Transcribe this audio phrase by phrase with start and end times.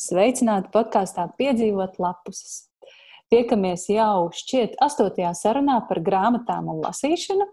[0.00, 2.70] Sveicināti podkāstā Piedzīvot lapuses.
[3.30, 7.44] Tiekamies jau šķiet astotajā sarunā par grāmatām un lasīšanu,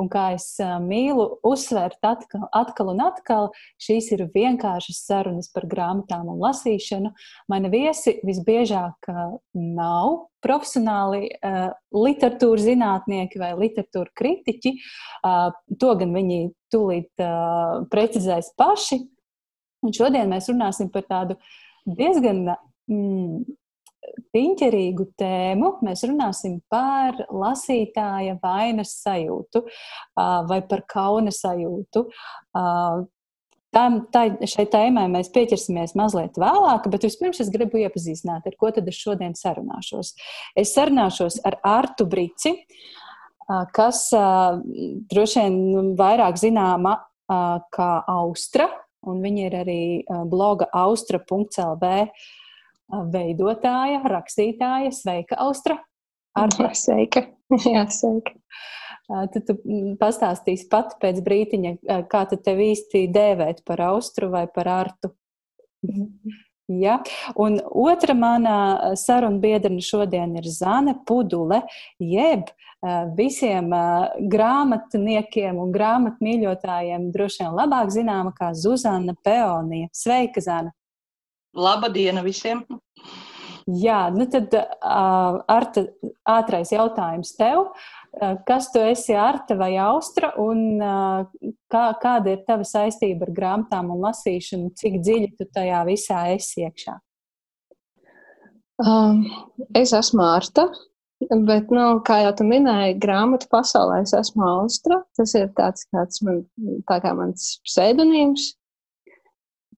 [0.00, 0.46] un kā es
[0.80, 3.50] mīlu uzsvērt atkal, atkal un atkal,
[3.82, 7.10] šīs ir vienkāršas sarunas par grāmatām un lasīšanu.
[7.52, 9.10] Mani viesi visbiežāk
[9.52, 14.72] nav profesionāli uh, literatūra zinātnieki vai literatūra kritiķi.
[15.20, 16.40] Uh, to gan viņi
[16.72, 19.02] tūlīt uh, precizēs paši.
[19.84, 21.36] Un šodien mēs runāsim par tādu
[21.86, 22.44] diezgan
[22.90, 23.56] mm,
[24.34, 25.72] piņķerīgu tēmu.
[25.86, 29.64] Mēs runāsim par lasītāja vainas sajūtu
[30.50, 32.06] vai par kauna sajūtu.
[33.76, 38.70] Tam, tai, šai tēmai mēs pieķersimies mazliet vēlāk, bet vispirms es gribu iepazīstināt, ar ko
[38.72, 40.14] tad es šodien sarunāšos.
[40.56, 42.54] Es sarunāšos ar Artu Brici,
[43.76, 46.96] kas droši vien vairāk zināma
[47.74, 48.70] kā Austra,
[49.06, 49.82] un viņa ir arī
[50.30, 51.92] bloga austra.lv
[53.12, 54.92] veidotāja, rakstītāja.
[54.94, 55.78] Sveika, Austra!
[56.36, 56.70] Arta.
[56.76, 57.26] Sveika!
[57.66, 58.36] Jā, sveika!
[59.06, 59.54] Tad tu
[60.00, 61.76] pastāstīsi pat pēc brītiņa,
[62.10, 65.12] kā tu tevi īsti dēvēt par Austru vai par Artu.
[66.66, 66.98] Ja?
[67.38, 71.60] Un otra mana saruna biedrene šodien ir Zane Pudule,
[72.02, 72.50] jeb
[73.16, 73.70] visiem
[74.32, 79.88] grāmatniekiem un grāmatmīļotājiem droši vien labāk zināma kā Zuzana Peonija.
[79.94, 80.74] Sveika, Zana!
[81.56, 82.66] Laba diena visiem!
[83.66, 85.82] Jā, nu tad uh, Arta,
[86.30, 87.64] ātrais jautājums tev.
[88.14, 91.26] Uh, kas tu esi, Arta vai Austra, un uh,
[91.72, 94.70] kā, kāda ir tava saistība ar grāmatām un lasīšanu?
[94.78, 96.94] Cik dziļi tu tajā visā esi iekšā?
[98.86, 99.24] Um,
[99.74, 100.68] es esmu Arta,
[101.26, 105.00] bet, nu, kā jau tu minēji, grāmatu pasaulē es esmu Austra.
[105.18, 106.44] Tas ir tāds kāds man,
[106.86, 108.52] tā kā mans pseidonīms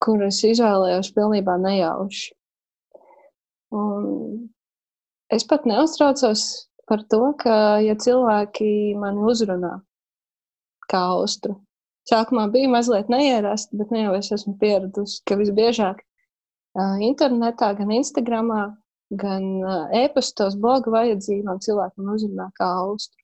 [0.03, 2.33] kuras izvēlējos pilnībā nejauši.
[3.75, 4.49] Un
[5.29, 6.45] es pat neuztraucos
[6.89, 9.75] par to, ka, ja cilvēki mani uzrunā
[10.89, 11.59] kā austru,
[12.09, 16.01] sākumā bija mazliet neierasta, bet nu jau es esmu pieradusi, ka visbiežāk
[17.05, 18.63] internetā, gan Instagramā,
[19.21, 19.45] gan
[20.01, 23.18] e-pastos, bloga vajadzībām cilvēki man uzrunā kā austru.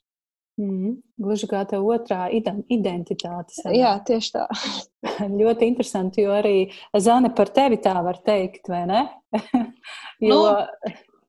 [0.56, 3.58] Mm, gluži kā tā otrā identitāte.
[3.58, 3.74] Sanā.
[3.76, 4.46] Jā, tieši tā.
[5.42, 9.02] ļoti interesanti, jo arī Zane par tevi tā var teikt, vai ne?
[10.24, 10.32] jo...
[10.32, 10.40] nu,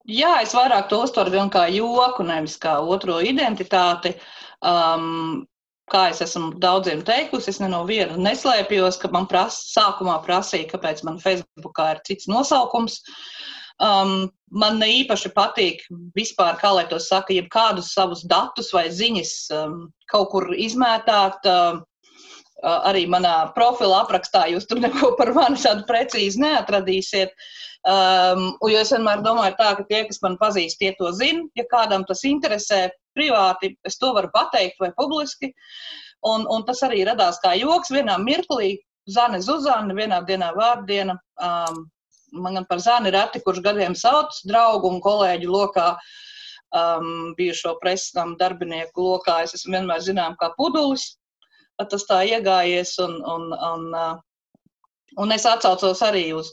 [0.07, 4.15] jā, es vairāk to uztveru gan kā joku, nevis kā otro identitāti.
[4.63, 5.43] Um,
[5.91, 10.71] kā es esmu daudziem teikusi, es ne no viena neslēpjos, ka man pras, sākumā prasīja,
[10.71, 13.03] kāpēc man Facebookā ir cits nosaukums.
[13.03, 13.36] Uh,
[13.83, 15.83] Um, man ne īpaši patīk
[16.17, 19.77] vispār, kā lai to saka, jebkādus savus datus vai ziņas um,
[20.13, 21.45] kaut kur izmētāt.
[21.51, 21.85] Um,
[22.65, 27.35] arī manā profila aprakstā jūs tur neko par mani tādu precīzi neatradīsiet.
[27.87, 31.45] Um, jo es vienmēr domāju, tā, ka tie, kas man pazīst, tie to zina.
[31.55, 35.53] Ja kādam tas interesē privāti, es to varu pateikt vai publiski.
[36.27, 38.79] Un, un tas arī radās kā joks vienā mirklī.
[39.07, 41.15] Zane Zuzana, vienā dienā vārdiena.
[41.39, 41.85] Um,
[42.33, 45.89] man gan par zāni reti, kurš gadiem sauc draugu un kolēģu lokā,
[46.75, 49.43] um, bijušo presnam darbinieku lokā.
[49.45, 51.17] Es esmu vienmēr zinām kā pudulis,
[51.79, 54.73] tas tā iegājies un, un, un, uh,
[55.23, 56.53] un es atsaucos arī uz,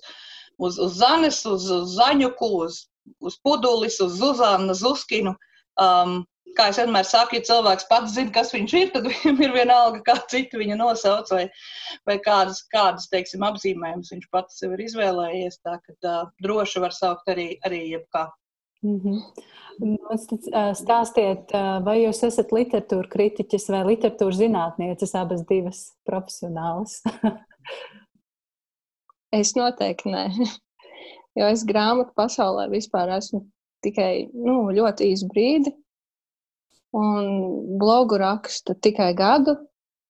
[0.60, 2.84] uz, uz Zanes, uz, uz Zaņuku, uz,
[3.24, 5.36] uz pudulis, uz Zuzānu, Zuskinu.
[5.80, 6.24] Um,
[6.58, 10.00] kā es vienmēr saku, ja cilvēks pats zina, kas viņš ir, tad viņam ir vienalga,
[10.06, 11.44] kā citi viņu nosauc, vai,
[12.10, 15.56] vai kādas, kādas teiksim, apzīmējumus viņš pats sev ir izvēlējies.
[15.66, 16.16] Tā ka tā,
[16.46, 18.24] droši var saukt arī, arī jebkā.
[18.84, 19.18] Mm -hmm.
[20.76, 21.52] Stāstiet,
[21.86, 27.02] vai jūs esat literatūra kritiķis vai literatūra zinātnieces, abas divas profesionālas?
[29.40, 30.26] es noteikti nē,
[31.40, 33.46] jo es grāmatu pasaulē vispār esmu
[33.82, 35.83] tikai nu, ļoti īsu brīdi
[36.94, 39.58] un blogu rakstu tikai gadu.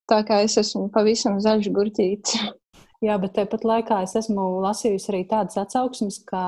[0.09, 2.43] Tā kā es esmu pavisam zaļš gurķītis.
[3.03, 6.43] Jā, bet tāpat laikā es esmu lasījusi arī tādas atsauksmes, kā,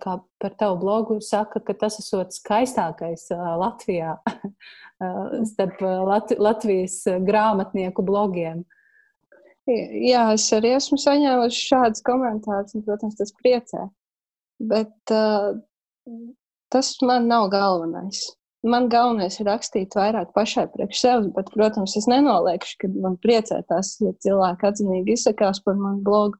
[0.00, 3.26] kā par tavu blogu saka, ka tas esot skaistākais
[3.60, 4.14] Latvijā
[5.50, 8.64] starp Lat Latvijas grāmatnieku blogiem.
[9.68, 13.84] Jā, es arī esmu saņēmusi šādus komentārus, un, protams, tas priecē.
[14.72, 15.52] Bet uh,
[16.72, 18.24] tas man nav galvenais.
[18.60, 23.62] Man galvenais ir rakstīt vairāk pašai priekš sevis, bet, protams, es nenoliekšu, ka man priecē
[23.70, 26.36] tas, ja cilvēki atzinīgi izsakās par manu blogu.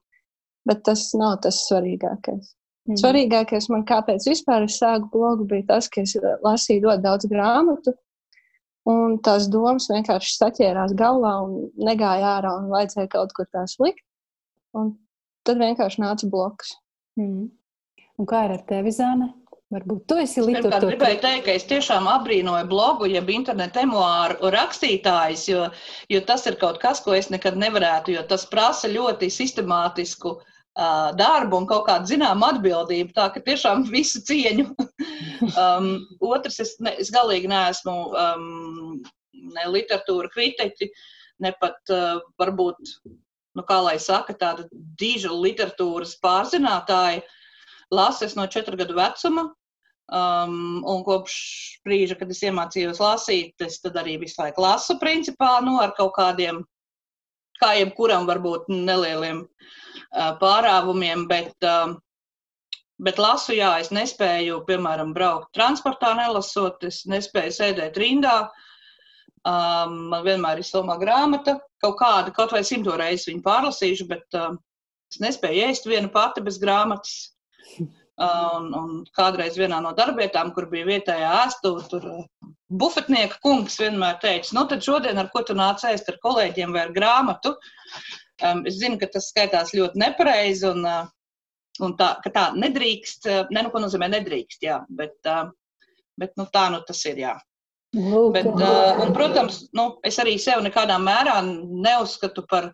[0.68, 2.50] Bet tas nav tas svarīgākais.
[2.90, 2.98] Mm.
[3.00, 6.12] Svarīgākais man, kāpēc vispār es sāku blogu, bija tas, ka es
[6.44, 7.96] lasīju ļoti daudz grāmatu,
[8.92, 14.04] un tās domas vienkārši saķērās galvā un negāja ārā, un vajadzēja kaut kur tās likt.
[14.76, 14.92] Un
[15.48, 16.76] tad vienkārši nāca bloks.
[17.16, 17.48] Mm.
[18.20, 19.32] Un kā ir ar tevi, Zāne?
[19.70, 20.78] Varbūt tu esi literatūra.
[20.80, 25.66] Es gribēju teikt, ka es tiešām abrīnoju blogu, jeb internetu emuāru rakstītājus, jo,
[26.10, 31.12] jo tas ir kaut kas, ko es nekad nevarētu, jo tas prasa ļoti sistemātisku uh,
[31.14, 33.14] darbu un kaut kādu zināmu atbildību.
[33.14, 34.66] Tā ka tiešām visu cieņu.
[35.54, 35.88] um,
[36.32, 38.98] otrs, es, ne, es galīgi neesmu um,
[39.54, 40.90] ne literatūra kritiķi,
[41.46, 42.90] ne pat uh, varbūt,
[43.54, 44.66] nu kā lai saka, tāda
[44.98, 47.22] diža literatūras pārzinātāja.
[47.94, 49.48] Lasu es no četru gadu vecuma,
[50.10, 51.34] Um, un kopš
[51.86, 56.64] brīža, kad es iemācījos lasīt, es arī visu laiku lasu, principā, nu, ar kaut kādiem,
[57.62, 61.94] kā jebkuram, varbūt nelieliem uh, pārāvumiem, bet, uh,
[62.98, 68.40] bet lasu, jā, es nespēju, piemēram, braukt transportā nelasot, es nespēju sēdēt rindā.
[69.46, 74.42] Um, man vienmēr ir somā grāmata, kaut kāda, kaut vai simto reizi viņu pārlasīšu, bet
[74.42, 74.58] uh,
[75.14, 77.30] es nespēju ēst vienu pati bez grāmatas.
[78.20, 84.18] Un, un kādreiz vienā no darbietām, kur bija vietējā ēstuve, tur uh, bufetnieka kungs vienmēr
[84.20, 87.54] teica, nu tad šodien ar ko tu nāc ēst ar kolēģiem vai ar grāmatu.
[88.44, 91.08] Um, es zinu, ka tas skaitās ļoti nepareizi un, uh,
[91.80, 95.16] un tā, ka tā nedrīkst, uh, ne, nu, ko nozīmē nedrīkst, jā, bet,
[96.20, 97.38] bet nu, tā nu tas ir, jā.
[97.96, 102.68] Lūk, bet, uh, un, protams, nu, es arī sev nekādā mērā neuzskatu par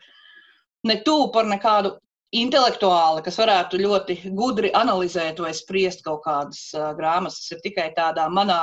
[0.87, 1.95] ne tuvu par nekādu
[2.35, 7.43] intelektuāli, kas varētu ļoti gudri analizēt vai spriest kaut kādas uh, grāmatas.
[7.43, 8.63] Tas ir tikai tādā manā,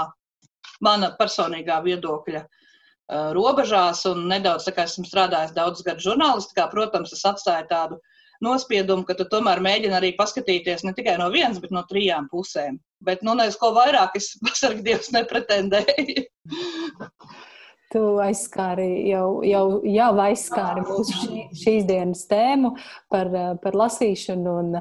[0.84, 7.24] mana personīgā viedokļa uh, robežās, un nedaudz kā esmu strādājis daudz gadu žurnālistikā, protams, tas
[7.34, 8.02] atstāja tādu
[8.44, 12.82] nospiedumu, ka tu tomēr mēģini arī paskatīties ne tikai no vienas, bet no trijām pusēm.
[13.04, 16.28] Bet, nu, nezinu, ko vairāk es pasargdievs nepretendēju.
[17.94, 22.72] Tu aizskāri jau, jau, jau aizskāri mūsu šī, šīs dienas tēmu
[23.14, 23.30] par,
[23.62, 24.80] par lasīšanu un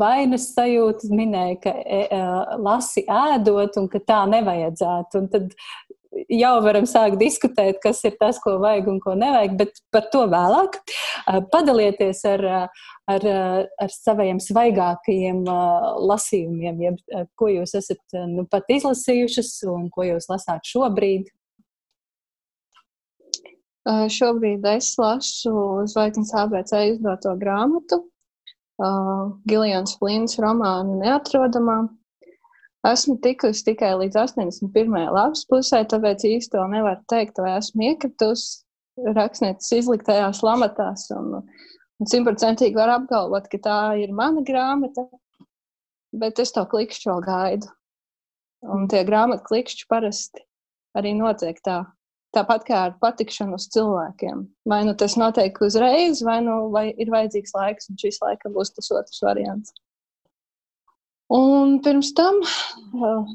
[0.00, 1.10] vainas sajūtu.
[1.12, 2.22] Minēja, ka e, e,
[2.64, 5.20] lasi ēdot un ka tā nevajadzētu.
[5.20, 5.52] Un tad
[6.32, 10.24] jau varam sākt diskutēt, kas ir tas, ko vajag un ko nevajag, bet par to
[10.32, 10.78] vēlāk.
[11.52, 12.44] Padalieties ar,
[13.12, 13.30] ar,
[13.84, 15.44] ar saviem svaigākajiem
[16.08, 17.00] lasījumiem, jeb,
[17.36, 21.28] ko jūs esat nu, pat izlasījušas un ko jūs lasāt šobrīd.
[23.86, 25.52] Uh, šobrīd es lasu
[25.86, 28.00] Zvaigznes ABC izdoto grāmatu,
[28.82, 31.84] uh, Giljans Flins romānu Neatrodamā.
[32.90, 34.96] Esmu tikusi tikai līdz 81.
[35.14, 38.64] lapas pusē, tāpēc īsti vēl nevaru teikt, vai esmu iekritusi
[39.16, 41.06] rakstnieces izliktajās lamatās.
[41.14, 41.46] Un
[42.10, 45.06] simtprocentīgi varu apgalvot, ka tā ir mana grāmata,
[46.10, 47.70] bet es to klikšķi vēl gaidu.
[48.66, 50.42] Un tie grāmatu klikšķi parasti
[50.98, 51.84] arī notiek tā,
[52.34, 54.42] Tāpat kā ar patikšanu uz cilvēkiem.
[54.68, 58.74] Vai nu tas notiek uzreiz, vai, nu, vai ir vajadzīgs laiks, un šis laikam būs
[58.76, 59.72] tas otrs variants.
[61.32, 62.38] Un pirms tam,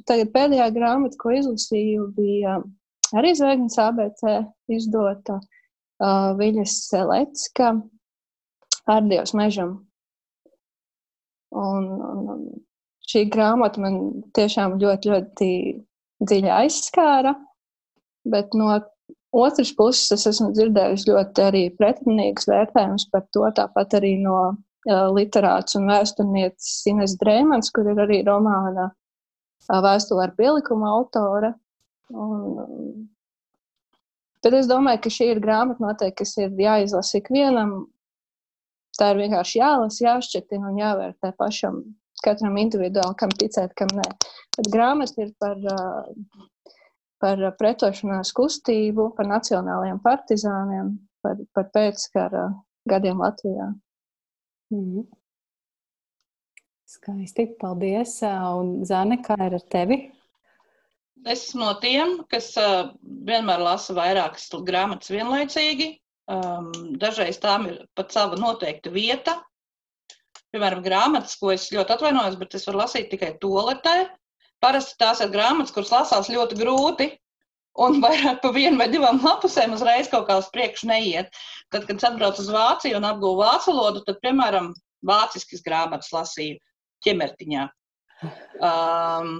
[0.07, 2.59] tagad pēdējā grāmata, ko izlasīju, bija
[3.17, 4.21] arī Zvaigznes ABC
[4.71, 7.73] izdota uh, Viļas Selecka
[8.87, 9.81] ar Dievs mežam.
[11.51, 12.45] Un, un
[13.11, 13.97] šī grāmata man
[14.37, 15.51] tiešām ļoti, ļoti
[16.23, 17.35] dziļi aizskāra.
[18.29, 18.69] Bet no
[19.31, 25.07] otras puses, es esmu dzirdējusi ļoti arī pretrunīgus vērtējumus par to, tāpat arī no uh,
[25.15, 31.53] literāts un vēsturnieces Ines Drēmans, kur ir arī romāna uh, vēstule ar pielikumu autore.
[32.11, 33.07] Un,
[34.43, 37.75] bet es domāju, ka šī ir grāmata noteikti, kas ir jāizlasa ikvienam.
[38.99, 41.79] Tā ir vienkārši jālasa, jāšķetina un jāvērtē pašam,
[42.21, 44.09] katram individuāli, kam ticēt, kam nē.
[44.57, 46.49] Bet grāmata ir par uh,
[47.21, 52.47] par pretošanās kustību, par nacionālajiem partizāniem, par, par pēckara
[52.89, 53.71] gadiem Latvijā.
[54.73, 55.05] Mm.
[56.91, 58.17] Skaisti, paldies.
[58.25, 60.01] Un Zane, kā ir ar tevi?
[61.21, 62.91] Es esmu no tiem, kas uh,
[63.27, 65.93] vienmēr lasa vairākas grāmatas vienlaicīgi.
[66.31, 69.37] Um, dažreiz tām ir pat sava noteikta vieta.
[70.51, 73.95] Piemēram, grāmatas, ko es ļoti atvainojos, bet es varu lasīt tikai toaletē.
[74.61, 77.09] Parasti tās ir grāmatas, kuras lasās ļoti grūti,
[77.85, 81.31] un vairāk pa vienu vai divām lapusēm uzreiz kaut kā uz priekšu neiet.
[81.73, 84.73] Tad, kad es atbraucu uz Vāciju un apgūvu vācu valodu, tad, piemēram,
[85.07, 86.59] vāciskas grāmatas lasīju
[87.05, 87.67] ķemertiņā.
[88.61, 89.39] Um,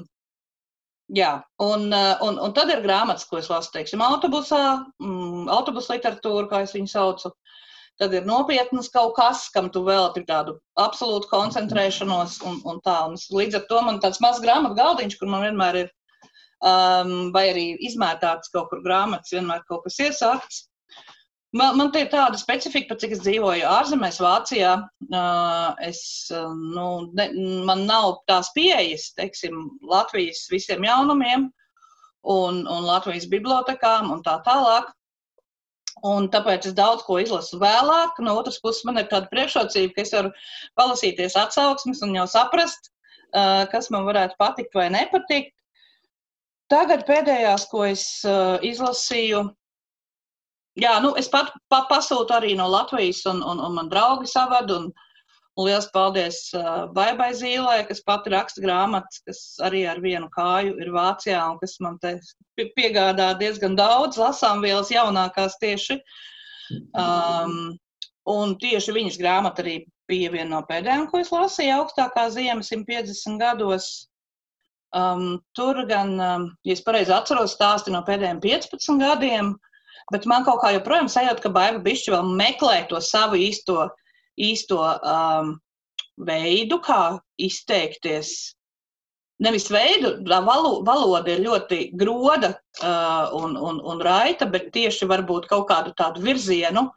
[1.14, 4.64] jā, un, un, un tad ir grāmatas, ko es lasu, teiksim, autobusā,
[5.04, 7.34] mm, autobusu literatūru, kā es viņu saucu.
[8.02, 12.98] Tad ir nopietnas kaut kas, kam tu velti tādu absolūtu koncentrēšanos un, un tā.
[13.12, 15.92] Un līdz ar to man tāds mazs grāmatu galdiņš, kur man vienmēr ir,
[16.66, 20.64] um, vai arī izmētāts kaut kur grāmatas, vienmēr kaut kas iesākts.
[21.54, 24.76] Man, man te ir tāda specifika, pat cik es dzīvoju ārzemēs, Vācijā.
[25.84, 26.86] Es, nu,
[27.18, 27.26] ne,
[27.68, 31.50] man nav tās pieejas, teiksim, Latvijas visiem jaunumiem
[32.24, 34.90] un, un Latvijas bibliotekām un tā tālāk.
[36.08, 38.18] Un tāpēc es daudz ko izlasu vēlāk.
[38.26, 40.32] No otras puses, man ir tāda priekšrocība, ka es varu
[40.80, 42.90] palasīties atsauksmes un jau saprast,
[43.72, 45.54] kas man varētu patikt vai nepatikt.
[46.72, 48.04] Tagad pēdējās, ko es
[48.66, 49.44] izlasīju,
[50.80, 54.72] jā, nu, es pat pa, pasūtu arī no Latvijas, un, un, un man draugi saved.
[54.74, 54.90] Un,
[55.60, 56.40] un liels paldies
[56.96, 61.78] Baibai Zīlē, kas pati raksta grāmatas, kas arī ar vienu kāju ir Vācijā un kas
[61.84, 62.18] man te
[62.78, 66.00] piegādā diezgan daudz lasām vielas jaunākās tieši.
[66.96, 67.76] Um,
[68.32, 73.42] un tieši viņas grāmata arī bija viena no pēdējām, ko es lasīju augstākā ziema 150
[73.42, 73.92] gados.
[74.96, 79.54] Um, tur gan, um, ja es pareizi atceros, stāsti no pēdējiem 15 gadiem,
[80.12, 83.86] Bet man kaut kā joprojām sajūta, ka baiva bišķi vēl meklē to savu īsto,
[84.40, 85.54] īsto um,
[86.28, 88.54] veidu, kā izteikties.
[89.42, 95.50] Nevis veidu, valo, valoda ir ļoti groda uh, un, un, un raita, bet tieši varbūt
[95.50, 96.92] kaut kādu tādu virzienu,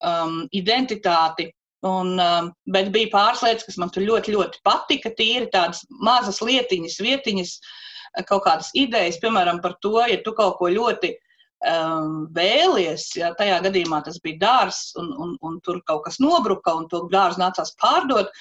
[0.00, 1.50] um, identitāti.
[1.86, 5.12] Un, um, bet bija pāris lietas, kas man tur ļoti, ļoti patika.
[5.18, 7.52] Tīri tādas mazas lietiņas, vietiņas,
[8.24, 11.12] kaut kādas idejas, piemēram, par to, ja tu kaut ko ļoti
[11.64, 16.74] um, vēlies, ja tajā gadījumā tas bija dārsts un, un, un tur kaut kas nobruka
[16.76, 18.32] un to dārstu nācās pārdot,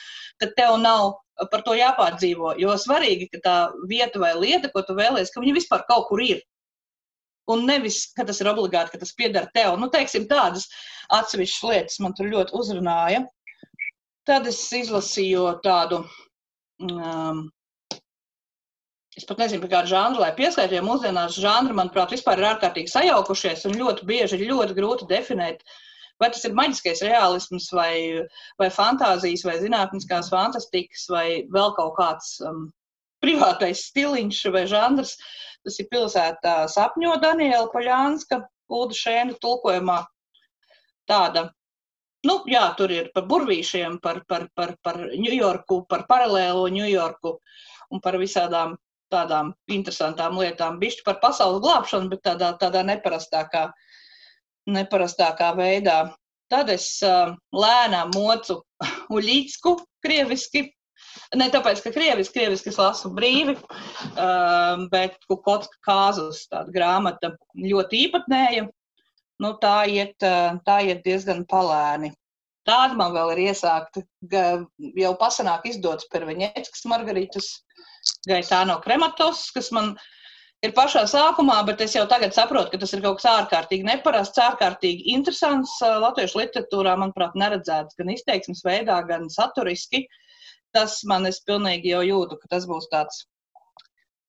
[0.41, 1.15] tad tev nav
[1.51, 2.55] par to jāpārdzīvo.
[2.61, 3.55] Jo svarīgi, ka tā
[3.89, 6.43] vieta vai lieta, ko tu vēlies, ka viņa vispār kaut kur ir.
[7.51, 9.75] Un nevis, ka tas ir obligāti, ka tas pieder tev.
[9.77, 10.65] Nu, teiksim, tādas
[11.13, 13.25] atsevišķas lietas man tur ļoti uzrunāja.
[14.25, 16.01] Tad es izlasīju tādu
[16.81, 17.43] um,
[19.15, 23.77] Es pat nezinu, kāda žanra, lai pieskaitījā mūsdienās žanri, manuprāt, vispār ir ārkārtīgi sajaukušies un
[23.79, 25.61] ļoti bieži ir ļoti grūti definēt,
[26.19, 28.25] vai tas ir maģiskais realisms, vai,
[28.59, 32.65] vai fantāzijas, vai zinātniskās fantastikas, vai vēl kaut kāds um,
[33.23, 35.15] privātais stiliņš vai žanrs.
[35.65, 38.43] Tas ir pilsētā sapņo Daniela Paļānska,
[38.75, 40.01] Ulda Šēna tulkojumā.
[41.09, 41.49] Tāda
[42.25, 47.33] Nu, jā, tur ir par burvīšiem, par, par, par, par Ņujorku, par paralēlo Ņujorku
[47.93, 48.73] un par visādām
[49.13, 53.67] tādām interesantām lietām, bišķi par pasaules glābšanu, bet tādā, tādā neparastākā,
[54.71, 55.99] neparastākā veidā.
[56.51, 58.59] Tad es uh, lēnām mocu
[59.15, 60.67] uļīcku krieviski.
[61.39, 68.05] Ne tāpēc, ka krieviski, krieviski es lasu brīvi, uh, bet Kukotska kāzus, tāda grāmata ļoti
[68.07, 68.67] īpatnēja.
[69.43, 72.13] Nu, tā, iet, uh, tā iet diezgan palēni.
[72.65, 74.01] Tāda man vēl ir iesākta,
[74.97, 77.51] jau pasanāk izdots par Veņēckas Margaritas
[78.29, 79.93] Gaitāno Krematos, kas man
[80.65, 84.41] ir pašā sākumā, bet es jau tagad saprotu, ka tas ir kaut kas ārkārtīgi neparasts,
[84.41, 90.05] ārkārtīgi interesants latviešu literatūrā, manuprāt, neredzēts gan izteiksmes veidā, gan saturiski.
[90.75, 93.23] Tas man es pilnīgi jau jūtu, ka tas būs tāds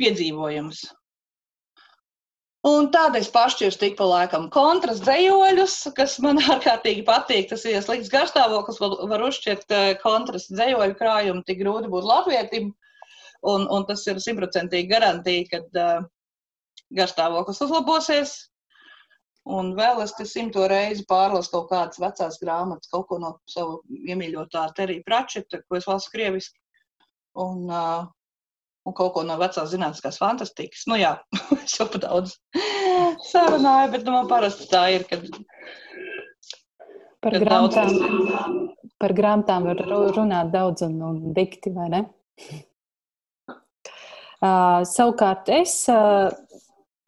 [0.00, 0.84] piedzīvojums.
[2.66, 7.46] Un tādā es pašķiru tik pa laikam kontrast dzējoļus, kas man ārkārtīgi patīk.
[7.52, 12.72] Tas ir slikts garstāvoklis, var uzšķirt kontrast dzējoļu krājumu, tik grūti būt latvietim.
[13.46, 16.06] Un, un tas ir simtprocentīgi garantija, ka uh,
[16.94, 18.36] garstāvoklis uzlabosies.
[19.46, 23.78] Un vēl es te simto reizi pārlasu kaut kādas vecās grāmatas, kaut ko no savu
[24.10, 26.58] iemīļotā Terija Pračeta, ko es lasu krieviski.
[27.38, 28.08] Un, uh,
[28.86, 30.82] un kaut ko no vecās zinātniskās fantastikas.
[30.90, 31.14] Nu jā,
[31.60, 32.34] es jau pa daudz
[33.30, 35.28] sarunāju, bet nu, man parasti tā ir, kad.
[37.22, 38.90] Par grāmatām, daudz...
[39.02, 42.06] par grāmatām var runāt daudz un, un dikti, vai ne?
[44.36, 46.28] Uh, savukārt es, uh,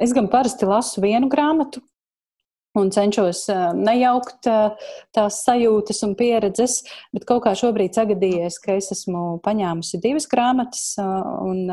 [0.01, 1.83] es gan parasti lasu vienu grāmatu
[2.79, 6.81] un cenšos uh, nejaukt tās sajūtas un pieredzes,
[7.13, 10.95] bet kaut kā šobrīd sagadījies, ka es esmu paņēmusi divas grāmatas.
[10.99, 11.67] Un,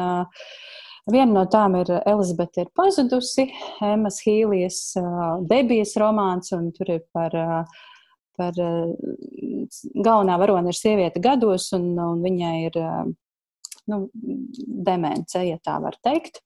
[1.05, 3.43] Viena no tām ir Elizabete ir pazudusi,
[3.85, 4.79] Emmas Hīlijas
[5.45, 7.35] debijas romāns, un tur ir par,
[8.33, 12.81] par galvenā varone ir sieviete gados, un, un viņai ir
[13.91, 16.41] nu, demence, ja tā var teikt.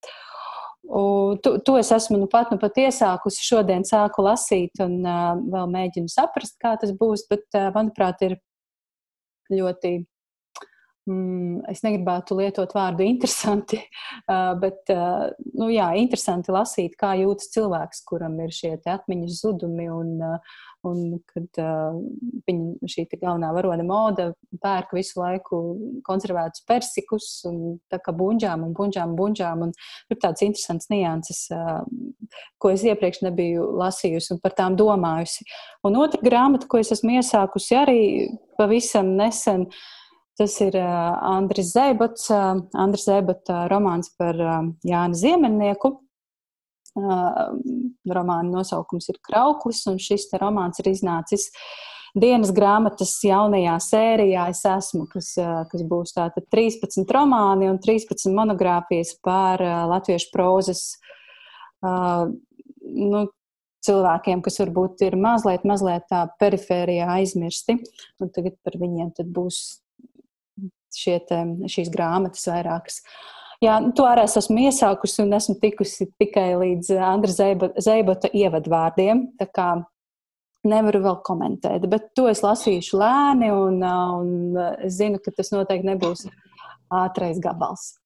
[0.90, 3.44] Un to, to es esmu nu pat, nu pat iesākusi.
[3.46, 7.28] Šodien sāku lasīt un uh, vēl mēģinu saprast, kā tas būs.
[7.30, 8.40] Bet, uh, manuprāt, ir
[9.54, 10.00] ļoti.
[11.10, 13.80] Mm, es negribētu lietot vārdu interesanti,
[14.62, 20.12] bet nu, jā, interesanti lasīt, kā jūtas cilvēks, kuram ir šie atmiņas zudumi un,
[20.88, 21.98] Un kad uh,
[22.48, 24.30] viņa šī galvenā varone moda
[24.64, 25.60] pērk visu laiku
[26.08, 29.66] konservētus persikus un tā kā buļģām un buļģām un buļģām.
[29.68, 31.84] Un tur tāds interesants nianses, uh,
[32.64, 35.44] ko es iepriekš nebiju lasījusi un par tām domājusi.
[35.84, 38.02] Un otra grāmata, ko es esmu iesākusi arī
[38.60, 39.68] pavisam nesen,
[40.40, 45.98] tas ir uh, Andris Zēbots, uh, Andris Zēbota romāns par uh, Jāni Ziemeļnieku
[46.98, 51.50] romāna nosaukums ir Krauklis, un šis romāns ir iznācis
[52.18, 54.48] dienas grāmatas jaunajā sērijā.
[54.54, 55.34] Es esmu, kas,
[55.72, 60.86] kas būs tātad 13 romāni un 13 monogrāfijas par latviešu prozas
[61.84, 63.26] nu,
[63.86, 67.80] cilvēkiem, kas varbūt ir mazliet, mazliet tā perifērijā aizmirsti.
[68.20, 69.80] Un tagad par viņiem būs
[70.98, 73.04] šie, te, šīs grāmatas vairākas.
[73.04, 77.34] Uh, Jā, nu, to arī es esmu iesākusi un esmu tikusi tikai līdz eh, Andra
[77.84, 79.26] Zeibota ievadvārdiem.
[80.70, 85.34] Nevaru vēl komentēt, bet to es lasīšu lēni un, eh, un eh, es zinu, ka
[85.36, 86.30] tas noteikti nebūs
[87.02, 87.98] ātrais gabals.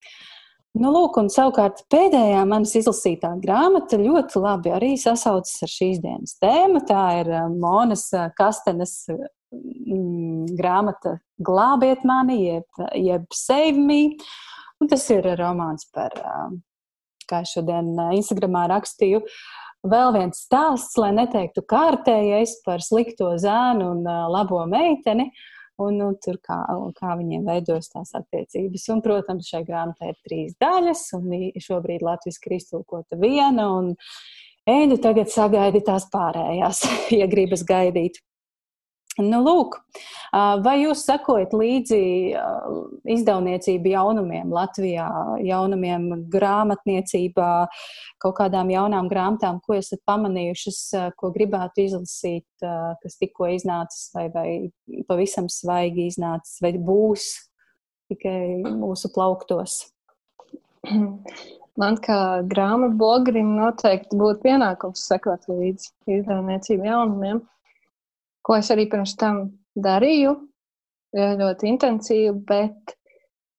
[0.74, 6.34] Nu, lūk, un savukārt pēdējā manas izlasītā grāmata ļoti labi arī sasaucas ar šīs dienas
[6.42, 6.82] tēmu.
[6.90, 8.08] Tā ir Monas
[8.40, 14.02] Kastenes mm, grāmata Glābiet mani, jeb, jeb Save Me.
[14.84, 16.12] Un tas ir romāns par,
[17.30, 19.22] kā šodien Instagramā rakstīju,
[19.88, 25.30] vēl viens stāsts, lai neteiktu kārtējais par slikto zēnu un labo meiteni.
[25.80, 26.60] Un, nu, tur kā,
[27.00, 28.84] kā viņiem veidojas tās attiecības.
[28.94, 31.32] Un, protams, šai grāmatai ir trīs daļas, un
[31.64, 33.72] šobrīd Latvijas ir iztulkota viena.
[34.70, 36.84] Eņģu tagad sagaidi tās pārējās,
[37.22, 38.20] ja gribas gaidīt.
[39.22, 39.76] Nu, lūk,
[40.66, 42.00] vai jūs sekojat līdzi
[43.14, 45.06] izdevniecību jaunumiem Latvijā,
[45.46, 47.50] jaunumiem grāmatniecībā,
[48.24, 50.80] kaut kādām jaunām grāmatām, ko esat pamanījušas,
[51.20, 54.48] ko gribētu izlasīt, kas tikko iznācis vai, vai
[55.06, 57.30] pavisam svaigi iznācis, vai būs
[58.10, 59.84] tikai mūsu plauktos?
[61.78, 67.46] Man kā grāmatu blogerim noteikti būtu pienākums sekot līdzi izdevniecību jaunumiem
[68.44, 69.46] ko es arī pirms tam
[69.80, 70.36] darīju,
[71.14, 72.96] ļoti intensīvi, bet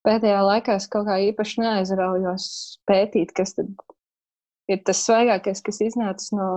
[0.05, 2.47] pēdējā laikā es kaut kā īpaši neaizraujos
[2.89, 3.71] pētīt, kas tad
[4.71, 6.49] ir tas svaigākais, kas iznācis no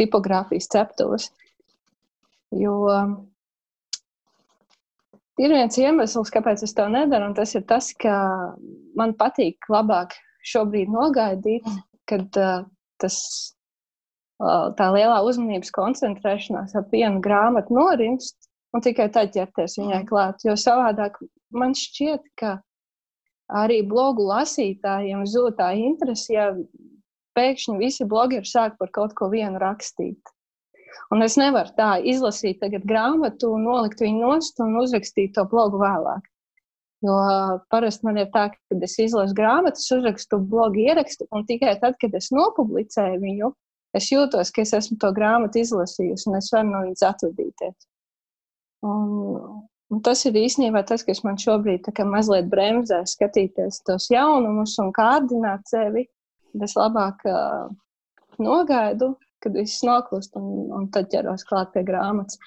[0.00, 1.28] tipogrāfijas ceptuves.
[2.56, 2.74] Jo
[5.40, 8.16] ir viens iemesls, kāpēc es to nedaru, un tas ir tas, ka
[8.98, 10.16] man patīk labāk
[10.50, 11.66] šobrīd nogaidīt,
[12.10, 12.64] kad uh,
[13.00, 13.16] tas
[14.40, 18.36] tā lielā uzmanības koncentrēšanās ap vienu grāmatu norimst,
[18.74, 20.08] un tikai tad ķerties viņai mhm.
[20.08, 20.44] klāt.
[20.46, 21.20] Jo savādāk
[21.52, 22.58] man šķiet, ka
[23.50, 26.50] arī blogu lasītājiem zūd tā interese, ja
[27.38, 30.20] pēkšņi visi blogeri sāk par kaut ko vienu rakstīt.
[31.14, 36.26] Un es nevaru tā izlasīt grāmatu, nolikt viņu nost un uzrakstīt to blogu vēlāk.
[37.06, 37.16] Jo
[37.72, 42.14] parasti man ir tā, ka es izlasu grāmatas, uzrakstu blogu ierakstu, un tikai tad, kad
[42.14, 43.50] es nopublicēju viņu,
[43.96, 47.76] es jūtos, ka es esmu to grāmatu izlasījusi un es varu no viņas atvadīties.
[48.86, 49.10] Un,
[49.92, 55.68] un tas ir īstenībā tas, kas man šobrīd mazliet bremzē skatīties tos jaunumus un kārdināt
[55.68, 56.06] sevi.
[56.64, 57.68] Es labāk uh,
[58.42, 62.40] nogaidu, kad viss noklust un, un tad ķeros klāt pie grāmatas.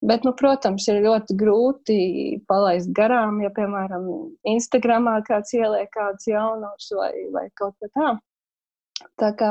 [0.00, 1.96] Bet, nu, protams, ir ļoti grūti
[2.48, 4.06] palaist garām, ja, piemēram,
[4.48, 8.22] Instagramā kāds ieliek kādus jaunus vai, vai kaut ko tādu.
[9.20, 9.50] Tā kā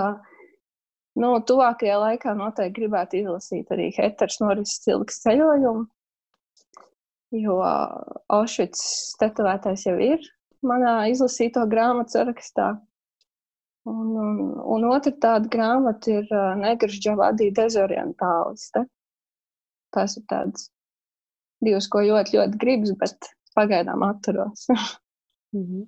[1.19, 5.87] Nu, tuvākajā laikā noteikti gribētu izlasīt arī Heters Norises cilgas ceļojumu,
[7.43, 7.57] jo
[8.37, 8.83] Aušvits
[9.19, 10.23] tetovētais jau ir
[10.65, 12.69] manā izlasīto grāmatu sarakstā.
[13.89, 14.39] Un, un,
[14.75, 18.83] un otra tāda grāmata ir uh, Negras Džavadī dezorientāliste.
[19.95, 20.67] Tas ir tāds
[21.63, 24.67] divas, ko ļoti, ļoti gribas, bet pagaidām atturos.
[25.55, 25.87] mm -hmm.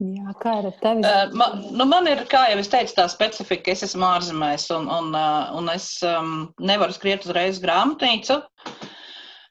[0.00, 1.02] Jā, kā ir ar tevi?
[1.04, 4.88] Uh, man, nu man ir, kā jau es teicu, tā specifika, es esmu ārzemēs un,
[4.88, 8.38] un, uh, un es um, nevaru skriet uzreiz grāmatnīcu.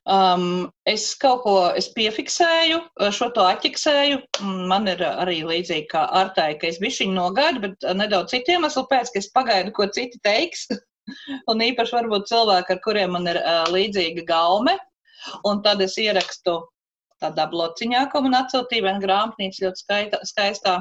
[0.09, 2.79] Um, es kaut ko es piefiksēju,
[3.13, 4.23] šo to atķiksēju.
[4.71, 9.13] Man ir arī līdzīgi kā Artai, ka es bišķiņu nogaidu, bet nedaudz citu iemeslu pēc,
[9.13, 10.65] ka es pagaidu, ko citi teiks.
[11.51, 14.79] un īpaši varbūt cilvēki, ar kuriem man ir uh, līdzīga gaume.
[15.45, 16.57] Un tad es ierakstu
[17.23, 20.79] tādā blociņā, ko man atsūtīja viena grāmatnīca ļoti skaita, skaistā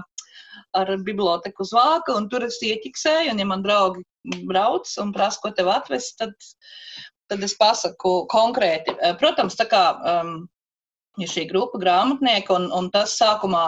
[0.78, 4.04] ar biblioteku uz vāka, un tur es ieķiksēju, un ja man draugi
[4.48, 6.34] brauc un prasa, ko tev atvest, tad,
[7.30, 8.94] tad es pasaku konkrēti.
[8.98, 10.36] Eh, protams, tā kā um,
[11.18, 13.64] ir šī grupa grāmatnieka, un, un tas sākumā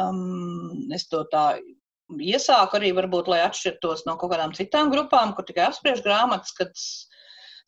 [0.00, 1.46] um, es to tā
[2.20, 6.72] iesāku arī varbūt, lai atšķirtos no kaut kādām citām grupām, kur tikai apspriež grāmatas, kad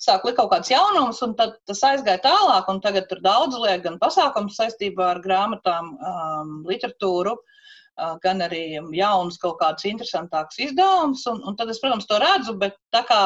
[0.03, 3.83] sāk likt kaut kāds jaunums, un tad tas aizgāja tālāk, un tagad tur daudz liek
[3.87, 11.25] gan pasākums saistībā ar grāmatām, um, literatūru, uh, gan arī jauns kaut kāds interesantāks izdevums,
[11.33, 13.23] un, un tad es, protams, to redzu, bet tā kā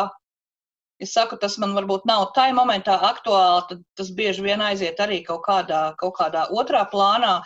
[1.00, 5.22] es saku, tas man varbūt nav tajā momentā aktuāli, tad tas bieži vien aiziet arī
[5.26, 7.38] kaut kādā, kaut kādā otrā plānā.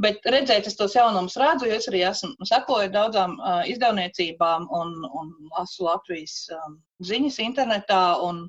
[0.00, 4.94] Bet redzēt, es tos jaunumus redzu, jo es arī esmu sekoju daudzām uh, izdevniecībām un,
[5.04, 8.00] un lasu Latvijas um, ziņas internetā.
[8.24, 8.46] Un,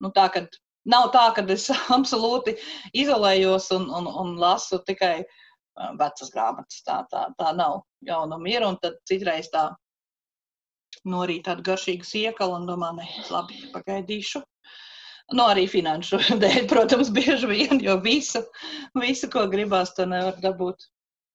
[0.00, 0.48] nu, tā, kad,
[0.88, 2.56] nav tā, ka es absolūti
[2.96, 6.80] izolējos un, un, un lasu tikai uh, vecas grāmatas.
[6.88, 9.68] Tā, tā, tā nav jaunuma ir, un tad citreiz tā
[11.04, 14.40] norīt tādu garšīgu siekalu un domā, ne, labi, pagaidīšu.
[15.34, 18.44] Nu, arī finanšu dēļ, protams, bieži vien, jo visu,
[18.98, 20.86] visu ko gribās, to nevar dabūt.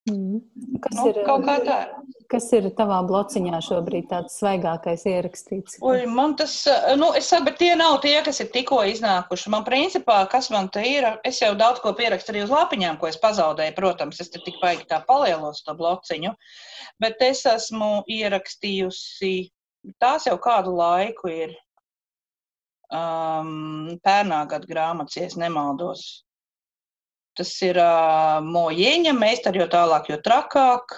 [0.10, 0.40] Mm.
[0.82, 1.18] Kas, nu, ir,
[2.32, 5.78] kas ir tavā blociņā šobrīd tāds svaigākais ierakstīts?
[5.86, 6.56] Oi, man tas,
[6.98, 9.52] nu, es bet tie nav tie, kas ir tikko iznākuši.
[9.54, 13.12] Man principā, kas man te ir, es jau daudz ko pierakstu arī uz lapiņām, ko
[13.12, 16.34] es pazaudēju, protams, es te tik baigi tā palielos to blociņu,
[17.04, 19.36] bet es esmu ierakstījusi
[20.02, 21.54] tās jau kādu laiku ir
[22.92, 26.06] um, pērnā gada grāmatas, ja nemaldos.
[27.38, 30.98] Tas ir uh, mojieņa, meistari jo tālāk, jo trakāk.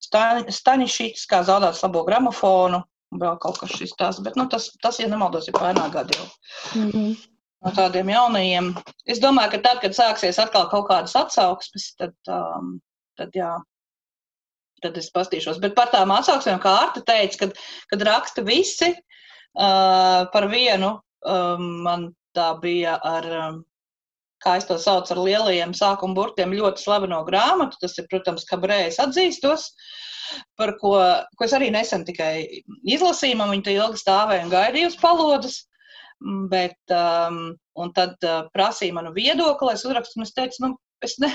[0.00, 2.80] Staņšīts, kā zaudēts labo gramofonu,
[3.20, 6.26] vēl kaut kas šis tās, bet nu, tas, tas, ja nemaldos, ir pērnā gada jau.
[6.74, 7.18] Mm -hmm.
[7.60, 8.70] No tādiem jaunajiem.
[9.06, 12.80] Es domāju, ka tad, kad sāksies atkal kaut kādas atsauksmes, tad, um,
[13.20, 13.50] tad jā,
[14.82, 15.60] tad es pastīšos.
[15.60, 17.58] Bet par tām atsauksmēm, kā Arta teica, kad,
[17.92, 20.94] kad raksta visi uh, par vienu,
[21.26, 23.62] um, man tā bija ar, um,
[24.44, 27.80] kā es to saucu, ar lielajiem sākuma burtiem ļoti slaveno grāmatu.
[27.82, 29.70] Tas ir, protams, kabrējas atzīstos.
[30.58, 30.94] Par ko,
[31.36, 35.64] ko es arī nesen tikai izlasīju, man viņa te ilgi stāvēja un gaidīja uz palodas.
[36.52, 41.16] Bet, um, un tad uh, prasīja manu viedokli, es uzrakstu, un es teicu, nu, es
[41.22, 41.30] ne,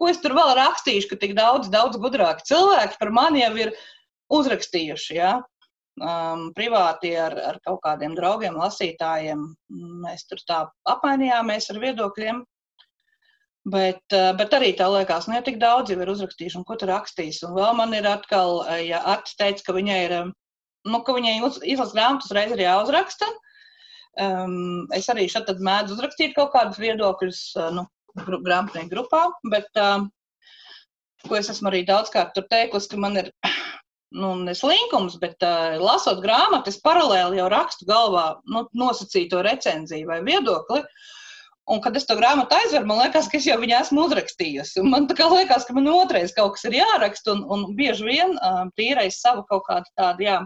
[0.00, 3.74] ko es tur vēl rakstīšu, ka tik daudz, daudz gudrāki cilvēki par mani jau ir
[4.32, 5.18] uzrakstījuši.
[5.18, 5.34] Ja?
[5.98, 9.42] Um, privāti ar, ar kaut kādiem draugiem, lasītājiem.
[10.04, 12.38] Mēs tur tā apmainījāmies ar viedokļiem.
[13.68, 16.78] Bet, uh, bet arī tā liekas, nu, ja tik daudz jau ir uzrakstījuši, un ko
[16.80, 17.42] tur rakstīs.
[17.44, 20.32] Un vēl man ir atkal, uh, ja Arts teica, ka viņai ir, um,
[20.88, 21.36] nu, ka viņai
[21.68, 23.28] izlas grāmatas reiz ir jāuzraksta.
[24.20, 27.84] Um, es arī šeit mēdzu uzrakstīt kaut kādus viedokļus, uh, nu,
[28.16, 30.06] grāmatnieku grupā, bet uh,
[31.28, 33.30] ko es esmu arī daudzkārt tur teikusi, ka man ir
[34.16, 40.20] nu, neslinkums, bet uh, lasot grāmatu, es paralēli jau rakstu galvā nu, nosacīto recenziju vai
[40.26, 40.82] viedokli.
[41.70, 44.80] Un, kad es to grāmatu aizveru, man liekas, ka es jau viņu esmu uzrakstījusi.
[44.82, 48.64] Un man liekas, ka man otrais kaut kas ir jāraksta, un, un bieži vien uh,
[48.80, 50.40] tīrais savu kaut kādu tādu, jā,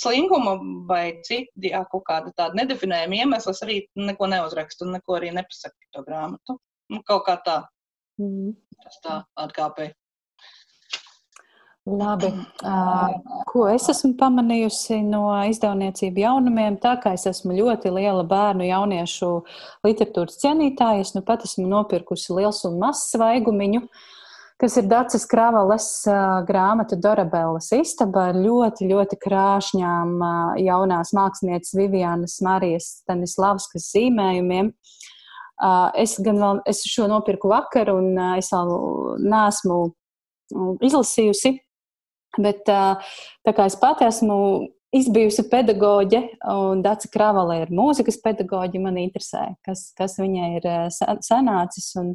[0.00, 0.58] slinkuma
[0.90, 5.32] vai citu, jā, kaut kāda tāda nedefinējama iemesla, es arī neko neuzrakstu un neko arī
[5.32, 6.58] nepasaku par to grāmatu.
[6.92, 7.62] Nu, kaut kā tā.
[8.20, 8.52] Mm.
[8.84, 9.94] Tas tā atkāpēja.
[11.84, 12.30] Labi.
[13.50, 16.78] Ko es esmu pamanījusi no izdevniecību jaunumiem?
[16.80, 19.28] Tā kā es esmu ļoti liela bērnu jauniešu
[19.84, 23.82] literatūras cienītāja, es nu pat esmu nopirkusi liels un mazs svaigumiņu,
[24.64, 30.14] kas ir Dācis Krāvales uh, grāmata Dorabellas istaba ar ļoti, ļoti krāšņām
[30.64, 34.72] jaunās mākslinieces Vivianas Marijas Stanislavskas zīmējumiem.
[36.00, 38.72] Es gan vēl es šo nopirku vakar, un es vēl
[39.20, 39.82] neesmu
[40.82, 41.58] izlasījusi.
[42.42, 44.38] Bet tā kā es pati esmu
[44.94, 46.20] izbijusi pedagoģe,
[46.54, 50.68] un Dāca Kravalē ir mūzikas pedagoģe, man interesē, kas, kas viņai ir
[51.24, 51.90] sanācis.
[52.00, 52.14] Un,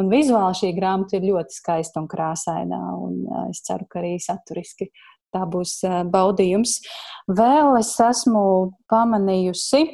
[0.00, 4.90] un vizuāli šī grāmata ir ļoti skaista un krāsaina, un es ceru, ka arī saturiski
[5.34, 6.78] tā būs baudījums.
[7.28, 8.44] Vēl es esmu
[8.88, 9.84] pamanījusi,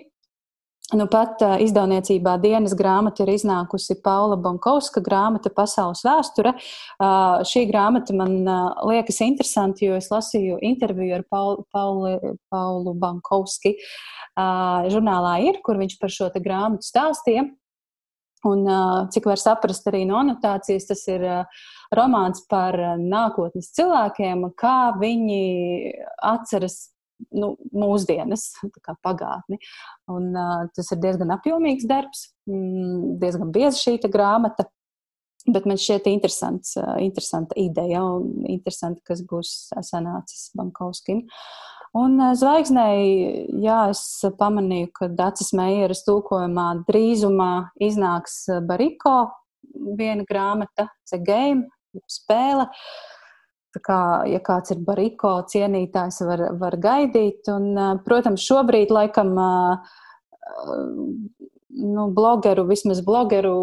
[0.92, 6.52] Nu, pat uh, izdevniecībā dienas grāmata ir iznākusi Paula Bankovska grāmata Pasaules vēsture.
[7.00, 12.94] Uh, šī grāmata man uh, liekas interesanti, jo es lasīju interviju ar Paulu, Paulu, Paulu
[13.00, 17.48] Bankovski uh, žurnālā ir, kur viņš par šo grāmatu stāstīja.
[18.44, 18.66] Un,
[19.08, 21.22] cik var saprast arī no anotācijas, tas ir
[21.96, 25.38] romāns par nākotnes cilvēkiem, kā viņi
[26.20, 26.82] atceras
[27.34, 28.48] nu, mūsdienas,
[29.04, 29.58] pagātni.
[30.10, 34.68] Un, uh, tas ir diezgan apjomīgs darbs, mm, diezgan bieza šī grāmata.
[35.44, 41.26] Bet man šķiet interesants, uh, interesanta ideja un interesanti, kas būs sanācis Bankovskim.
[41.94, 44.04] Un uh, zvaigznēji, jā, es
[44.40, 47.52] pamanīju, ka Dācis Meijeras tulkojumā drīzumā
[47.84, 49.18] iznāks Bariko
[49.98, 51.68] viena grāmata, The Game,
[52.10, 52.70] spēle.
[52.70, 53.14] Uh,
[53.82, 57.48] kā, ja kāds ir bariko cienītājs, var, var gaidīt.
[57.52, 57.74] Un,
[58.06, 59.34] protams, šobrīd laikam
[61.74, 63.56] nu, blogeru, vismaz blogeru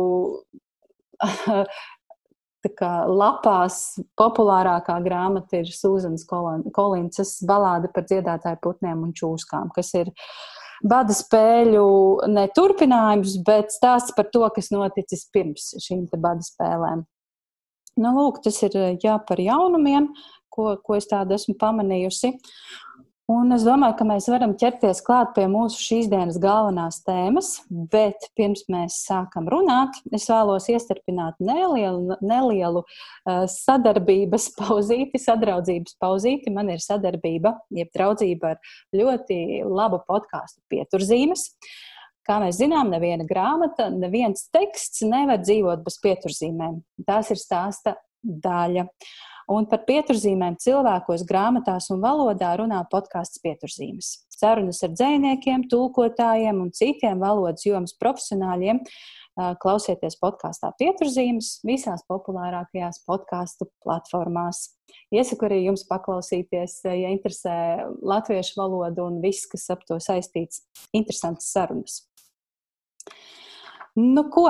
[3.10, 10.12] lapās populārākā grāmata ir Sūzanas Kolinsas balāde par dziedātāju putniem un čūskām, kas ir
[10.84, 17.06] bada spēļu neturpinājums, bet stāsts par to, kas noticis pirms šīm bada spēlēm.
[18.00, 20.12] Nu, lūk, tas ir jā, par jaunumiem,
[20.52, 22.36] ko, ko es tādu esmu pamanījusi.
[23.32, 27.52] Un es domāju, ka mēs varam ķerties klāt pie mūsu šīs dienas galvenās tēmas,
[27.94, 36.52] bet pirms mēs sākam runāt, es vēlos iestarpināt nelielu, nelielu uh, sadarbības pauzīti, sadraudzības pauzīti.
[36.52, 41.48] Man ir sadarbība, jeb draudzība ar ļoti labu podkāstu pieturzīmes.
[42.28, 46.82] Kā mēs zinām, neviena grāmata, neviens teksts nevar dzīvot bez pieturzīmēm.
[47.08, 48.86] Tās ir stāsta daļa.
[49.52, 54.14] Un par pieturzīmēm cilvēkos, grāmatās un valodā runā podkāsts pieturzīmes.
[54.32, 58.80] Sarunas ar dziniekiem, tulkotājiem un citiem valodas jomas profesionāļiem.
[59.64, 64.66] Klausieties podkāstā pieturzīmes visās populārākajās podkāstu platformās.
[65.16, 67.56] Iesaku arī jums paklausīties, ja interesē
[68.04, 70.66] latviešu valodu un viss, kas ap to saistīts.
[70.92, 72.02] Interesantas sarunas.
[74.00, 74.48] Nu, ko?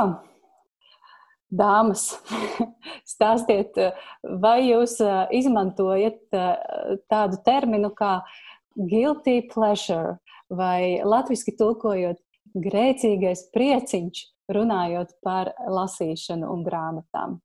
[1.51, 2.05] Dāmas,
[3.13, 3.75] stāstiet,
[4.23, 4.95] vai jūs
[5.35, 6.21] izmantojat
[7.11, 8.21] tādu terminu kā
[8.75, 10.15] guilty pleasure,
[10.47, 12.21] vai latviešu tulkojot
[12.55, 17.39] grēcīgais prieciņš, runājot par lasīšanu un grāmatām?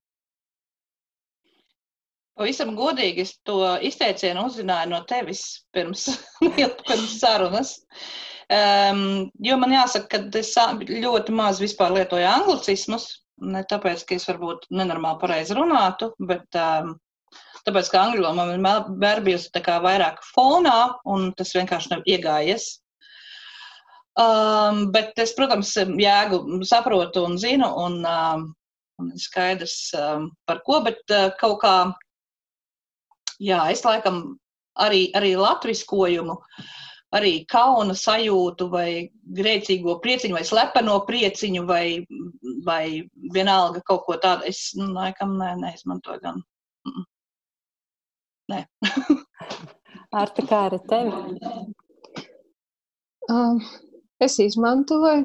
[2.36, 5.42] Pavisam godīgi es to izteicienu uzzināju no tevis
[5.72, 6.02] pirms,
[6.52, 7.78] pirms sarunas.
[8.46, 10.52] Um, jo man jāsaka, ka es
[10.86, 16.94] ļoti maz vispār lietoju anglicismus, Ne tāpēc, ka es varbūt nenormāli pareizi runātu, bet um,
[17.66, 22.06] tāpēc, ka angļu valoda man vienmēr bijusi tā kā vairāk fonā, un tas vienkārši nav
[22.08, 22.70] iegājies.
[24.16, 28.46] Um, bet es, protams, jēgu saprotu un zinu, un, um,
[29.02, 31.74] un skaidrs um, par ko, bet uh, kaut kā,
[33.36, 34.22] jā, es laikam
[34.80, 36.72] arī, arī latviskojumu uh,
[37.14, 38.88] arī kauna sajūtu, vai
[39.38, 41.86] grēcīgo prieciņu, vai slepeno prieciņu, vai,
[42.66, 42.84] vai
[43.34, 44.46] vienalga kaut ko tādu.
[44.50, 46.42] Es, nu, laikam, ne, neizmantoju gan.
[48.50, 48.62] Nē.
[50.20, 51.40] Arta, kā ar tevi?
[53.30, 53.58] Um,
[54.22, 55.24] es izmantoju,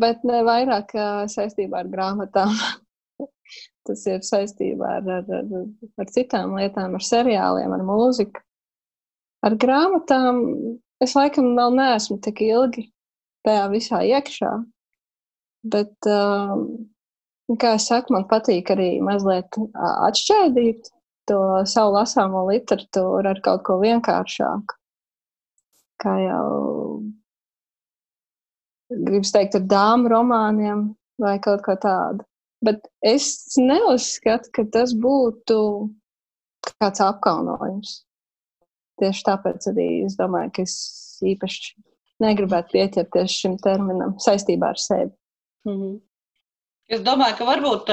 [0.00, 0.92] bet ne vairāk
[1.32, 2.52] saistībā ar grāmatām.
[3.88, 5.64] Tas ir saistībā ar, ar, ar,
[5.98, 8.44] ar citām lietām, ar seriāliem, ar mūziku.
[9.48, 10.42] Ar grāmatām
[11.00, 12.90] Es laikam vēl neesmu tik ilgi
[13.46, 14.50] tajā visā iekšā.
[15.72, 16.56] Bet, uh,
[17.60, 20.90] kā es saku, man patīk arī mazliet atšķaidīt
[21.30, 24.76] to savu lasāmo literatūru ar kaut ko vienkāršāku.
[26.00, 26.46] Kā jau
[28.90, 30.88] gribas teikt, ar dāmu romāniem
[31.20, 32.24] vai kaut ko tādu.
[32.64, 35.58] Bet es neuzskatu, ka tas būtu
[36.80, 38.00] kāds apkaunojums.
[39.00, 40.76] Tieši tāpēc arī es domāju, ka es
[41.24, 41.74] īpaši
[42.20, 45.10] negribētu pieķerties šim terminam saistībā ar sevi.
[45.66, 46.00] -hmm.
[46.90, 47.90] Es domāju, ka varbūt,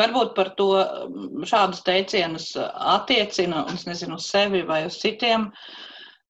[0.00, 0.68] varbūt par to
[1.48, 2.50] šādus teicienus
[2.96, 5.48] attiecina, es nezinu, uz sevi vai uz citiem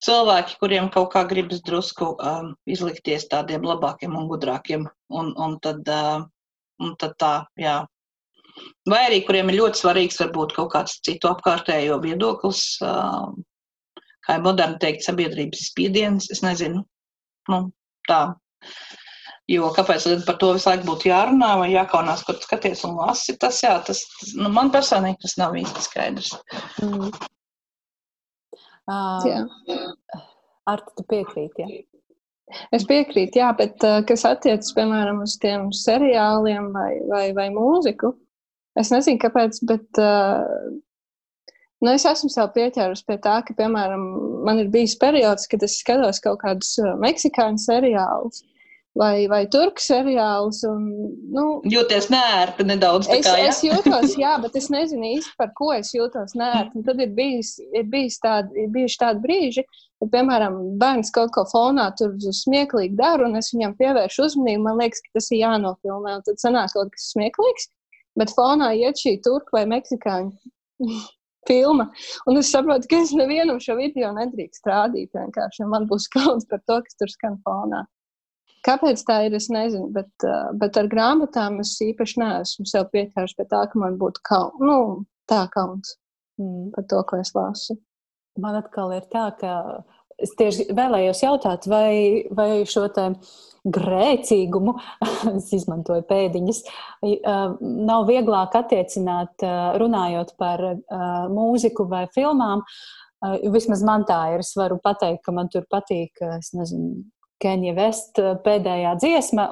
[0.06, 4.86] cilvēki, kuriem kaut kā gribas drusku um, izlikties tādiem labākiem un gudrākiem.
[5.10, 6.22] Un, un, tad, uh,
[6.78, 7.80] un tad tā, jā,
[8.90, 14.80] vai arī kuriem ir ļoti svarīgs varbūt kaut kāds citu apkārtējo viedoklis, kā ir moderni
[14.82, 16.84] teikt, sabiedrības spiediens, es nezinu,
[17.52, 17.60] nu,
[18.08, 18.22] tā.
[19.48, 23.62] Jo kāpēc par to visu laiku būtu jārunā vai jākaunās, kur skaties un lasi, tas,
[23.64, 24.02] jā, tas,
[24.36, 26.34] nu, man personīgi tas nav īsti skaidrs.
[26.84, 27.08] Mm.
[28.88, 29.40] Uh, jā.
[30.68, 31.80] Ar tu piekrīti, jā?
[32.72, 38.14] Es piekrītu, jā, bet kas attiecas, piemēram, uz tiem seriāliem vai, vai, vai mūziku,
[38.78, 40.44] Es nezinu, kāpēc, bet uh,
[41.82, 44.04] nu, es esmu sev pieķērusi pie tā, ka, piemēram,
[44.46, 48.44] man ir bijis periods, kad es skatos kaut kādus meksikāņu seriālus.
[48.98, 50.64] Vai, vai turku seriālus.
[50.66, 50.86] Un,
[51.30, 53.06] nu, Jūties nērti nedaudz.
[53.14, 53.52] Es, kā, ja?
[53.52, 56.80] es jūtos, jā, bet es nezinu īsti par ko es jūtos nērti.
[56.80, 59.66] Un tad ir, bijis, ir, bijis tādi, ir bijuši tādi brīži,
[60.00, 64.66] kad, piemēram, bērns kaut ko fonā tur smieklīgi dara, un es viņam pievēršu uzmanību.
[64.66, 66.18] Man liekas, ka tas ir jānofilmē.
[66.18, 67.70] Un tad sanāk kaut kas smieklīgs
[68.16, 70.32] bet fonā iet šī turku vai meksikāņu
[71.48, 71.88] filma.
[72.28, 75.12] Un es saprotu, ka es nevienam šo video nedrīkst rādīt.
[75.16, 77.84] Vienkārši man būs kauns par to, kas tur skan fonā.
[78.66, 83.36] Kāpēc tā ir, es nezinu, bet, uh, bet ar grāmatām es īpaši neesmu sev pieķēries
[83.38, 84.78] pie tā, ka man būtu kauns, nu,
[85.30, 85.94] tā kauns
[86.40, 86.72] mm.
[86.74, 87.78] par to, ko es lasu.
[88.38, 89.52] Man atkal ir tā, ka
[90.18, 93.06] es tieši vēlējos jautāt, vai, vai šo te
[93.74, 94.74] grēcīgumu,
[95.36, 96.62] es izmantoju pēdiņas,
[97.60, 99.44] nav vieglāk attiecināt,
[99.82, 100.64] runājot par
[101.32, 102.64] mūziku vai filmām.
[103.50, 104.44] Vismaz man tā ir.
[104.44, 107.00] Es varu pateikt, ka man tur patīk, es nezinu,
[107.42, 109.48] Kenja Vest pēdējā dziesma.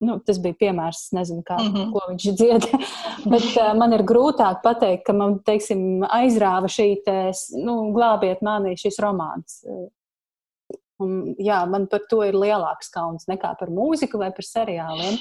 [0.00, 1.90] Nu, tas bija piemērs, nezinu, kā, mm -hmm.
[1.92, 2.66] ko viņš dzied.
[3.32, 7.16] Bet uh, man ir grūtāk pateikt, ka man, teiksim, aizrāva šī, te,
[7.60, 9.60] nu, glābiet mani šis romāns.
[11.00, 15.16] Un, jā, man par to ir lielāks kauns nekā par mūziku vai par seriāliem.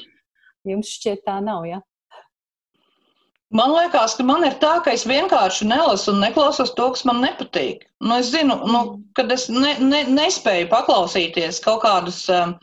[0.67, 1.79] Jums šķiet tā nav, ja?
[3.55, 7.23] Man liekas, ka man ir tā, ka es vienkārši nelasu un neklausos to, kas man
[7.23, 7.87] nepatīk.
[8.03, 8.81] Nu, es zinu, nu,
[9.17, 12.53] kad es ne, ne, nespēju paklausīties kaut kādus um,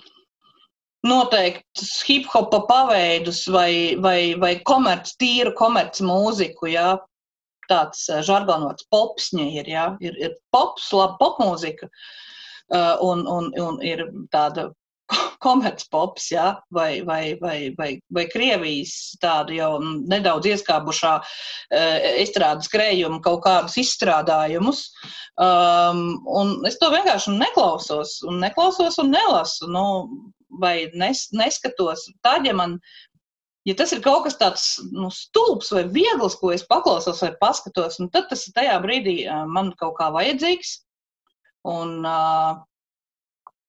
[1.09, 6.93] noteiktus hip hopa paveidus vai, vai, vai komerc, tīru komerc mūziku, jā.
[7.67, 9.89] Tāds uh, žargonots popsņi ir, jā.
[10.05, 11.91] Ir, ir pops, laba popmūzika.
[11.91, 12.15] Uh,
[12.73, 14.71] un, un, un ir tāda
[15.45, 23.21] komercpops, ja, vai, vai, vai, vai, vai Krievijas tādu jau nedaudz ieskābušā uh, estrādes krējuma
[23.25, 24.87] kaut kādus izstrādājumus.
[25.37, 29.85] Um, un es to vienkārši neklausos, un neklausos un nelasu, nu,
[30.63, 32.09] vai nes, neskatos.
[32.25, 32.79] Tad, ja man
[33.67, 38.01] ja tas ir kaut kas tāds nu, stulbs vai viegls, ko es paklausos vai paskatos,
[38.01, 40.81] nu, tad tas ir tajā brīdī uh, man kaut kā vajadzīgs.
[41.67, 41.99] Un,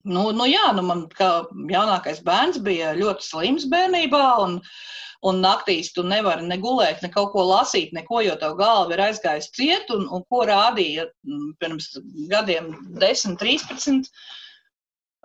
[0.06, 1.32] nu, nu, jā, nu man kā
[1.72, 4.58] jaunākais bērns bija ļoti slims bērnībā, un,
[5.26, 9.06] un naktīs tu nevari ne gulēt, ne kaut ko lasīt, neko, jo tev galva ir
[9.08, 11.08] aizgājusi ciet, un, un ko rādīja
[11.62, 11.96] pirms
[12.34, 14.12] gadiem 10, 13.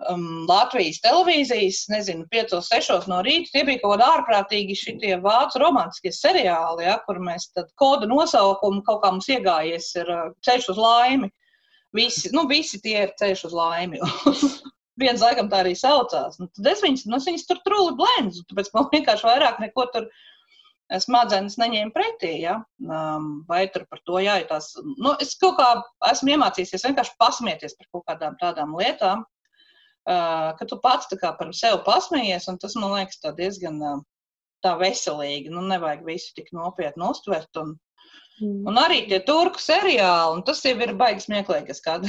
[0.09, 3.51] Um, Latvijas televīzijas, nezinu, 5, 6 no rīta.
[3.53, 8.81] Tie bija kaut kādi ārprātīgi šitie vācu romantiskie seriāli, ja, kur mēs tad kodu nosaukumu
[8.87, 10.09] kaut kā mums iegājies ir
[10.43, 11.29] ceļš uz laimi.
[11.93, 14.01] Visi, nu, visi tie ir ceļš uz laimi.
[15.01, 16.37] Viens laikam tā arī saucās.
[16.41, 19.87] Nu, tad es viņas, nu, es viņas tur trūli blendzu, tāpēc man vienkārši vairāk neko
[19.93, 20.07] tur
[21.01, 22.33] smadzenes neņēma pretī.
[22.43, 22.59] Ja?
[22.85, 24.71] Um, vai tur par to jāietās.
[24.97, 25.69] Nu, es kaut kā
[26.11, 31.81] esmu iemācījies vienkārši pasmieties par kaut kādām tādām lietām, uh, ka tu pats par sevi
[31.87, 34.01] pasmējies, un tas man liekas diezgan uh,
[34.65, 35.51] tā veselīgi.
[35.53, 37.49] Nu, nevajag visu tik nopietni uztvert.
[37.61, 37.77] Un,
[38.41, 38.63] Mm.
[38.69, 42.07] Un arī tie turku seriāli, un tas jau ir baigs smieklīgi, kas, kād,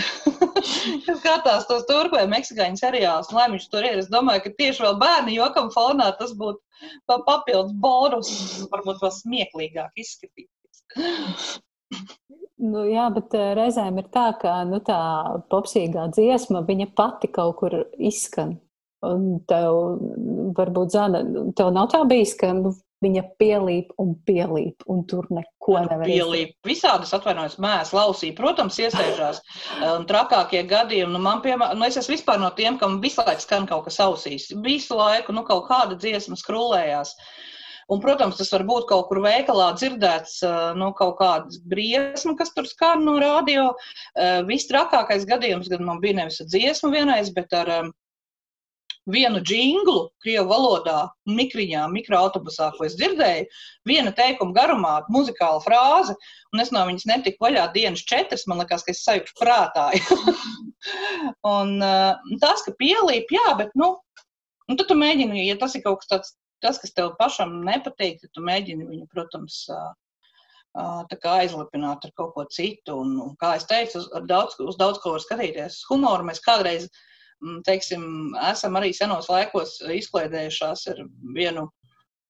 [1.05, 4.01] kas skatās tos turku vai meksikāņu seriālus, un lai viņš tur ir.
[4.01, 6.61] Es domāju, ka tieši vēl bērni jokam fonā tas būtu
[7.29, 8.33] papildus bonus,
[8.73, 10.83] varbūt vēl smieklīgāk izskatīties.
[12.65, 14.99] Nu, jā, bet eh, reizēm ir tā, ka nu, tā
[15.53, 18.55] popsīgā dziesma, viņa pati kaut kur izskan.
[19.05, 19.99] Un tev,
[20.57, 21.21] varbūt, Zana,
[21.59, 22.73] tev nav tā bijis, ka nu,
[23.05, 26.57] viņa pielīp un pielīp, un tur neko nevar izdarīt.
[26.67, 29.41] Visādas atvainojas mēs, lausīja, protams, iesēžās.
[29.93, 33.45] Un trakākie gadījumi, nu man piemēram, nu es esmu vispār no tiem, kam visu laiku
[33.45, 34.51] skan kaut kas ausīs.
[34.65, 37.15] Visu laiku, nu kaut kāda dziesma skrulējās.
[37.93, 40.39] Un, protams, tas var būt kaut kur veikalā dzirdēts,
[40.81, 43.67] nu, kaut kāda briesma, kas tur skan no radio.
[44.49, 47.75] Viss trakākais gadījums, kad man bija nevis dziesma vienreiz, bet ar
[49.11, 53.47] vienu jinglu krievu valodā, mikriņā, mikroautobusā, ko es dzirdēju,
[53.89, 56.15] viena teikuma garumā, muzikāla frāze,
[56.53, 59.91] un es no viņas netiku vaļā dienas četras, man liekas, ka es sajūtu prātā.
[61.57, 63.95] un uh, tas, ka pielīp, jā, bet, nu,
[64.69, 68.23] un tad tu mēģini, ja tas ir kaut kas tāds, tas, kas tev pašam nepatīk,
[68.23, 69.91] tad tu mēģini viņu, protams, uh,
[70.75, 72.97] kā aizlipināt ar kaut ko citu.
[73.05, 75.85] Un, un kā es teicu, uz daudz, uz daudz ko var skatīties.
[75.87, 77.13] Humoru mēs kādreiz Mm,
[77.67, 78.05] teiksim,
[78.51, 81.03] esam arī senos laikos izklaidējušās ar
[81.37, 81.69] vienu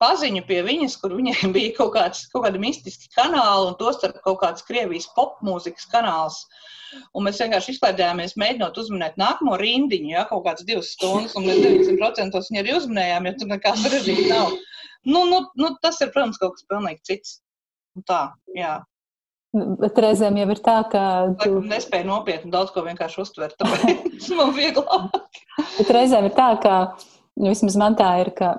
[0.02, 4.40] paziņu pie viņas, kur viņai bija kaut, kāds, kaut kādi mistiski kanāli, un tostarp kaut
[4.42, 6.44] kāds Krievijas popmūzikas kanāls.
[7.16, 11.62] Un mēs vienkārši izklaidējāmies, mēģinot uzminēt nākamo rindiņu, ja, kaut kādas divas stundas, un mēs
[11.64, 14.52] 90% viņu arī uzminējām, jo tur nekāds režīms nav.
[15.04, 17.38] Nu, nu, nu, tas ir, protams, kaut kas pilnīgi cits.
[17.98, 18.20] Un tā,
[18.54, 18.76] jā.
[19.54, 21.02] Bet reizēm jau ir tā, ka.
[21.44, 25.18] Tu nespēji nopietni daudz ko vienkārši uztvert, tāpēc man vieglāk.
[25.78, 26.78] Bet reizēm ir tā, ka
[27.38, 28.56] nu, vismaz man tā ir, ka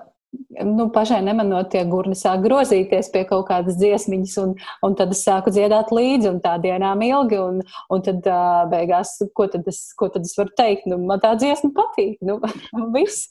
[0.64, 4.54] nu, pašai nemanot, tie gurni sāk grozīties pie kaut kādas dziesmiņas, un,
[4.86, 7.60] un tad es sāku dziedāt līdzi, un tā dienām ilgi, un,
[7.92, 10.88] un tad uh, beigās, ko tad, es, ko tad es varu teikt?
[10.92, 12.40] Nu, man tā dziesma patīk, nu,
[12.96, 13.28] viss.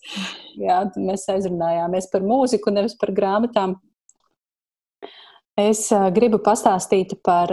[0.60, 3.78] Jā, mēs aizrunājāmies par mūziku, nevis par grāmatām.
[5.60, 5.86] Es
[6.16, 7.52] gribu pastāstīt par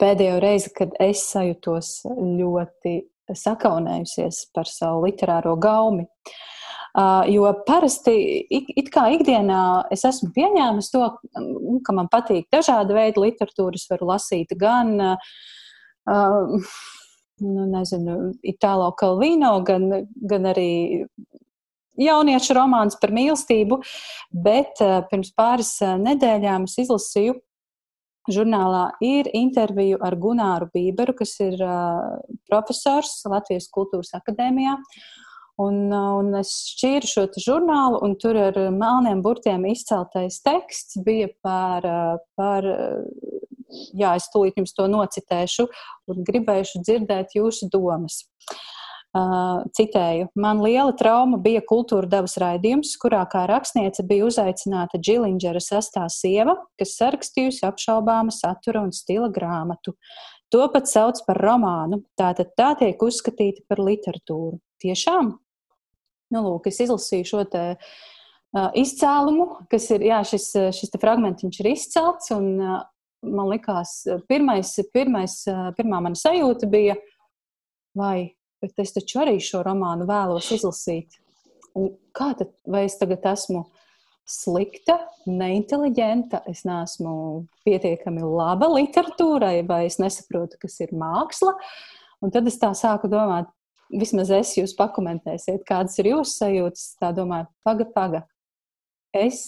[0.00, 3.00] pēdējo reizi, kad es sajūtos ļoti
[3.34, 6.06] sakaunējusies par savu literāro gaumi.
[7.30, 8.14] Jo parasti,
[8.50, 11.04] it, kā ikdienā, es esmu pieņēmusi to,
[11.86, 14.96] ka man patīk dažāda veida literatūras, varu lasīt gan
[17.40, 19.86] nu, nezinu, Itālo Kalvino, gan,
[20.30, 20.70] gan arī
[22.00, 23.80] jauniešu romāns par mīlestību,
[24.32, 27.38] bet uh, pirms pāris uh, nedēļām es izlasīju
[28.30, 32.20] žurnālā ir intervija ar Gunāru Bīberu, kas ir uh,
[32.50, 34.76] profesors Latvijas Kultūras Akadēmijā.
[35.60, 41.84] Un, un es šķīru šo žurnālu, un tur ar melniem burtiem izceltais teksts bija par,
[42.38, 42.64] par
[43.92, 45.68] jā, es tūlīt jums to nocitēšu,
[46.08, 48.22] un gribēšu dzirdēt jūsu domas.
[48.24, 48.79] Uh,
[49.10, 56.04] citēju, man liela trauma bija kultūra devas raidījums, kurā kā rakstniece bija uzaicināta Džilingera sastā
[56.12, 59.96] sieva, kas sarakstījusi apšaubāma satura un stila grāmatu.
[60.54, 64.58] To pat sauc par romānu, tātad tā tiek uzskatīta par literatūru.
[64.82, 65.34] Tiešām?
[66.30, 71.42] Nu, lūk, es izlasīju šo te uh, izcēlumu, kas ir, jā, šis, šis te fragments
[71.50, 72.82] ir izcelts, un uh,
[73.26, 75.40] man likās, pirmais, pirmais,
[75.76, 76.94] pirmā mana sajūta bija,
[77.98, 78.30] vai
[78.62, 81.20] bet es taču arī šo romānu vēlos izlasīt.
[81.78, 83.64] Un kā tad, vai es tagad esmu
[84.30, 84.96] slikta,
[85.26, 87.12] neinteliģenta, es neesmu
[87.66, 91.56] pietiekami laba literatūrai, vai es nesaprotu, kas ir māksla.
[92.20, 93.48] Un tad es tā sāku domāt,
[93.90, 96.84] vismaz es jūs pakomentēsiet, kādas ir jūsu sajūtas.
[97.00, 98.24] Tā domāju, paga, paga.
[99.16, 99.46] Es,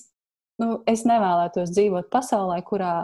[0.63, 2.95] nu, es nevēlētos dzīvot pasaulē, kurā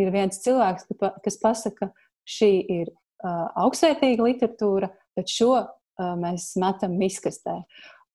[0.00, 0.88] ir viens cilvēks,
[1.24, 1.92] kas pasaka,
[2.28, 7.60] šī ir uh, augstsvērtīga literatūra, bet šo uh, mēs metam miskastē.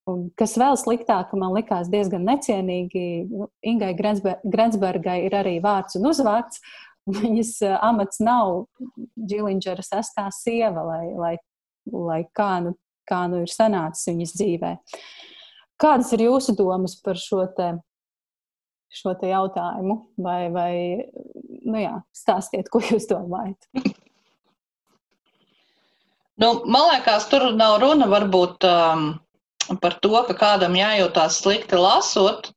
[0.07, 6.07] Un kas vēl sliktāk, man likās diezgan necienīgi, nu, Ingai Grensbergai ir arī vārds un
[6.07, 6.61] uzvārds.
[7.07, 8.65] Viņas amats nav
[9.15, 11.33] Džilingera sastā sieva, lai, lai,
[11.91, 12.73] lai kā, nu,
[13.07, 14.71] kā nu ir sanācis viņas dzīvē.
[15.79, 17.69] Kādas ir jūsu domas par šo te,
[18.91, 20.01] šo te jautājumu?
[20.23, 20.73] Vai, vai
[21.67, 23.71] nu jā, stāstiet, ko jūs domājat?
[26.37, 29.07] Nu, man liekas, tur nav runa varbūt um,
[29.81, 32.51] par to, ka kādam jājūtās slikti lasot,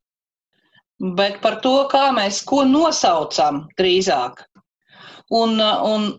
[1.17, 4.43] bet par to, kā mēs ko nosaucam drīzāk.
[5.33, 6.09] Un, un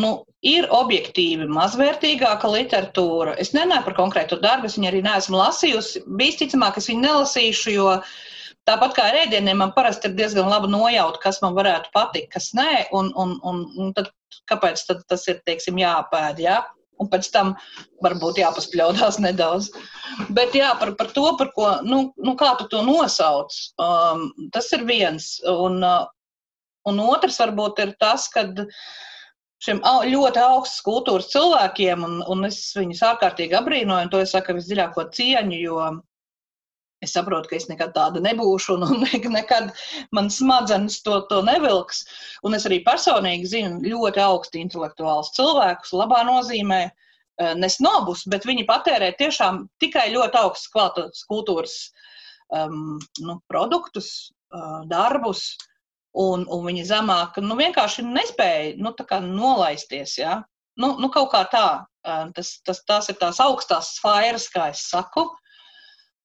[0.00, 0.10] nu,
[0.42, 3.36] ir objektīvi mazvērtīgāka literatūra.
[3.38, 6.02] Es nenāju par konkrētu darbu, es viņu arī neesmu lasījusi.
[6.18, 7.90] Visticamāk, es viņu nelasīšu, jo
[8.66, 12.88] tāpat kā rēdieniem, man parasti ir diezgan laba nojauta, kas man varētu patikt, kas nē,
[12.96, 14.10] un, un, un, un tad,
[14.50, 16.56] kāpēc tad tas ir, teiksim, jāpēd, jā.
[16.56, 16.75] Ja?
[17.02, 17.54] Un pēc tam
[18.04, 19.70] varbūt jāpaspļaudās nedaudz.
[20.36, 24.70] Bet jā, par, par to, par ko, nu, nu kā tu to nosauc, um, tas
[24.76, 25.36] ir viens.
[25.50, 26.06] Un, uh,
[26.88, 28.46] un otrs varbūt ir tas, ka
[29.64, 29.82] šiem
[30.12, 35.08] ļoti augstas kultūras cilvēkiem, un, un es viņus ārkārtīgi abrīnoju, un to es saku visdziļāko
[35.16, 35.80] cieņu, jo
[37.06, 39.04] Es saprotu, ka es nekad tāda nebūšu, un
[39.38, 39.70] nekad
[40.16, 42.02] man smadzenes to, to nevilks.
[42.46, 48.66] Un es arī personīgi zinu ļoti augstu intelektuālus cilvēkus, labā nozīmē, eh, nesnobus, bet viņi
[48.66, 51.78] patērē tiešām tikai ļoti augstas kvalitātes kultūras
[52.50, 54.10] um, nu, produktus,
[54.54, 55.46] uh, darbus,
[56.16, 58.94] un, un viņi zemāk nu, vienkārši nespēja nu,
[59.30, 60.18] nolaisties.
[60.18, 60.40] Ja?
[60.80, 64.86] Nu, nu, kaut kā tā, uh, tas, tas, tās ir tās augstās sfēras, kā es
[64.90, 65.26] saku.
[65.26, 65.42] Uh,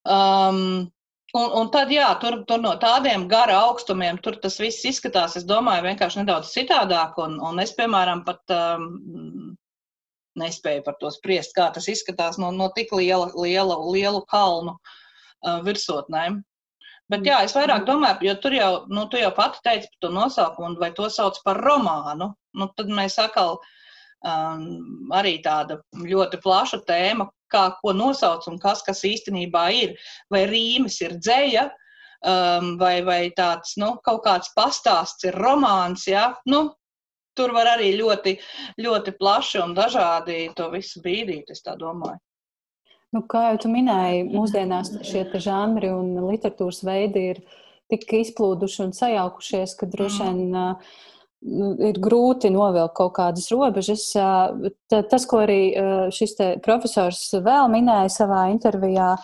[0.06, 0.90] Um,
[1.32, 5.46] Un, un tad, jā, tur, tur no tādiem gara augstumiem, tur tas viss izskatās, es
[5.48, 7.16] domāju, vienkārši nedaudz citādāk.
[7.24, 9.54] Un, un es, piemēram, pat um,
[10.42, 15.62] nespēju par to spriest, kā tas izskatās no, no tik liela, liela, lielu kalnu uh,
[15.64, 16.42] virsotnēm.
[17.12, 20.12] Bet jā, es vairāk domāju, jo tur jau, nu, tu jau pati teici par to
[20.16, 22.34] nosaukumu, vai to sauc par romānu.
[22.60, 24.68] Nu, tad mēs atkal um,
[25.16, 29.96] arī tāda ļoti plaša tēma, kā ko nosauc un kas, kas īstenībā ir.
[30.32, 31.68] Vai rīmes ir dzēja,
[32.26, 36.08] um, vai, vai tāds nu, kaut kāds pastāsts ir romāns.
[36.10, 36.32] Ja?
[36.50, 36.70] Nu,
[37.38, 38.36] tur var arī ļoti,
[38.82, 42.20] ļoti plaši un dažādi to visu bīdīt, es tā domāju.
[43.12, 47.42] Nu, kā jau minēji, mūsdienās šie žanri un literatūras veidi ir
[47.92, 50.86] tik izplūduši un sajaukušies, ka droši vien mm.
[51.42, 54.10] Ir grūti novilkt kaut kādas robežas.
[54.92, 55.62] Tas, ko arī
[56.14, 59.16] šis profesors vēl minēja savā intervijā,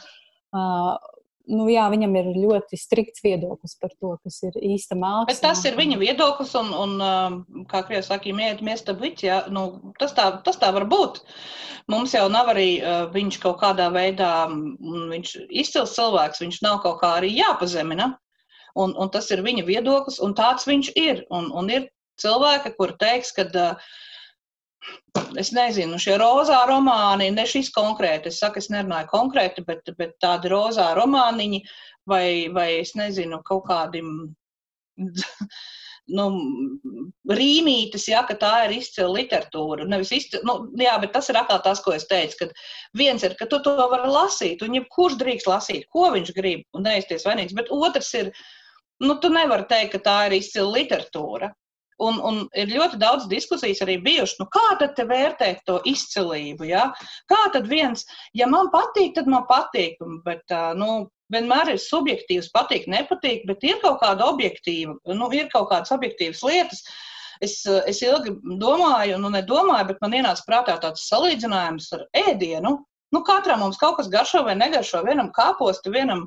[1.47, 5.30] nu, jā, viņam ir ļoti strikts viedoklis par to, kas ir īsta māksla.
[5.30, 9.39] Bet tas ir viņa viedoklis, un, un kā Krievs saka, iet miesta biķi, ja?
[9.53, 11.22] nu, tas, tā, tas tā var būt.
[11.88, 12.82] Mums jau nav arī
[13.13, 14.32] viņš kaut kādā veidā,
[15.13, 18.15] viņš izcils cilvēks, viņš nav kaut kā arī jāpazemina.
[18.78, 21.24] Un, un tas ir viņa viedoklis, un tāds viņš ir.
[21.34, 21.88] Un, un ir
[22.24, 23.47] cilvēki, kur teiks, ka
[25.39, 30.15] es nezinu, šie rozā romāni, ne šis konkrēti, es saku, es nerunāju konkrēti, bet, bet
[30.24, 31.63] tādi rozā romāniņi
[32.07, 34.03] vai, vai es nezinu, kaut kādi
[36.07, 36.26] nu,
[37.38, 39.88] rīmītas, ja, ka tā ir izcila literatūra.
[39.89, 42.49] Nevis izcila, nu, jā, bet tas ir atkal tas, ko es teicu, ka
[42.97, 46.88] viens ir, ka tu to vari lasīt, un jebkurš drīkst lasīt, ko viņš grib, un
[46.88, 48.32] neizties vainīgs, bet otrs ir,
[49.03, 51.51] nu, tu nevari teikt, ka tā ir izcila literatūra.
[51.98, 56.84] Un, un ir ļoti daudz diskusijas arī bijušas, nu kā tad vērtēt to izcilību, ja?
[57.32, 58.06] Kā tad viens,
[58.38, 60.45] ja man patīk, tad man patīk, bet,
[60.78, 65.93] nu, vienmēr ir subjektīvs, patīk, nepatīk, bet ir kaut kāda objektīva, nu, ir kaut kādas
[65.95, 66.84] objektīvas lietas.
[67.43, 72.78] Es, es ilgi domāju, nu, nedomāju, bet man ienāca prātā tāds salīdzinājums ar ēdienu.
[73.14, 76.26] Nu, katram mums kaut kas garšo vai negaršo, vienam kāposti, vienam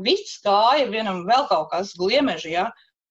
[0.00, 2.70] viss kāja, vienam vēl kaut kas gliemeži, ja?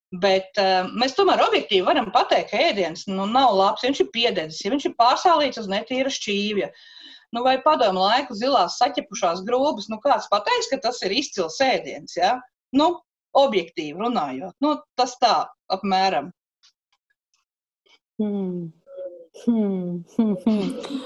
[0.10, 4.10] Bet uh, mēs tomēr objektīvi varam pateikt, ka ēdiens nu, nav labs, ja viņš ir
[4.16, 6.72] piededzis, ja viņš ir pārsālīts uz netīra šķīvja.
[7.38, 12.18] Nu, vai padomu laiku zilās saķepušās grūbas, nu, kāds pateiks, ka tas ir izcils ēdiens,
[12.18, 12.40] ja?
[12.74, 12.96] Nu,
[13.38, 15.36] objektīvi runājot, nu, tas tā
[15.70, 16.32] apmēram.
[18.18, 18.72] Hmm.
[19.46, 21.00] Hmm, hmm, hmm.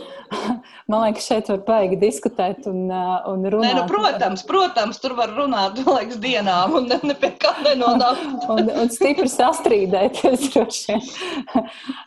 [0.88, 3.68] Man liekas, šeit var baigi diskutēt un, uh, un runāt.
[3.68, 8.48] Nē, nu, protams, protams, tur var runāt liekas, dienām un ne, ne pie kā nenonākt.
[8.54, 11.08] un, un stipri sastrīdēties droši vien.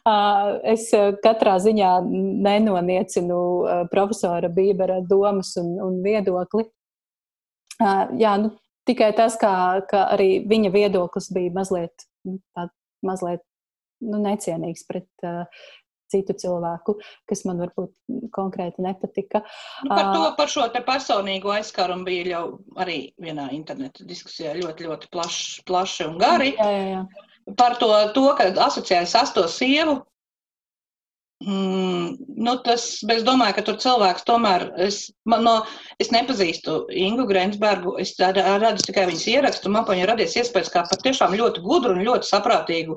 [0.06, 1.88] Uh, es uh, katrā ziņā
[2.46, 3.38] nenoniecinu
[3.90, 6.62] profesora Bībera domas un, un viedokli.
[7.80, 8.52] Jā, nu,
[8.86, 9.50] tikai tas, kā,
[9.90, 12.68] ka arī viņa viedoklis bija mazliet, nu, tā,
[13.06, 13.42] mazliet
[14.04, 15.66] nu, necienīgs pret uh,
[16.12, 16.96] citu cilvēku,
[17.28, 17.92] kas man varbūt
[18.34, 19.42] konkrēti nepatika.
[19.84, 22.44] Nu, par, to, par šo personīgo aizskārumu bija jau
[22.82, 26.52] arī vienā interneta diskusijā ļoti, ļoti plaši, plaši un gari.
[26.56, 27.54] Jā, jā, jā.
[27.56, 30.00] Par to, to ka asociējas asto sievu.
[31.44, 35.56] Mm, nu tas, es domāju, ka tur cilvēks tomēr, es, man no,
[36.00, 41.36] es nepazīstu Ingu Grensbergu, es redzu tikai viņas ierakstu, man paņa radies iespējas kā patiešām
[41.36, 42.96] ļoti gudru un ļoti saprātīgu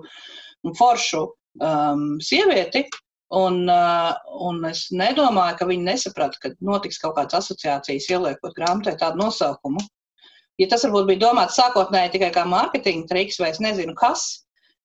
[0.63, 1.25] un foršu
[1.57, 2.85] um, sievieti.
[3.29, 8.95] Un, uh, un es nedomāju, ka viņi nesaprata, ka notiks kaut kādas asociācijas, ieliekot grāmatā
[8.97, 9.83] tādu nosaukumu.
[10.59, 14.25] Ja tas varbūt bija domāts sākotnēji tikai kā mārketinga triks, vai es nezinu, kas,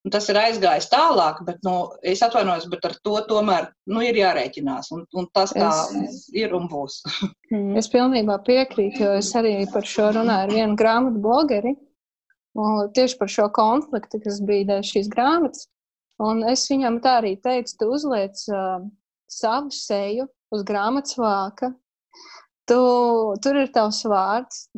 [0.05, 4.21] un tas ir aizgājis tālāk, bet nu, es atvainojos, bet ar to tomēr nu, ir
[4.21, 4.93] jārēķinās.
[4.95, 5.73] Un, un tas tā
[6.05, 7.01] es, ir un būs.
[7.81, 11.75] es pilnībā piekrītu, jo es arī par šo runāju ar vienu grāmatu blogeri.
[12.95, 15.65] Tieši par šo konfliktu, kas bija dēļ šīs grāmatas.
[16.23, 18.85] Un es viņam tā arī teicu, tu uzliec uh,
[19.31, 21.73] savu seju uz grāmatas vāka.
[22.71, 22.79] Tu,
[23.45, 24.69] tur ir tavs vārds,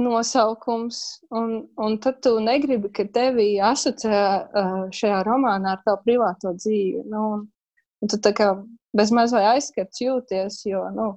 [0.00, 6.52] nosaukums, un, un tad tu negribi, ka tevi asociē uh, šajā romānā ar tavu privāto
[6.56, 7.04] dzīvi.
[7.10, 7.44] Nu, un,
[8.00, 8.52] un tu tā kā
[8.96, 11.08] bezmaz vai aizskats jūties, jo, nu,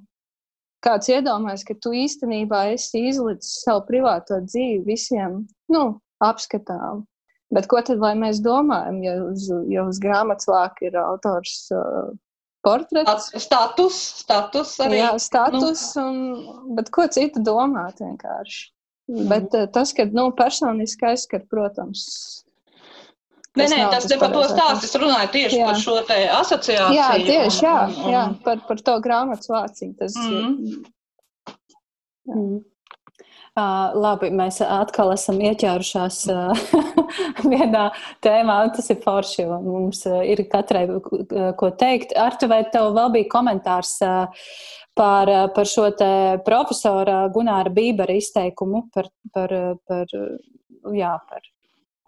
[0.83, 5.83] kāds iedomājas, ka tu īstenībā esi izlicis savu privāto dzīvi visiem, nu,
[6.23, 7.05] apskatām.
[7.53, 12.11] Bet ko tad mēs domājam, ja uz, ja uz grāmatas vāka ir autors uh,
[12.65, 13.31] portrets?
[13.41, 14.99] Status, status arī.
[15.01, 16.03] Jā, status, nu.
[16.03, 18.67] un, bet ko citu domāt vienkārši?
[19.09, 19.25] Mm.
[19.31, 22.05] Bet uh, tas, ka nu, personiski aizskat, protams,
[23.57, 24.85] Nē, nē, tas ir par to stāstu.
[24.85, 25.69] Es runāju tieši jā.
[25.71, 26.95] par šo te asociāciju.
[26.95, 28.11] Jā, tieši, jā, un, un...
[28.13, 29.95] jā par, par to grāmatas vāciņu.
[29.99, 30.35] Tas mm.
[30.37, 31.55] ir.
[32.29, 32.59] Mm.
[33.60, 36.60] Uh, labi, mēs atkal esam ieķērušās uh,
[37.51, 37.89] vienā
[38.24, 39.47] tēmā, un tas ir forši.
[39.66, 40.86] Mums ir katrai
[41.60, 42.14] ko teikt.
[42.20, 44.45] Artu, vai tev vēl bija komentārs uh,
[44.95, 46.12] par, par šo te
[46.45, 49.55] profesora Gunāra Bībera izteikumu par, par,
[49.89, 50.16] par,
[50.95, 51.49] jā, par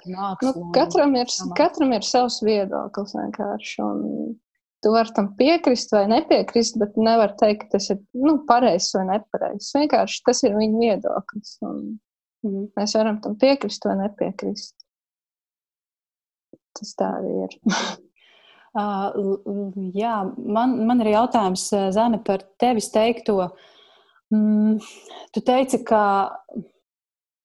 [0.05, 0.53] mākslu?
[0.55, 3.75] Nu, katram, ir, katram ir savs viedoklis vienkārši.
[3.85, 4.35] Un
[4.81, 9.07] tu vari tam piekrist vai nepiekrist, bet nevar teikt, ka tas ir nu, pareizs vai
[9.11, 9.71] nepareizs.
[9.77, 11.57] Vienkārši tas ir viņa viedoklis.
[12.77, 14.75] Mēs varam tam piekrist vai nepiekrist.
[16.79, 17.57] Tas tā arī ir.
[18.81, 20.15] uh, jā,
[20.57, 23.51] man, man ir jautājums, Zana, par tevis teikto.
[24.31, 24.79] Mm,
[25.35, 26.03] tu teici, ka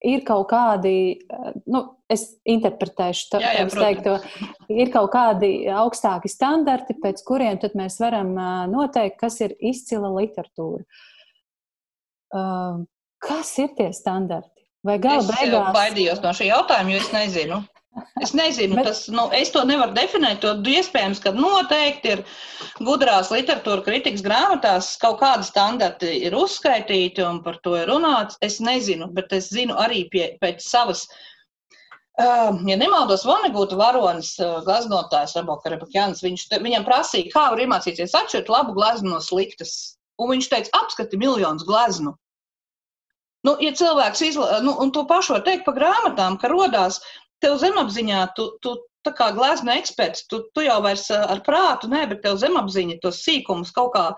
[0.05, 0.95] ir kaut kādi,
[1.71, 1.83] nu,
[2.13, 4.17] es interpretēšu to, jā, jā, teikto,
[4.73, 8.35] ir kaut kādi augstāki standarti, pēc kuriem tad mēs varam
[8.73, 10.85] noteikt, kas ir izcila literatūra.
[13.27, 14.67] Kas ir tie standarti?
[14.87, 15.71] Vai gala es beigās?
[15.71, 17.63] Es baidījos no šī jautājuma, jo es nezinu.
[18.21, 18.89] Es nezinu, Bet...
[18.89, 20.43] tas, nu, es to nevaru definēt.
[20.43, 22.23] To iespējams, ka noteikti ir
[22.85, 28.37] gudrās literatūra kritikas grāmatās kaut kādi standarti ir uzskaitīti un par to ir runāts.
[28.45, 31.07] Es nezinu, bet es zinu arī pie, pēc savas.
[32.17, 37.61] Uh, ja nemaldos, Vonegūta varonis, uh, glaznotājs Raboka Rebekjāns, viņš, te, viņam prasīja, kā var
[37.61, 39.99] iemācīties atšķirt labu glaznu no sliktas.
[40.17, 42.15] Un viņš teica, apskati miljonus glaznu.
[43.45, 47.03] Nu, ja cilvēks izlasa, nu, un to pašu var teikt par grāmatām, ka rodās
[47.45, 48.77] tev zemapziņā, tu, tu
[49.07, 53.23] tā kā glezna eksperts, tu, tu jau vairs ar prātu, nē, bet tev zemapziņa tos
[53.27, 54.09] sīkumus kaut kā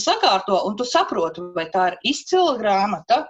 [0.00, 3.24] sakārto, un tu saproti, vai tā ir izcila grāmata,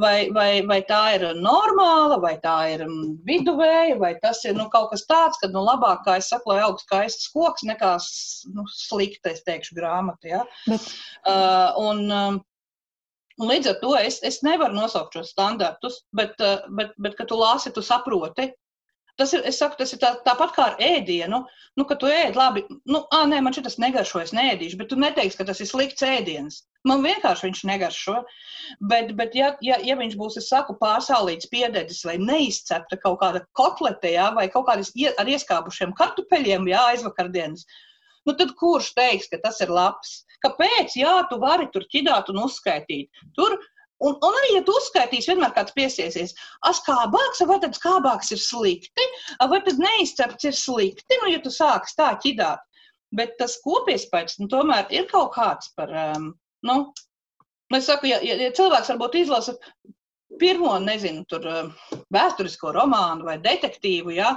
[0.00, 2.82] vai, vai, vai tā ir normāla, vai tā ir
[3.28, 6.64] viduvēja, vai tas ir nu, kaut kas tāds, ka nu, labāk, kā es saku, lai
[6.66, 7.94] aug skaists koks, nekā
[8.56, 10.26] nu, slikta, es teikšu, grāmata.
[10.26, 10.42] Ja?
[10.66, 10.90] Bet...
[11.22, 12.42] Uh, un, um,
[13.42, 17.30] Un līdz ar to es, es nevaru nosaukt šos standartus, bet, uh, bet, bet kad
[17.30, 18.52] tu lasi, tu saproti,
[19.16, 21.38] Tas ir, saku, tas ir tā, tāpat kā ar ēdienu.
[21.78, 24.98] Nu, ka tu ēd labi, nu, ā, nē, man šis negaršo, es neēdīšu, bet tu
[24.98, 26.64] neteiksi, ka tas ir slikts ēdiens.
[26.90, 28.16] Man vienkārši viņš negaršo.
[28.90, 33.44] Bet, bet ja, ja, ja viņš būs, es saku, pārsālīts piededzis vai neizcepta kaut kāda
[33.60, 37.68] kotlete, jā, vai kaut kādas ar ieskābušiem kartupeļiem, jā, aizvakardienas,
[38.28, 40.22] nu tad kurš teiks, ka tas ir labs?
[40.44, 40.96] Kāpēc?
[41.00, 43.24] Jā, tu vari tur ķidāt un uzskaitīt.
[43.36, 43.56] Tur
[44.02, 46.34] Un, un arī, ja tu uzskaitīsi, vienmēr kāds piesiesies,
[46.68, 49.06] as kābāks, vai tad kābāks ir slikti,
[49.38, 52.64] vai tad neizcepts ir slikti, nu, ja tu sāksi tā ķidāt.
[53.14, 56.32] Bet tas kopiespēks, nu, tomēr ir kaut kāds par, um,
[56.66, 56.76] nu,
[57.78, 59.54] es saku, ja, ja cilvēks varbūt izlasa
[60.40, 61.46] pirmo, nezinu, tur
[62.14, 64.34] vēsturisko romānu vai detektīvu, ja,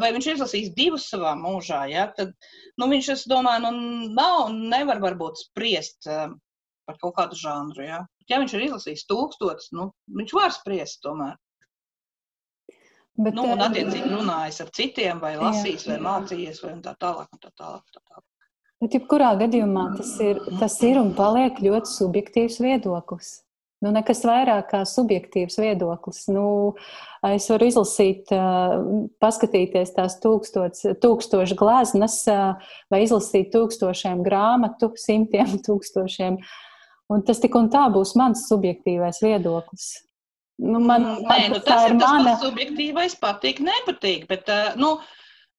[0.00, 2.32] vai viņš izlasīs divus savā mūžā, ja, tad,
[2.80, 6.38] nu, viņš, es domāju, nu, nav, nevar varbūt spriest um,
[6.84, 11.36] par kaut kādu žanru, ja ja viņš ir izlasījis tūkstotis, nu, viņš var spriest tomēr.
[13.14, 15.92] Bet, nu, un eh, attiecīgi runājis ar citiem, vai lasījis, jā.
[15.92, 17.28] vai mācījies, vai tā tālāk.
[17.30, 18.24] Un tā tālāk, tā tālāk.
[18.82, 23.36] Bet, jebkurā gadījumā tas ir, tas ir un paliek ļoti subjektīvs viedoklis.
[23.84, 26.22] Nu, nekas vairāk kā subjektīvs viedoklis.
[26.32, 26.46] Nu,
[27.28, 28.32] es varu izlasīt,
[29.20, 32.22] paskatīties tās tūkstoš, tūkstoši gleznas,
[32.88, 36.54] vai izlasīt tūkstošiem grāmatu, simtiem tūkstošiem uh,
[37.12, 39.88] Un tas tik un tā būs mans subjektīvais viedoklis.
[40.64, 42.32] Nu, man, Nē, nu, tas ir mana...
[42.32, 44.24] tas subjektīvais, patīk, nepatīk.
[44.30, 44.48] Bet,
[44.80, 44.96] nu,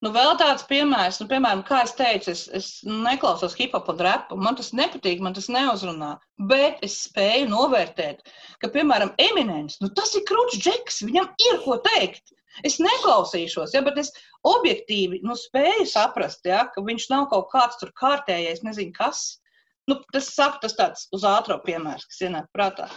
[0.06, 4.02] nu, vēl tāds piemērs, nu, piemēram, kā es teicu, es, es neklausos hip hop un
[4.06, 4.38] repu.
[4.38, 6.14] Man tas nepatīk, man tas neuzrunā.
[6.52, 8.22] Bet es spēju novērtēt,
[8.62, 12.36] ka, piemēram, Eminems, nu, tas ir krūts džeks, viņam ir ko teikt.
[12.64, 14.14] Es neklausīšos, ja, bet es
[14.48, 19.42] objektīvi nu, spēju saprast, ja, ka viņš nav kaut kāds tur kārtējais, nezinu kas.
[19.90, 22.88] Nu, tas saku, tas tāds uz ātrā piemērs, kas ienāk prātā.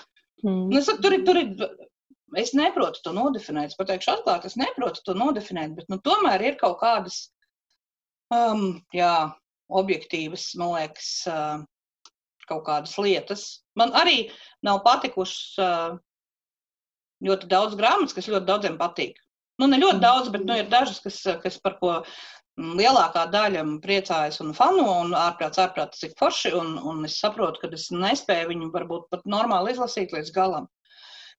[0.44, 0.68] Mm.
[0.70, 1.50] Nu, saku, tur ir, tur ir,
[2.37, 3.72] es neprotu to nodefinēt.
[3.72, 7.29] Es pateikšu atklāti, es neprotu to nodefinēt, bet nu, tomēr ir kaut kādas,
[8.35, 9.31] um, jā,
[9.68, 11.62] objektīvas, man liekas, uh,
[12.49, 13.47] kaut kādas lietas.
[13.79, 14.29] Man arī
[14.64, 15.99] nav patikušas uh,
[17.24, 19.18] ļoti daudz grāmatas, kas ļoti daudziem patīk.
[19.59, 21.95] Nu, ne ļoti daudz, bet nu, ir dažas, kas, kas par ko
[22.59, 27.70] lielākā daļa priecājas un fano, un ārprāts, ārprāts, cik forši, un, un es saprotu, ka
[27.74, 30.68] es nespēju viņu varbūt pat normāli izlasīt līdz galam.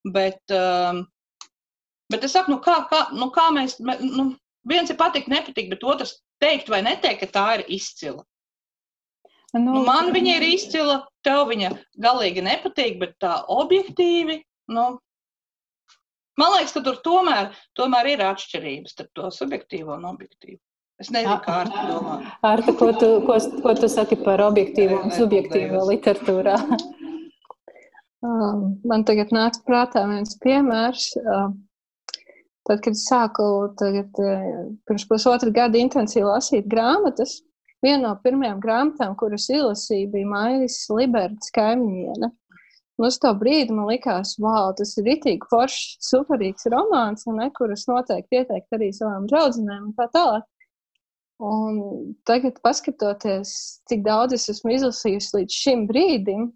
[0.08, 1.04] Bet, um,
[2.12, 4.30] bet es saku, nu kā, kā, nu kā mēs, nu,
[4.68, 8.24] viens ir patikt, nepatīk, bet otrs teikt vai neteikt, ka tā ir izcila.
[9.52, 10.96] Nu, nu, man viņa ir izcila,
[11.26, 14.38] tev viņa galīgi nepatīk, bet tā objektīvi,
[14.70, 14.86] nu,
[16.38, 20.60] man liekas, ka tur tomēr, tomēr ir atšķirības starp to subjektīvo un objektīvo.
[21.00, 22.14] Es nezinu, kā ar to domā.
[22.44, 26.58] Arta, ko tu, ko, ko tu saki par objektīvo un subjektīvo literatūrā?
[28.22, 31.12] Man tagad nāca prātā viens piemērs.
[32.68, 33.44] Tad, kad es sāku
[33.80, 34.12] tagad,
[34.86, 37.38] pirms pusotra gada intensīvi lasīt grāmatas,
[37.82, 42.30] viena no pirmajām grāmatām, kuras izlasīju, bija Maijas Libertas kaimiņiene.
[43.00, 47.86] Un uz to brīdi man likās, wow, tas ir rītīgi foršs, superīgs romāns, ne, kurus
[47.88, 50.44] noteikti ieteikt arī savām draudzenēm un tā tālāk.
[51.40, 51.78] Un
[52.28, 53.54] tagad, paskatoties,
[53.88, 56.50] cik daudz es esmu izlasījusi līdz šim brīdim,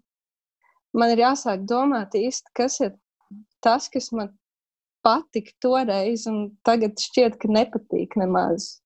[0.97, 2.95] man ir jāsāk domāt īsti, kas ir
[3.65, 4.31] tas, kas man
[5.05, 8.79] patika toreiz, un tagad šķiet, ka nepatīk nemaz.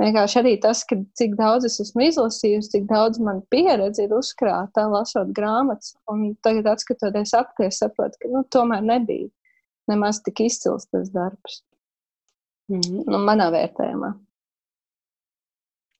[0.00, 4.86] Vienkārši arī tas, ka cik daudz es esmu izlasījusi, cik daudz man pieredze ir uzkrāta,
[4.90, 9.28] lasot grāmatas, un tagad, skatoties apkārt, saprotu, ka nu, tomēr nebija
[9.90, 11.60] nemaz tik izcils tas darbs.
[12.72, 14.12] Mm nu, manā vērtējumā.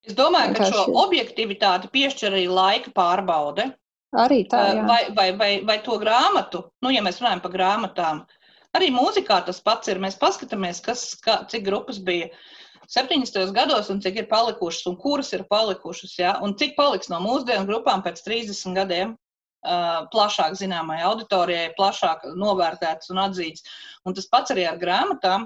[0.09, 3.68] Es domāju, ka šo objektivitāti piešķir arī laika pārbaude.
[4.12, 4.62] Arī tā.
[4.76, 4.84] Jā.
[4.88, 8.24] Vai, vai, vai, vai to grāmatu, nu, ja mēs runājam par grāmatām,
[8.76, 10.00] arī mūzikā tas pats ir.
[10.02, 12.28] Mēs paskatāmies, kas, kā, cik grupas bija
[12.92, 13.54] 70.
[13.56, 16.36] gados un cik ir palikušas un kuras ir palikušas, ja?
[16.44, 19.16] un cik paliks no mūsdienu grupām pēc 30 gadiem.
[19.62, 23.62] Uh, plašāk zināmai auditorijai, plašāk novērtēts un atzīts.
[24.02, 25.44] Un tas pats arī ar grāmatām.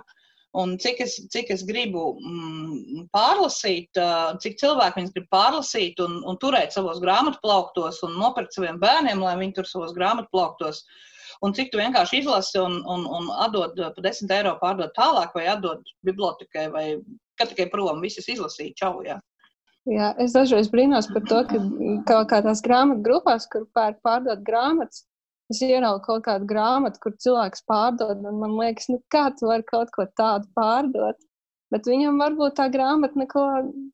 [0.57, 3.99] Un cik es, cik es gribu mm, pārlasīt,
[4.43, 9.37] cik cilvēki viņas grib pārlasīt un, un turēt savos grāmatplauktos un nopirkt saviem bērniem, lai
[9.43, 10.85] viņi tur savos grāmatplauktos.
[11.45, 15.47] un cik tu vienkārši izlasi un, un, un atdod par 10 eiro pārdod tālāk, vai
[15.53, 16.87] atdod bibliotekai, vai
[17.37, 19.19] kad tikai prom, visas izlasīja, čau, jā.
[19.87, 21.61] Jā, es dažreiz brīnos par to, ka
[22.09, 25.05] kaut kādās grāmatu grupās, kur pērk pārdot grāmatas,
[25.53, 29.67] es ieraugu kaut kādu grāmatu, kur cilvēks pārdod, un man liekas, nu kā tu vari
[29.67, 31.19] kaut ko tādu pārdot?
[31.75, 33.43] Bet viņam varbūt tā grāmata neko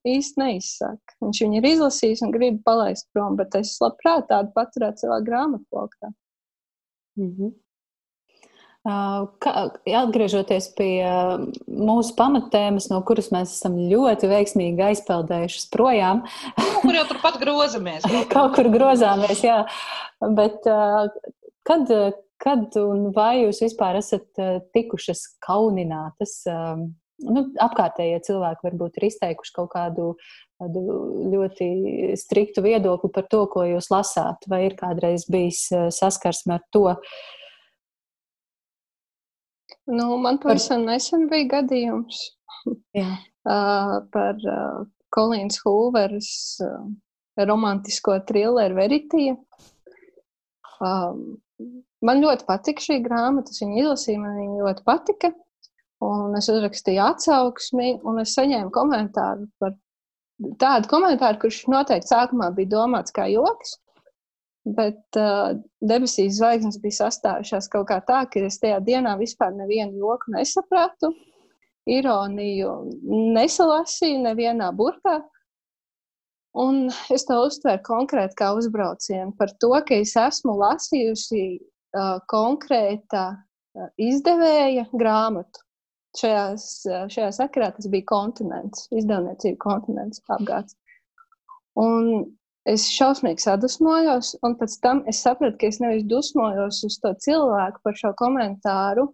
[0.04, 1.16] īsti neizsaka.
[1.24, 6.12] Viņš viņu ir izlasījis un grib palaist prom, bet es labprāt tādu paturētu savā grāmatplaukā.
[7.16, 7.52] Mm -hmm.
[8.82, 9.50] Kā,
[9.86, 11.06] atgriežoties pie
[11.70, 16.24] mūsu pamatēmas, no kuras mēs esam ļoti veiksmīgi aizpeldējušas projām.
[16.82, 18.02] Kur jau turpat grozamies?
[18.34, 19.60] Kaut kur grozāmies, jā.
[20.20, 20.66] Bet
[21.68, 21.90] kad,
[22.42, 24.42] kad un vai jūs vispār esat
[24.74, 26.40] tikušas kauninātas
[27.28, 30.12] nu, apkārtējie cilvēki varbūt ir izteikuši kaut kādu
[31.32, 31.68] ļoti
[32.18, 36.86] striktu viedokli par to, ko jūs lasāt, vai ir kādreiz bijis eh, saskarsme ar to?
[39.90, 42.20] Nu, man pavisam nesen bija gadījums
[42.70, 43.16] uh,
[44.14, 44.38] par
[45.12, 46.30] Kolīnas Hooveras
[46.62, 46.84] uh,
[47.42, 49.34] romantisko trilleru Veritija.
[50.82, 51.42] Um,
[52.06, 55.32] man ļoti patika šī grāmata, es viņu izlasīju, man viņa ļoti patika.
[56.02, 59.76] Un es uzrakstīju atsauksmi, un es saņēmu komentāru par
[60.58, 63.76] tādu komentāru, kurš noteikti sākumā bija domāts kā joks.
[64.62, 70.04] Bet uh, debesīs zvaigznes bija sastāvušās kaut kā tā, ka es tajā dienā vispār nevienu
[70.04, 71.10] joku nesapratu,
[71.90, 72.76] ironiju
[73.34, 75.18] nesalasīju nevienā burtā.
[76.52, 83.24] Un es to uztveru konkrēti kā uzbraucienu par to, ka es esmu lasījusi uh, konkrēta
[83.32, 85.64] uh, izdevēja grāmatu.
[86.12, 86.64] Šajās,
[87.08, 90.76] šajā sakarā tas bija kontinents, izdevniecība kontinents apgāds.
[91.80, 92.26] Un
[92.68, 97.80] es šausmīgi sadusmojos, un pēc tam es sapratu, ka es nevis dusmojos uz to cilvēku
[97.86, 99.06] par šo komentāru,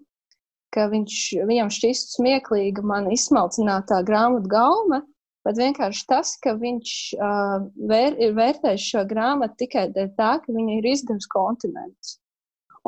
[0.75, 5.01] ka viņš, viņam šķist smieklīga man izsmalcinātā grāmatu gauma,
[5.47, 10.55] bet vienkārši tas, ka viņš uh, vēr, ir vērtējis šo grāmatu tikai dēļ tā, ka
[10.55, 12.19] viņa ir izdevusi kontinents.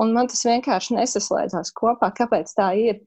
[0.00, 3.00] Un man tas vienkārši nesaslēdzās kopā, kāpēc tā ir.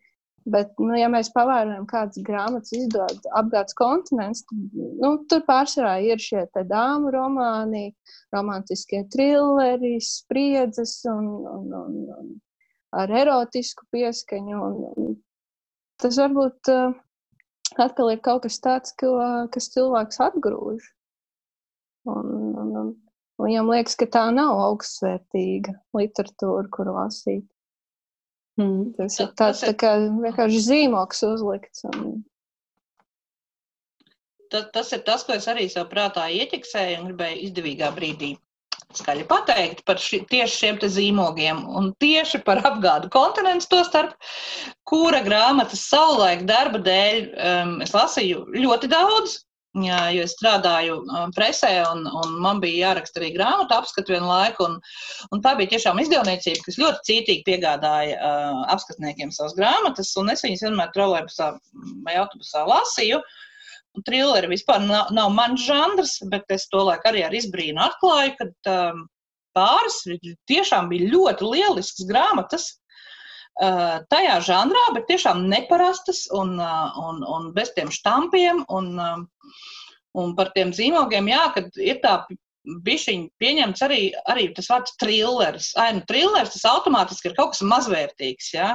[0.44, 6.20] Bet, nu, ja mēs pavērojam, kādas grāmatas izdod apgādes kontinents, tad nu, tur pārsvarā ir
[6.20, 7.94] šie dāmu romāni,
[8.36, 12.34] romantiskie trilleri, spriedzes un, un, un, un
[13.00, 14.60] ar erotisku pieskaņu.
[14.68, 15.16] Un, un
[16.04, 16.92] tas varbūt uh,
[17.82, 19.16] atkal ir kaut kas tāds, ko,
[19.54, 20.90] kas cilvēks atgrūž.
[22.12, 22.92] Un, un, un,
[23.40, 27.48] un viņam liekas, ka tā nav augstsvērtīga literatūra, kuru lasīt.
[28.60, 31.88] Mm, tas ir tāds tā kā vienkārši zīmoks uzlikts.
[31.90, 32.22] Un...
[34.54, 38.36] Tas, tas ir tas, ko es arī sev prātā ieķeksēju un gribēju izdevīgā brīdī
[39.00, 44.14] skaļi pateikt par ši, tieši šiem zīmogiem un tieši par apgādu kontinentu to starp,
[44.88, 49.42] kura grāmatas savulaik darba dēļ um, es lasīju ļoti daudz,
[49.74, 54.28] Jā, jo es strādāju um, presē, un, un man bija jāraksta arī grāmatu apskatu vienu
[54.30, 54.68] laiku.
[54.68, 54.76] Un,
[55.34, 60.46] un tā bija tiešām izdevniecība, kas ļoti cītīgi piegādāja uh, apskatniekiem savas grāmatas, un es
[60.46, 61.50] viņas vienmēr trolēbusā
[62.06, 63.18] vai autobusā lasīju.
[64.08, 68.74] Trilleri vispār nav, nav mans žanrs, bet es to laiku arī ar izbrīnu atklāju, ka
[68.74, 69.04] um,
[69.54, 70.00] pāris
[70.50, 72.72] tiešām bija ļoti lielisks grāmatas,
[73.62, 79.60] Uh, tajā žanrā, bet tiešām neparastas un, uh, un, un bez tiem štampiem un, uh,
[80.18, 82.16] un par tiem zīmogiem, jā, kad ir tā
[82.66, 84.00] bišķiņi pieņemts arī,
[84.34, 85.70] arī tas vārds trilleris.
[85.78, 88.72] Ai, nu trilleris tas automātiski ir kaut kas mazvērtīgs, jā.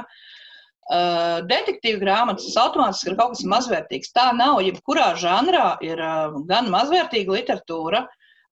[0.89, 4.09] Uh, detektīvu grāmatas tas automātiski ir kaut kas mazvērtīgs.
[4.15, 8.07] Tā nav, jebkurā žanrā ir uh, gan mazvērtīga literatūra,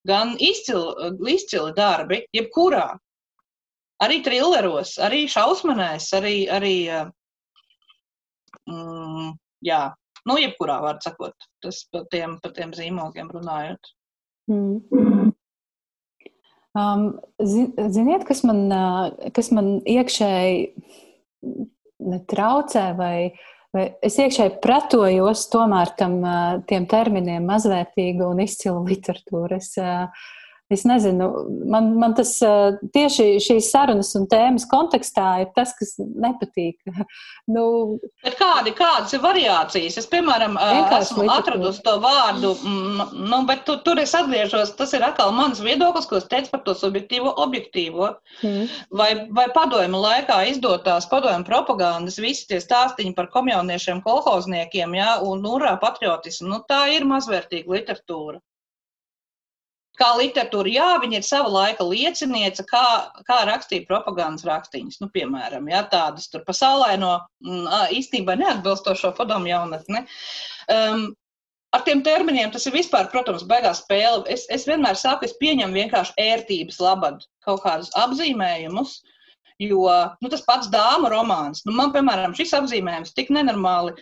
[0.06, 2.92] gan izcili, izcili darbi, jebkurā
[4.06, 6.76] arī trilleros, arī šausmanēs, arī, arī
[8.70, 9.32] mm,
[9.66, 9.82] jā,
[10.30, 13.92] nu, jebkurā var sakot, tas par tiem, par tiem zīmogiem runājot.
[14.52, 15.34] Mm.
[16.78, 17.08] Um,
[17.42, 18.68] ziniet, kas man,
[19.34, 20.70] kas man iekšēji
[22.04, 23.18] netraucē vai,
[23.74, 26.20] vai es iekšēji pretojos tomēr tam,
[26.70, 29.62] tiem terminiem mazvērtīga un izcila literatūra.
[29.62, 29.74] Es,
[30.68, 31.30] Es nezinu,
[31.72, 32.34] man, man tas
[32.92, 36.76] tieši šīs sarunas un tēmas kontekstā ir tas, kas nepatīk.
[37.56, 37.64] nu,
[38.26, 39.96] bet kādi, kādas ir variācijas?
[40.02, 40.58] Es, piemēram,
[40.98, 46.10] esmu atradusi to vārdu, nu, bet tu, tur es atgriežos, tas ir atkal mans viedoklis,
[46.10, 48.12] ko es teicu par to subjektīvo, objektīvo.
[48.44, 48.68] Mm.
[49.00, 49.10] Vai,
[49.40, 55.78] vai padomju laikā izdotās padomju propagandas, visi tie stāstiņi par komjauniešiem, kolhozniekiem, jā, un urā
[55.80, 58.44] patriotismu, nu, tā ir mazvērtīga literatūra.
[59.98, 62.86] Kā literatūra, jā, viņa ir sava laika lieciniece, kā,
[63.28, 65.00] kā rakstīja propagandas rakstīņas.
[65.02, 67.68] Nu, piemēram, jā, tādas tur pasaulē no mm,
[67.98, 70.04] īstenībā neatbilstošo padomu jaunatni.
[70.74, 71.10] Um,
[71.76, 74.24] ar tiem terminiem tas ir vispār, protams, beigās spēle.
[74.34, 79.00] Es, es vienmēr saku, es pieņemu vienkārši ērtības labad kaut kādus apzīmējumus.
[79.58, 79.90] Jo
[80.22, 83.96] nu, tas pats dāmu romāns, nu, man, piemēram, šis apzīmējums tik nenormāli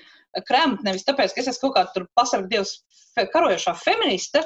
[0.43, 2.73] kremt, nevis tāpēc, ka es esmu kaut kāda pasarga dievs
[3.33, 4.43] karojošā feministe,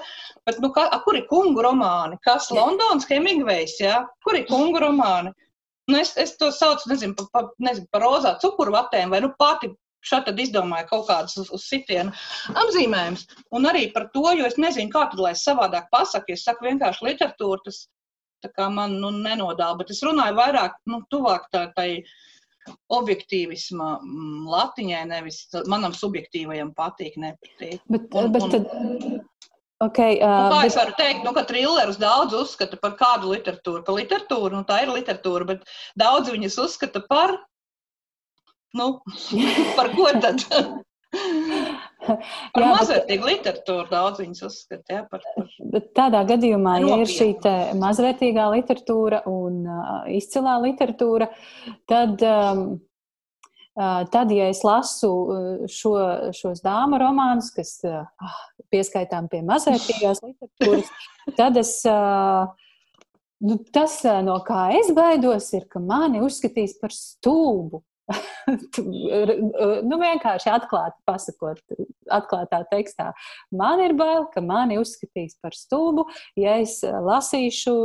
[0.47, 2.19] bet nu, kā, kur ir kungu romāni?
[2.25, 3.99] Kas Londons, Hemingvejs, jā?
[4.25, 5.33] Kur ir kungu romāni?
[5.89, 9.71] Nu, es, es to saucu, nezinu, pa, pa, nezinu, par rozā cukurvatēm, vai nu pati
[10.05, 12.13] šādi tad izdomāju kaut kādus uz, uz sitienu
[12.61, 13.25] apzīmējumus.
[13.57, 16.69] Un arī par to, jo es nezinu, kā tad lai es savādāk pasaku, es saku
[16.69, 17.87] vienkārši literatūru, tas
[18.45, 21.89] tā man nu, nenodāla, bet es runāju vairāk, nu, tuvāk tā, tai
[22.93, 25.41] objektīvisma mm, latiņai, nevis
[25.71, 27.81] manam subjektīvajam patīk, nepatīk.
[27.89, 29.27] Bet, un, bet un, tad,
[29.79, 30.67] Okay, uh, nu, kā bet...
[30.67, 34.81] es varu teikt, nu, ka trillerus daudz uzskata par kādu literatūru, par literatūru, nu, tā
[34.83, 37.37] ir literatūra, bet daudz viņas uzskata par,
[38.75, 38.89] nu,
[39.79, 40.43] par ko tad?
[42.55, 44.93] Par mazvērtīgu literatūru daudz viņas uzskata.
[44.93, 45.23] Jā, par,
[45.73, 47.31] par tādā gadījumā, ja ir šī
[47.79, 51.27] mazvērtīgā literatūra un uh, izcilā literatūra,
[51.91, 52.63] tad, um,
[53.75, 55.11] uh, tad, ja es lasu
[55.71, 55.93] šo,
[56.35, 58.07] šos dāmu romānus, kas uh,
[58.71, 60.95] pieskaitām pie mazvērtīgās literatūras,
[61.39, 61.77] tad es.
[61.87, 62.49] Uh,
[63.39, 63.93] Nu, tas,
[64.27, 67.79] no kā es baidos, ir, ka mani uzskatīs par stulbu.
[69.89, 71.61] nu, vienkārši atklāti pasakot,
[72.09, 73.11] atklātā tekstā.
[73.55, 76.07] Man ir bail, ka mani uzskatīs par stulbu,
[76.39, 77.77] ja es eh, lasīšu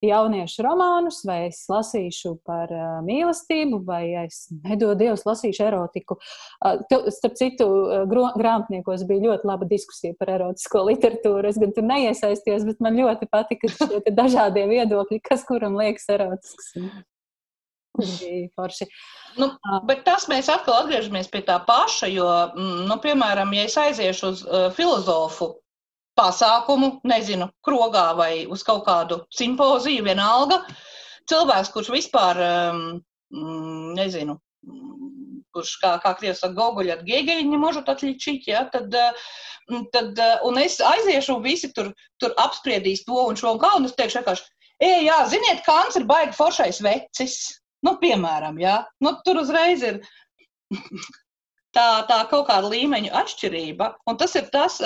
[0.00, 6.16] jauniešu romānus, vai es lasīšu par uh, mīlestību, vai es nedodu Dievs lasīšu erotiku.
[6.64, 6.80] Uh,
[7.12, 11.44] starp citu, uh, grāmatniekos bija ļoti laba diskusija par erotisko literatūru.
[11.52, 16.72] Es gan tur neiesaistījos, bet man ļoti patika šie dažādie viedokļi, kas kuram liekas erotisks.
[16.78, 17.09] Tas
[18.00, 18.88] bija forši.
[19.38, 19.50] Nu,
[19.88, 24.30] bet tas mēs atkal atgriežamies pie tā paša, jo, mm, nu, piemēram, ja es aiziešu
[24.32, 25.52] uz uh, filozofu
[26.18, 30.64] pasākumu, nezinu, krogā vai uz kaut kādu simpoziju, vienalga,
[31.30, 32.42] cilvēks, kurš vispār,
[32.72, 32.82] um,
[33.96, 34.36] nezinu,
[34.66, 35.00] mm,
[35.54, 39.30] kurš, kā, kā krievs saka, goguļi at gēgeļi, ne možu atličīt, ja, tad, eh,
[39.94, 41.92] tad, eh, un es aiziešu un visi tur,
[42.22, 45.98] tur apspriedīs to un šo un kā, un es teikšu vienkārši, ej, jā, ziniet, Kants
[46.00, 47.38] ir baigi foršais vecis.
[47.86, 48.76] Nu, piemēram, ja?
[49.04, 50.00] nu, tur uzreiz ir
[51.76, 53.94] tā, tā kaut kāda līmeņa atšķirība.
[54.10, 54.78] Un tas ir tas,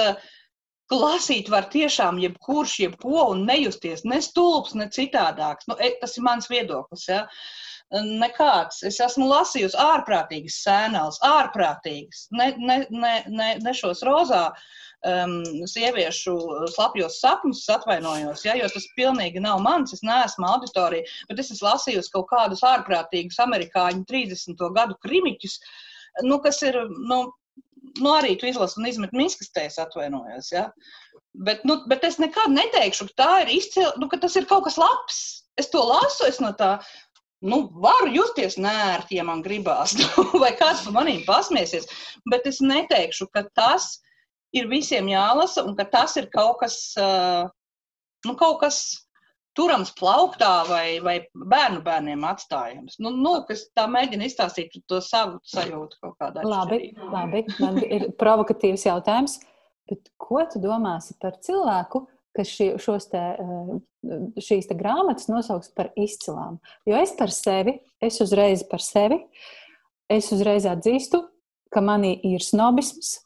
[0.91, 5.69] ka lasīt var tiešām jebkurš, jebko un nejusties ne stulbs, ne citādāks.
[5.71, 7.09] Nu, e, tas ir mans viedoklis.
[7.11, 7.25] Ja?
[7.95, 8.83] Nekāds.
[8.87, 14.49] Es esmu lasījusi ārprātīgas sēnās, ārprātīgas, ne, ne, ne, ne, ne šos rozā
[15.05, 15.37] um,
[15.69, 16.35] sieviešu
[16.75, 21.53] slapjos sapņus, es atvainojos, ja, jo tas pilnīgi nav mans, es neesmu auditorija, bet es
[21.55, 24.67] esmu lasījusi kaut kādus ārprātīgus amerikāņu 30.
[24.77, 25.59] gadu krimiķus,
[26.27, 26.81] nu, kas ir,
[27.11, 27.23] nu,
[28.01, 30.69] nu arī tu izlasi un izmet miskastēs atvainojos, ja.
[31.35, 34.69] Bet, nu, bet es nekad neteikšu, ka tā ir izcila, nu, ka tas ir kaut
[34.69, 35.25] kas labs.
[35.59, 36.77] Es to lasu, es no tā
[37.45, 39.95] nu, varu justies nērti, ja man gribās,
[40.43, 41.91] vai kāds par maniem pasmiesies,
[42.31, 43.99] bet es neteikšu, ka tas
[44.55, 48.81] ir visiem jālasa un ka tas ir kaut kas, nu, kaut kas
[49.55, 52.99] turams plauktā vai, vai bērnu bērniem atstājams.
[53.03, 56.51] Nu, nu, kas tā mēģina izstāstīt to savu sajūtu kaut kādā veidā.
[56.51, 56.81] Labi,
[57.13, 59.39] labi, man ir provokatīvs jautājums.
[59.91, 62.71] Bet ko tu domāsi par cilvēku, kas šī,
[63.13, 63.25] te,
[64.43, 66.57] šīs te grāmatas nosauks par izcilām?
[66.89, 69.21] Jo es par sevi, es uzreiz par sevi,
[70.11, 71.21] es uzreiz atzīstu,
[71.75, 73.19] ka manī ir snobisms,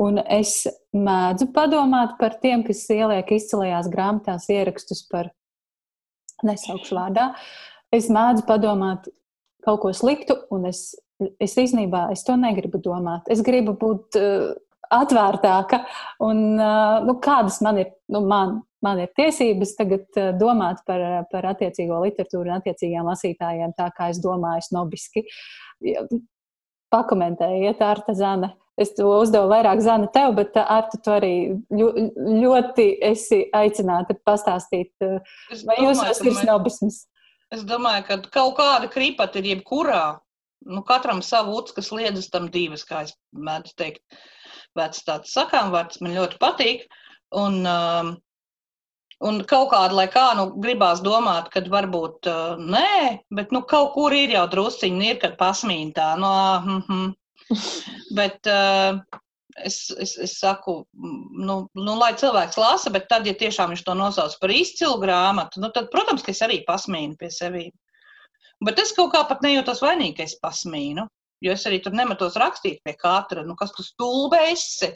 [0.00, 0.62] Un es
[0.96, 5.28] mēdzu padomāt par tiem, kas ieliek izcilajās grāmatās ierakstus par
[6.46, 7.32] nesaukšu vārdā.
[7.92, 9.10] Es mēdzu padomāt
[9.66, 10.94] kaut ko sliktu, un es,
[11.42, 13.28] es īstenībā es to negribu domāt.
[13.30, 14.52] Es gribu būt uh,
[14.92, 15.82] atvērtāka,
[16.24, 21.04] un uh, nu, kādas man ir, nu, man, man ir tiesības tagad uh, domāt par,
[21.32, 25.26] par attiecīgo literatūru un attiecīgiem lasītājiem tā, kā es domāju, snobiski.
[26.92, 28.54] Pakomentējiet, Arta Zane.
[28.80, 31.34] Es to uzdevu vairāk zana tev, bet uh, ar tu arī
[31.70, 35.18] ļoti esi aicināta pastāstīt, uh,
[35.52, 37.02] es vai jūs esat ir snobisms?
[37.52, 40.04] Es domāju, ka kaut kāda kripata ir jebkurā.
[40.72, 44.02] Nu, katram savu uts, kas liedzas tam divas, kā es mēdzu teikt.
[44.78, 46.86] Vec tāds sakām vārds man ļoti patīk.
[47.36, 48.12] Un, um,
[49.20, 53.92] un kaut kāda, lai kā, nu, gribās domāt, ka varbūt uh, nē, bet, nu, kaut
[53.96, 56.32] kur ir jau drusciņi, ir, kad pasmīn tā, no,
[56.64, 57.10] mm -hmm,
[58.18, 58.98] Bet, uh,
[59.56, 63.94] es, es, es saku, nu, nu, lai cilvēks lasa, bet tad, ja tiešām viņš to
[63.98, 67.72] nosauc par izcilu grāmatu, nu, tad, protams, ka es arī pasmīnu pie sevis.
[68.62, 71.08] Bet es kaut kā pat nejūtos vainīgi, ka es pasmīnu.
[71.42, 74.92] Jo es arī tur nemetos rakstīt pie katra, nu, kas tu stulbē esi.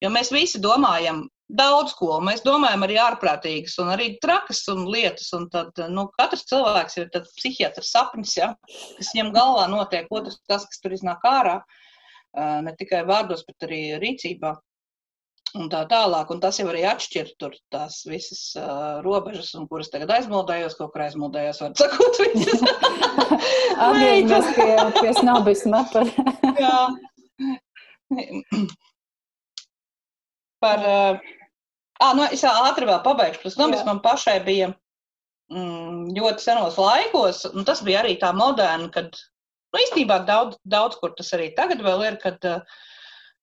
[0.00, 2.18] Jo mēs visi domājam daudz ko.
[2.24, 5.28] Mēs domājam arī ārprātīgas un arī trakas un lietas.
[5.36, 8.54] Un tad, nu, katrs cilvēks ir psihiatrs sapnis, ja,
[8.96, 10.08] kas viņam galvā notiek.
[10.10, 11.60] Otrs tas, kas tur iznāk ārā,
[12.66, 14.56] ne tikai vārdos, bet arī rīcībā.
[15.58, 19.90] Un tā tālāk, un tas jau arī atšķir tur tās visas uh, robežas, un kuras
[19.90, 22.62] tagad aizmuldējos, kaut kur aizmuldējos, var sakot, visas.
[23.88, 24.68] Atgriežamies pie,
[25.00, 26.06] pie snobisma par.
[26.62, 26.78] Jā.
[30.60, 30.84] Par,
[32.00, 33.42] Ah, nu, es ātri vēl pabeigšu.
[33.44, 34.70] Tas nomis man pašai bija
[35.52, 39.18] mm, ļoti senos laikos, un tas bija arī tā moderna, kad,
[39.74, 42.46] nu, īstenībā daudz, daudz kur tas arī tagad vēl ir, kad,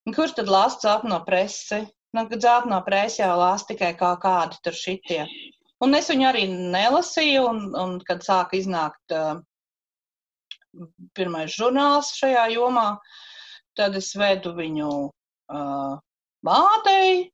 [0.09, 1.84] kurš tad lāst zelta no presi?
[2.18, 5.22] Nu, kad zelta no presi jau lāst tikai kā kādi tur šitie.
[5.86, 9.38] Un es viņu arī nelasīju, un, un kad sāka iznākt uh,
[11.13, 12.88] pirmais žurnāls šajā jomā,
[13.78, 16.01] tad es vedu viņu uh,
[16.48, 17.28] mātei,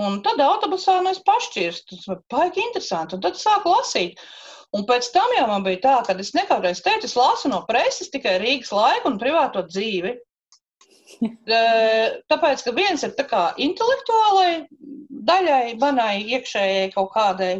[0.00, 1.98] Un tad autobusā mēs pašķirstu.
[1.98, 3.16] Tas bija baigi interesanti.
[3.16, 4.20] Un tad sāku lasīt.
[4.72, 8.08] Un pēc tam jau man bija tā, ka es nekādreiz teicu, es lasu no preses
[8.12, 10.14] tikai Rīgas laiku un privāto dzīvi.
[12.32, 14.64] Tāpēc, ka viens ir tā kā intelektuālai
[15.28, 17.58] daļai, manai iekšējai kaut kādai,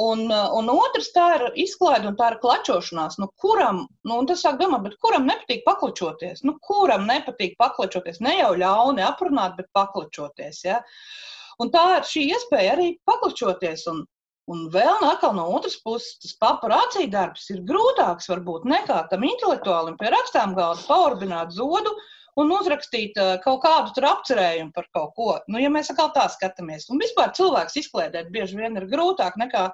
[0.00, 3.18] un, un otrs tā ir izklaide un tā ir klačošanās.
[3.22, 6.42] Nu, kuram, nu, tas sāk domāt, bet kuram nepatīk paklačoties?
[6.46, 8.20] Nu, kuram nepatīk paklačoties?
[8.24, 10.64] Ne jau ļauni aprunāt, bet paklačoties.
[10.66, 10.80] Ja?
[11.62, 13.86] Un tā ir šī iespēja arī paklačoties.
[13.92, 14.02] Un,
[14.50, 15.06] un vēl
[15.36, 20.82] no otras puses, tas paparācī darbs ir grūtāks varbūt nekā tam intelektuālim pie rakstām galda
[20.88, 21.94] paurbināt zodu
[22.40, 25.28] un uzrakstīt uh, kaut kādu tur apcerējumu par kaut ko.
[25.50, 29.68] Nu, ja mēs atkal tā skatāmies, un vispār cilvēks izkliedēt bieži vien ir grūtāk nekā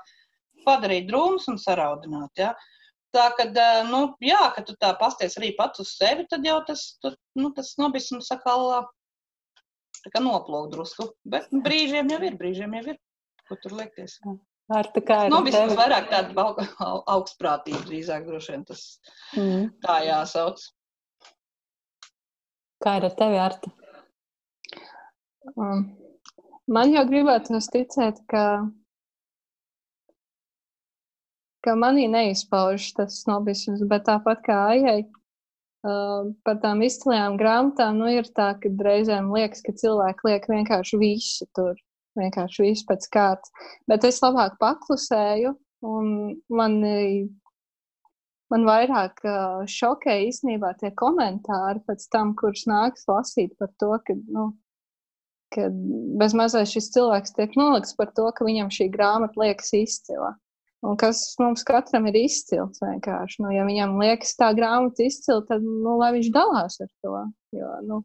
[0.67, 2.31] padarīt drūmus un saraudināt.
[2.41, 2.53] Ja?
[3.17, 6.61] Tā kad, uh, nu, jā, kad tu tā pasties arī pats uz sevi, tad jau
[6.69, 8.69] tas, tu, nu, tas nobisms atkal
[10.05, 11.11] tā kā noplūkt drusku.
[11.29, 13.01] Bet nu, brīžiem jau ir, brīžiem jau ir,
[13.49, 14.21] ko tur liekties.
[14.71, 15.33] Ar tā kā ir.
[15.33, 16.45] Nu, vismaz vairāk tāda
[17.17, 18.85] augstprātība drīzāk droši vien tas
[19.35, 19.65] mm.
[19.83, 20.63] tā jāsauc.
[22.81, 23.72] Kā ir ar tevi, Arta?
[25.57, 25.87] Um,
[26.68, 28.45] man jau gribētu ticēt, ka,
[31.64, 35.01] ka manī neizpaužas tas snobisms, bet tāpat kā Aijai,
[35.81, 40.99] Uh, par tām izcilajām grāmatām, nu, ir tā, ka reizēm liekas, ka cilvēki liek vienkārši
[41.01, 41.78] visu tur,
[42.20, 43.55] vienkārši visu pēc kārtas.
[43.89, 45.55] Bet es labāk paklusēju,
[45.89, 46.11] un
[46.53, 46.76] man,
[48.53, 54.17] man vairāk uh, šokēja īstenībā tie komentāri pēc tam, kurus nāks lasīt par to, ka,
[54.35, 54.51] nu,
[55.55, 55.69] ka
[56.21, 60.35] bez mazais šis cilvēks tiek nolikts par to, ka viņam šī grāmata liekas izcila.
[60.87, 63.43] Un kas mums katram ir izcils vienkārši.
[63.45, 67.17] Nu, ja viņam liekas tā grāmata izcila, tad nu, lai viņš dalās ar to.
[67.53, 67.99] Jo, nu,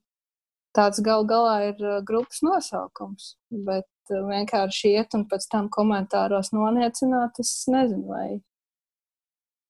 [0.76, 3.36] tāds gal galā ir grupas nosaukums.
[3.70, 8.28] Bet vienkārši iet un pēc tam komentāros noniecināt, es nezinu, vai,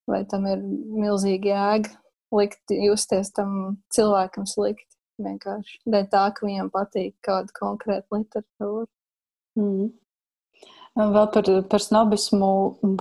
[0.09, 1.93] vai tam ir milzīgi jēga
[2.35, 4.89] likt justies tam cilvēkam slikti.
[5.21, 8.89] Vienkārši dēļ tā, ka viņam patīk kāda konkrēta literatūra.
[9.55, 9.93] Mm.
[10.95, 12.49] Vēl par, par snobismu,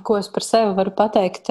[0.06, 1.50] ko es par sevi varu pateikt.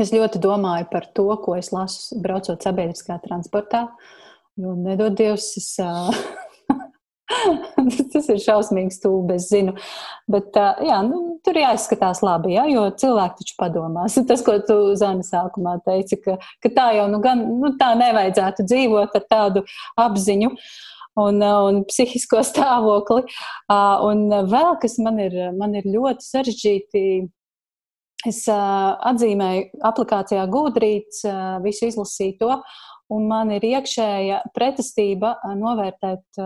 [0.00, 3.84] Es ļoti domāju par to, ko es lasu, braucot sabiedriskā transportā.
[4.58, 5.70] Jo nedod Dievs, es,
[8.12, 9.74] tas ir šausmīgi stūbi, es zinu.
[10.30, 14.18] Bet jā, nu, tur jāizskatās labi, jā, jo cilvēki taču padomās.
[14.30, 18.66] Tas, ko tu Zana sākumā teici, ka, ka tā jau nu, gan, nu, tā nevajadzētu
[18.68, 19.66] dzīvot ar tādu
[20.00, 20.54] apziņu.
[20.54, 23.24] Uh, un, uh, un psihisko stāvokli.
[23.70, 27.04] Uh, un vēl kas man ir, man ir ļoti sarežģīti.
[28.28, 31.22] Es uh, atzīmēju aplikācijā Gudrīts,
[31.64, 32.56] visu izlasīju to,
[33.16, 36.40] un man ir iekšēja pretestība novērtēt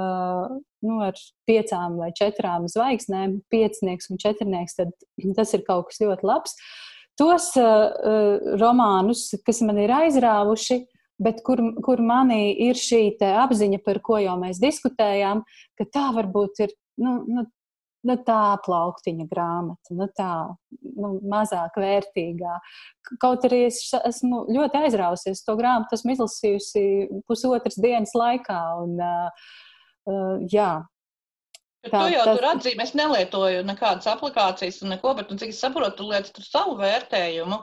[0.84, 1.18] nu, ar
[1.48, 4.78] piecām vai četrām zvaigznēm, piecinieks un četrnieks.
[4.78, 4.92] Tad
[5.36, 6.56] tas ir kaut kas ļoti labs.
[7.18, 10.80] Tos uh, romānus, kas man ir aizrāvuši,
[11.22, 15.44] bet kur, kur manī ir šī apziņa, par ko jau mēs diskutējām,
[15.78, 17.44] ka tā varbūt ir nu, nu,
[18.04, 20.30] nu, tā plauktiņa grāmata, nu, tā
[20.82, 22.58] nu, mazāk vērtīgā.
[23.22, 26.84] Kaut arī es esmu ļoti aizrausies to grāmatu, esmu izlasījusi
[27.28, 28.60] pusotras dienas laikā.
[28.84, 29.54] Un, uh,
[30.10, 30.72] uh, jā,
[31.84, 32.38] Tā, tu jau tas...
[32.38, 36.30] tur atzīmē, es nelietoju nekādas aplikācijas un neko, bet, un, cik es saprotu, tu liec
[36.32, 37.58] tur savu vērtējumu.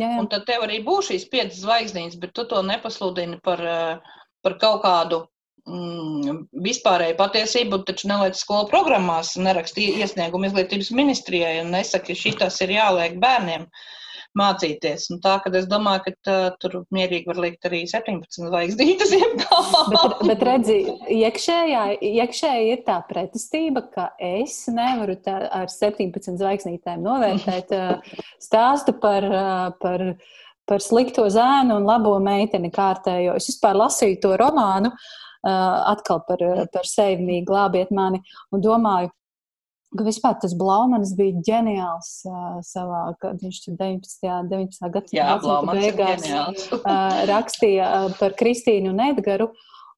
[0.00, 0.12] Jā, jā.
[0.20, 4.56] Un tad tev arī būs šīs piecas zvaigznītes, bet tu to nepasludini par, eh, par
[4.62, 5.20] kaut kādu
[5.68, 12.60] mm, vispārēju patiesību, taču neliec skolu programmās, nerakstīja iesniegumu izglītības ministrijai un nesaka, ka šitas
[12.64, 13.68] ir jāliek bērniem
[14.38, 15.08] mācīties.
[15.14, 19.14] Un tā, kad es domāju, ka tā, tur mierīgi var likt arī 17 zvaigznītes.
[19.94, 20.78] bet, bet redzi,
[21.16, 27.74] iekšējā, iekšēji ir tā pretestība, ka es nevaru tā, ar 17 zvaigznītēm novērtēt
[28.46, 29.28] stāstu par,
[29.82, 30.08] par,
[30.68, 33.36] par slikto zēnu un labo meiteni kārtējo.
[33.40, 34.92] Es vispār lasīju to romānu.
[35.46, 36.40] Atkal par,
[36.74, 38.18] par sevi glābiet mani,
[38.50, 39.12] un domāju,
[39.98, 44.28] ka vispār tas Blaumanis bija ģeniāls uh, savā, kad viņš tur 19.
[44.50, 44.90] 19.
[44.94, 49.50] gadsimta beigās uh, rakstīja uh, par Kristīnu un Edgaru.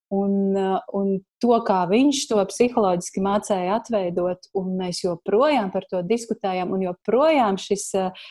[0.08, 0.56] Un,
[0.96, 6.86] un to, kā viņš to psiholoģiski mācīja atveidot, un mēs joprojām par to diskutējam, un
[6.86, 7.90] joprojām šis,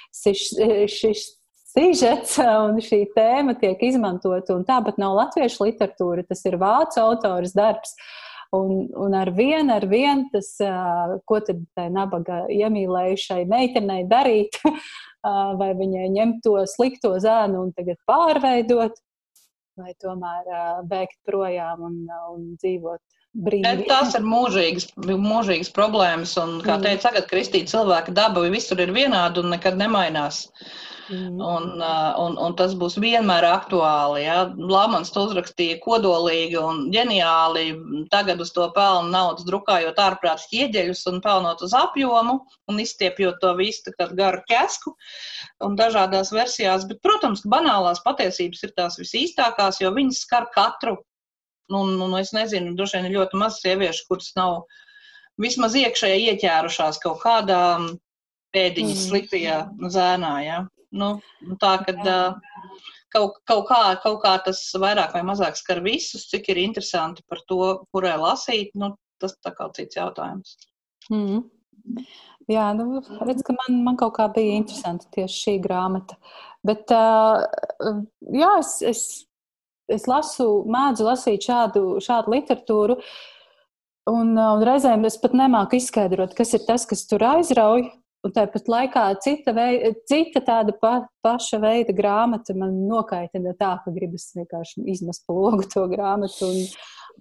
[0.10, 0.48] šis,
[0.90, 1.28] šis
[1.70, 4.58] sižets un šī tēma tiek izmantota.
[4.58, 7.94] Un tāpat nav latviešu literatūra, tas ir vācu autors darbs.
[7.94, 10.54] Uh, Un, un ar vienu, ar vienu tas,
[11.28, 14.56] ko tad tai nabaga iemīlējušai meitenei darīt,
[15.60, 18.96] vai viņai ņemt to slikto zēnu un tagad pārveidot,
[19.78, 20.48] vai tomēr
[20.88, 22.00] bēgt projām un,
[22.32, 23.04] un dzīvot
[23.46, 23.86] brīvi.
[23.90, 26.88] Tās ir mūžīgas, mūžīgas problēmas, un, kā mm.
[26.88, 30.48] teica, tagad Kristīna cilvēka daba visur ir vienāda un nekad nemainās.
[31.08, 31.40] Mm.
[31.40, 31.68] Un,
[32.20, 34.26] un, un tas būs vienmēr aktuāli.
[34.26, 34.42] Ja?
[34.58, 37.70] Lamans to uzrakstīja kodolīgi un ģeniāli.
[38.12, 43.54] Tagad uz to pelnu naudas drukājot ārprātas ieģeļus un pelnot uz apjomu un izstiepjot to
[43.60, 44.98] visu garu ķesku
[45.64, 46.84] un dažādās versijās.
[46.90, 51.00] Bet, protams, banālās patiesības ir tās visīstākās, jo viņas skar katru.
[51.74, 54.62] Un, un es nezinu, droši vien ir ļoti maz sieviešu, kuras nav
[55.42, 57.62] vismaz iekšēji ieķērušās kaut kādā
[58.56, 59.08] pēdiņas mm.
[59.10, 59.58] sliktajā
[59.94, 60.34] zēnā.
[60.46, 60.62] Ja?
[60.96, 62.38] Nu, nu, tā, kad uh,
[63.14, 67.44] kaut, kaut, kā, kaut kā tas vairāk vai mazāk skar visus, cik ir interesanti par
[67.50, 67.62] to,
[67.92, 70.56] kurai lasīt, nu, tas tā kā cits jautājums.
[71.12, 71.44] Mm.
[72.48, 76.16] Jā, nu, redz, ka man, man kaut kā bija interesanti tieši šī grāmata.
[76.68, 77.44] Bet, uh,
[78.32, 79.02] jā, es, es,
[79.92, 82.98] es lasu, mēdzu lasīt šādu, šādu literatūru,
[84.12, 87.88] un, un reizēm es pat nemāku izskaidrot, kas ir tas, kas tur aizrauj.
[88.26, 93.94] Un tāpat laikā cita, vei, cita tāda pa, paša veida grāmata man nokaitina tā, ka
[93.94, 96.50] gribas vienkārši izmest pa logu to grāmatu.
[96.50, 96.58] Un,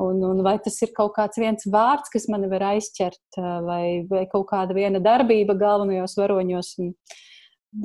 [0.03, 3.39] un, un vai tas ir kaut kāds viens vārds, kas mani var aizķert,
[3.69, 6.73] vai, vai kaut kāda viena darbība galvenajos varoņos.
[6.83, 6.95] Un,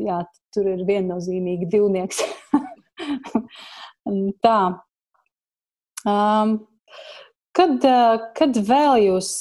[0.08, 0.24] jā,
[0.56, 2.24] tur ir viennozīmīgi divnieks.
[4.46, 4.60] tā.
[6.02, 6.56] Um,
[7.58, 7.84] kad,
[8.38, 9.34] kad vēl jūs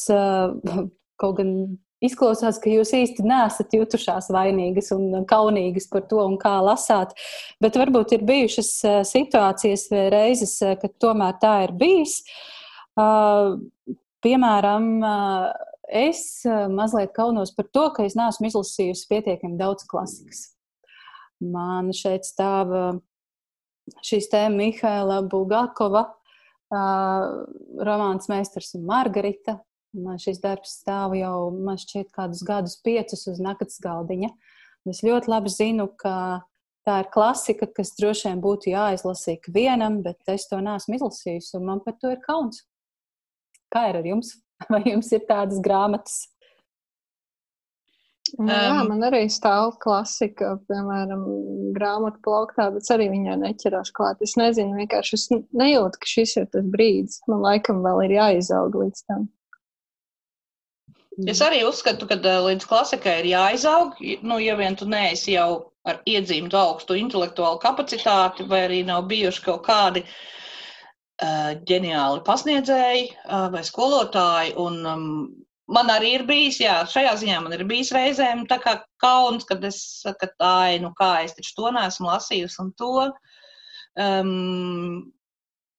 [1.20, 1.54] kaut gan
[2.00, 7.12] Izklausās, ka jūs īsti nesat jutušās vainīgas un kaunīgas par to, kā lasāt,
[7.60, 12.22] bet varbūt ir bijušas eh, situācijas vai reizes, kad tomēr tā ir bijis.
[14.24, 14.86] Piemēram,
[16.00, 16.22] es
[16.72, 20.42] mazliet kaunos par to, ka es neesmu izlasījusi pietiekami daudz klasikas.
[21.40, 22.72] Man šeit stāv
[24.06, 26.06] šīs tēma Mihaila Bulgakova,
[26.70, 29.58] romāns Meistars un Margarita,
[29.92, 34.30] Man šis darbs stāv jau, man šķiet, kādus gadus, piecus uz naktas galdiņa.
[34.88, 36.14] Es ļoti labi zinu, ka
[36.86, 41.66] tā ir klasika, kas droši vien būtu jāizlasa ikvienam, bet es to neesmu izlasījusi, un
[41.66, 42.62] man par to ir kauns.
[43.74, 44.36] Kā ir ar jums?
[44.72, 46.22] Vai jums ir tādas grāmatas?
[48.38, 51.24] Nu, jā, um, man arī stāv klasika, piemēram,
[51.76, 54.22] grāmatu plauktā, bet arī viņai neķerās klāt.
[54.24, 57.20] Es nezinu, vienkārši es nejūtu, ka šis ir tas brīdis.
[57.30, 59.28] Man laikam vēl ir jāizaug līdz tam.
[61.28, 63.98] Es arī uzskatu, ka līdz klasikai ir jāizaug.
[64.22, 69.44] Nu, ja vien tu neesi jau ar iedzīmtu augstu intelektuālu kapacitāti, vai arī nav bijuši
[69.44, 74.54] kaut kādi uh, ģeniāli pasniedzēji uh, vai skolotāji.
[74.60, 75.06] Un, um,
[75.74, 79.64] man arī ir bijis, jā, šajā ziņā man ir bijis reizēm tā kā kauns, kad
[79.66, 83.08] es saku, tā, nu kā es taču to neesmu lasījusi un to.
[84.00, 85.10] Um,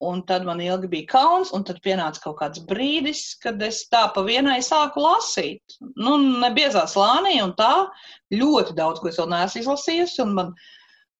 [0.01, 4.07] Un tad man ilgi bija kauns, un tad pienāca kaut kāds brīdis, kad es tā
[4.15, 5.75] pa vienai sāku lasīt.
[5.93, 7.85] Nu, nebiezā slānī, un tā
[8.33, 10.23] ļoti daudz, ko es vēl neesmu izlasījusi.
[10.25, 10.55] Un man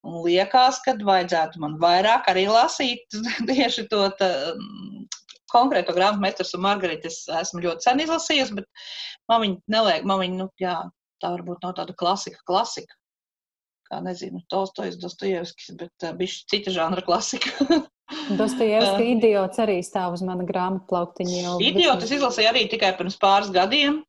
[0.02, 3.20] un liekas, ka vajadzētu man vairāk arī lasīt
[3.52, 4.32] tieši to tā,
[5.52, 7.12] konkrēto grāmatu, Mēters un Margarita.
[7.12, 8.88] Es esmu ļoti sen izlasījusi, bet
[9.32, 10.78] man viņa neliek, man viņa, nu, jā,
[11.22, 12.98] tā varbūt nav tāda klasika, klasika.
[13.92, 17.52] Kā nezinu, Tolstojs, Dostojevskis, bet uh, bišķi cita žanra klasika.
[18.40, 21.58] Dostojevska idiots arī stāv uz mana grāmatu plauktiņa.
[21.64, 24.02] Idiots es izlasīju arī tikai pirms pāris gadiem.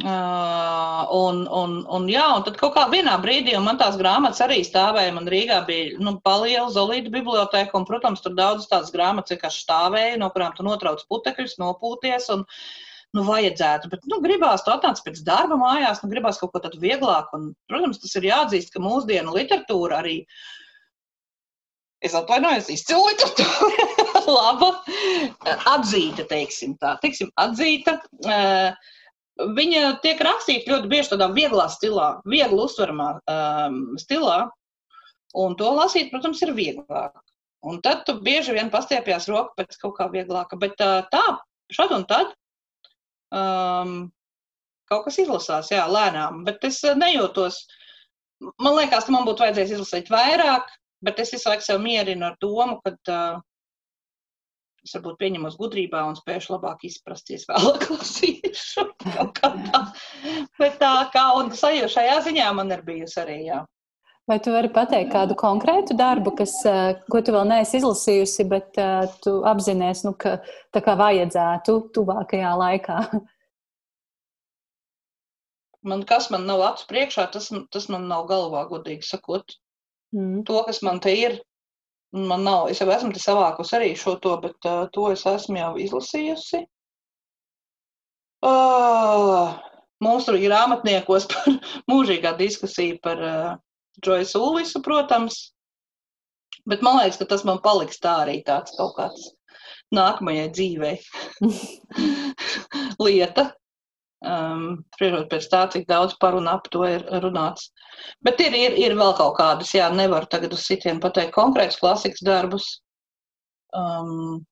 [0.00, 4.62] Uh, un, un, un, jā, un tad kaut kā vienā brīdī, man tās grāmatas arī
[4.64, 9.60] stāvēja, man Rīgā bija nu, paliela zolīta biblioteka, un, protams, tur daudzas tādas grāmatas vienkārši
[9.66, 12.46] stāvēja, no kurām tu notrauc putekļus, nopūties, un,
[13.12, 16.80] nu, vajadzētu, bet, nu, gribās tu atnāc pēc darba mājās, nu, gribās kaut ko tādu
[16.80, 20.16] vieglāku, un, protams, tas ir jāatzīst, ka mūsdienu literatūra arī,
[22.00, 23.86] es atvainojos, izcilu literatūra,
[24.40, 24.72] laba,
[25.76, 28.98] atzīta, teiksim tā, teiksim, atzīta, uh,
[29.56, 34.38] Viņa tiek rakstīta ļoti bieži tādā vieglā stilā, viegli uztveramā um, stilā,
[35.38, 37.14] un to lasīt, protams, ir vieglāk.
[37.62, 41.22] Un tad tu bieži vien pastiepjas roku pēc kaut kā vieglāka, bet uh, tā,
[41.70, 42.32] šad un tad
[43.30, 43.94] um,
[44.90, 47.62] kaut kas izlasās, jā, lēnām, bet es nejūtos,
[48.58, 50.68] man liekas, ka man būtu vajadzējis izlasīt vairāk,
[51.06, 53.40] bet es visu laiku sev mierinu ar domu, ka uh,
[54.82, 58.86] es varbūt pieņemos gudrībā un spēšu labāk izprasties vēlāk lasīšu.
[60.60, 63.62] Bet tā kā un sajūta šajā ziņā man ir bijusi arī, jā.
[64.30, 68.78] Vai tu vari pateikt kādu konkrētu darbu, kas, eh, ko tu vēl neesi izlasījusi, bet
[68.78, 70.36] uh, tu apzinājies, nu, ka
[70.74, 72.98] tā kā vajadzētu tuvākajā laikā?
[75.82, 79.56] Man, kas man nav acu priekšā, tas, tas man nav galvā, godīgi sakot.
[80.14, 80.44] Mm.
[80.46, 81.40] To, kas man te ir,
[82.12, 85.70] Man nav, es jau esmu savākusi arī šo to, bet uh, to es esmu jau
[85.80, 86.60] izlasījusi.
[88.44, 89.54] Uh,
[90.02, 91.56] mums tur ir grāmatniekos par
[91.92, 93.54] mūžīgā diskusija par uh,
[94.04, 95.40] Džoisu Ulisu, protams.
[96.68, 99.30] Bet man liekas, ka tas man paliks tā arī tāds kaut kāds
[99.92, 100.96] nākamajai dzīvei
[103.06, 103.48] lieta.
[104.22, 107.72] Um, Spriežot pēc tā, cik daudz par un ap to ir runāts.
[108.22, 112.22] Bet ir, ir, ir vēl kaut kādas, jā, nevaru tagad uz sitienu pateikt konkrētus klasikas
[112.26, 112.68] darbus.
[113.74, 114.44] Um,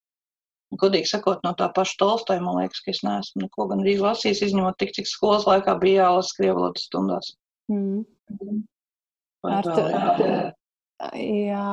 [0.80, 4.42] Godīgi sakot, no tā paša Tolstoja, man liekas, ka es neesmu neko gan arī lasījis,
[4.48, 7.32] izņemot tik, cik skolas laikā bija jālasa krievalotas stundās.
[7.70, 8.04] Mm.
[9.50, 10.52] Ar, vēl,
[11.00, 11.66] Jā,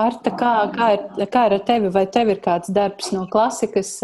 [0.00, 1.90] Arta, kā, kā, ir, kā ir ar tevi?
[1.92, 3.98] Vai tev ir kāds darbs no klasikas,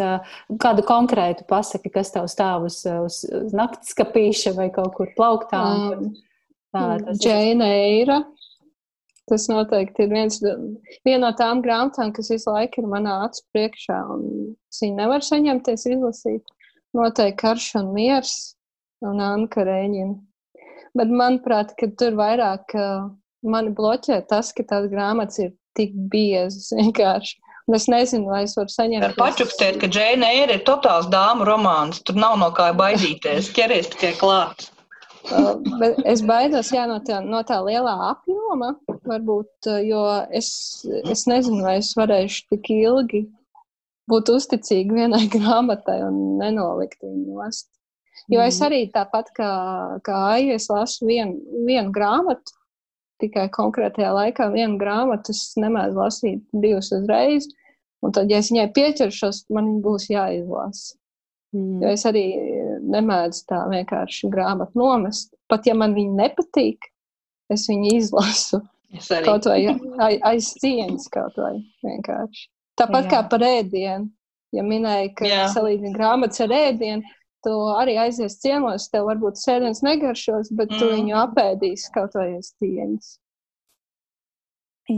[0.61, 5.63] kādu konkrētu pasaki, kas tev stāv uz, uz, uz naktas kapīša vai kaut kur plauktā?
[5.65, 6.11] Um,
[6.77, 8.21] Džēna Eira.
[9.27, 10.37] Tas noteikti ir viens,
[11.09, 14.29] viena no tām grāmatām, kas visu laiku ir manā acu priekšā, un
[14.71, 16.57] es viņu nevaru saņemties izlasīt.
[16.95, 18.37] Noteikti karš un miers
[19.03, 20.15] un Anka Rēņina.
[20.97, 23.09] Bet manuprāt, ka tur vairāk uh,
[23.49, 27.37] mani bloķē tas, ka tās grāmatas ir tik biezas vienkārši.
[27.67, 29.03] Un es nezinu, vai es varu saņemt.
[29.03, 31.99] Ar pačukstēt, ka Džēna Eire ir totāls dāmu romāns.
[32.07, 33.51] Tur nav no kā baidīties.
[33.57, 34.69] Ķeries tikai klāt.
[35.35, 38.77] uh, bet es baidos jā, no, tā, no tā lielā apjoma,
[39.11, 40.49] varbūt, uh, jo es,
[41.11, 43.25] es nezinu, vai es varēšu tik ilgi
[44.11, 47.67] būt uzticīgi vienai grāmatai un nenolikt viņu nost.
[48.33, 48.67] Jo es mm.
[48.67, 49.51] arī tāpat kā,
[50.07, 51.37] kā Aija, es lasu vienu,
[51.67, 52.55] vienu grāmatu,
[53.23, 57.49] tikai konkrētajā laikā vienu grāmatu, es nemēdzu lasīt divas uzreiz.
[58.05, 60.97] Un tad, ja es viņai pieķeršos, man būs jāizlasa.
[61.57, 61.81] Mm.
[61.83, 62.25] Jo es arī
[62.85, 65.33] nemēdzu tā vienkārši grāmatu nomest.
[65.51, 66.91] Pat ja man viņa nepatīk,
[67.53, 68.61] es viņu izlasu.
[68.95, 69.27] Es arī.
[69.27, 69.49] Kaut
[69.99, 72.47] vai aiz cieņas, kaut vai vienkārši.
[72.77, 73.11] Tāpat Jā.
[73.15, 74.11] kā par ēdienu.
[74.55, 77.16] Ja minēja, ka salīdzina grāmatas ar ēdienu,
[77.47, 80.81] tu arī aizies ciemos, tev varbūt sēdiens negaršos, bet mm.
[80.81, 83.13] tu viņu apēdīsi kaut vai aiz cieņas.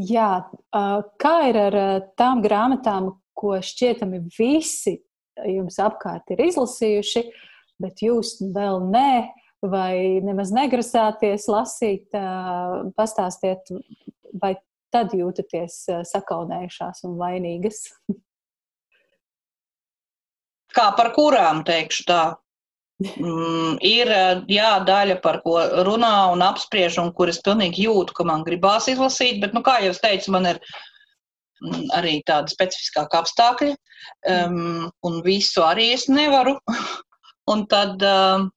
[0.08, 0.30] Jā,
[1.20, 1.76] kā ir ar
[2.20, 4.98] tām grāmatām, ko šķietami visi
[5.46, 7.22] jums apkārt ir izlasījuši,
[7.80, 9.12] bet jūs vēl nē,
[9.64, 12.08] vai nemaz negrasāties lasīt,
[12.98, 13.72] pastāstiet,
[14.42, 14.56] vai
[14.92, 17.84] tad jūtaties sakaunējušās un vainīgas?
[20.78, 22.22] Kā par kurām teikšu tā?
[22.98, 24.10] Mm, ir
[24.50, 29.38] jā, daļa, par ko runā un apspriež, un kuras pilnīgi jūtu, ka man gribās izlasīt,
[29.42, 30.58] bet, nu, kā jau es teicu, man ir
[31.62, 33.74] mm, arī tādi specifiskāki apstākļi,
[34.34, 36.56] um, un visu arī es nevaru.
[37.54, 38.48] un tad, um,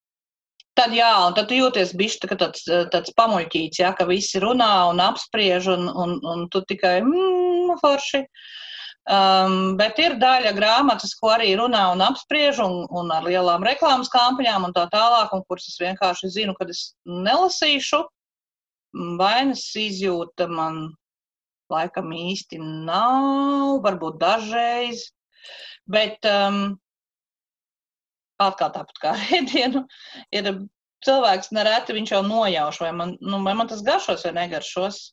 [0.77, 5.05] tad, jā, un tad jūties bišķi tā, tāds, tāds pamuļķīts, jā, ka visi runā un
[5.05, 8.25] apspriež, un, un, un tu tikai, mm, forši.
[8.25, 8.49] Uh,
[9.09, 14.11] Um, bet ir daļa grāmatas, ko arī runā un apspriež, un, un ar lielām reklāmas
[14.13, 18.03] kampaņām un tā tālāk, un kuras es vienkārši zinu, kad es nelasīšu.
[19.17, 20.91] Vainas izjūta man
[21.71, 25.07] laikam īsti nav, varbūt dažreiz,
[25.89, 26.75] bet um,
[28.43, 29.87] atkal tāpat kā rēdienu,
[30.35, 30.51] ir
[31.05, 35.07] cilvēks nereti viņš jau nojauš, vai man, nu, vai man tas garšos vai negaršos.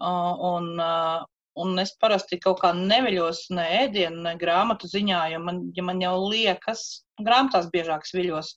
[0.00, 1.22] Uh, un, uh,
[1.60, 6.00] Un es parasti kaut kā neviļos ne ēdienu, ne grāmatu ziņā, jo man, ja man
[6.00, 8.54] jau liekas, grāmatās biežāk viļos.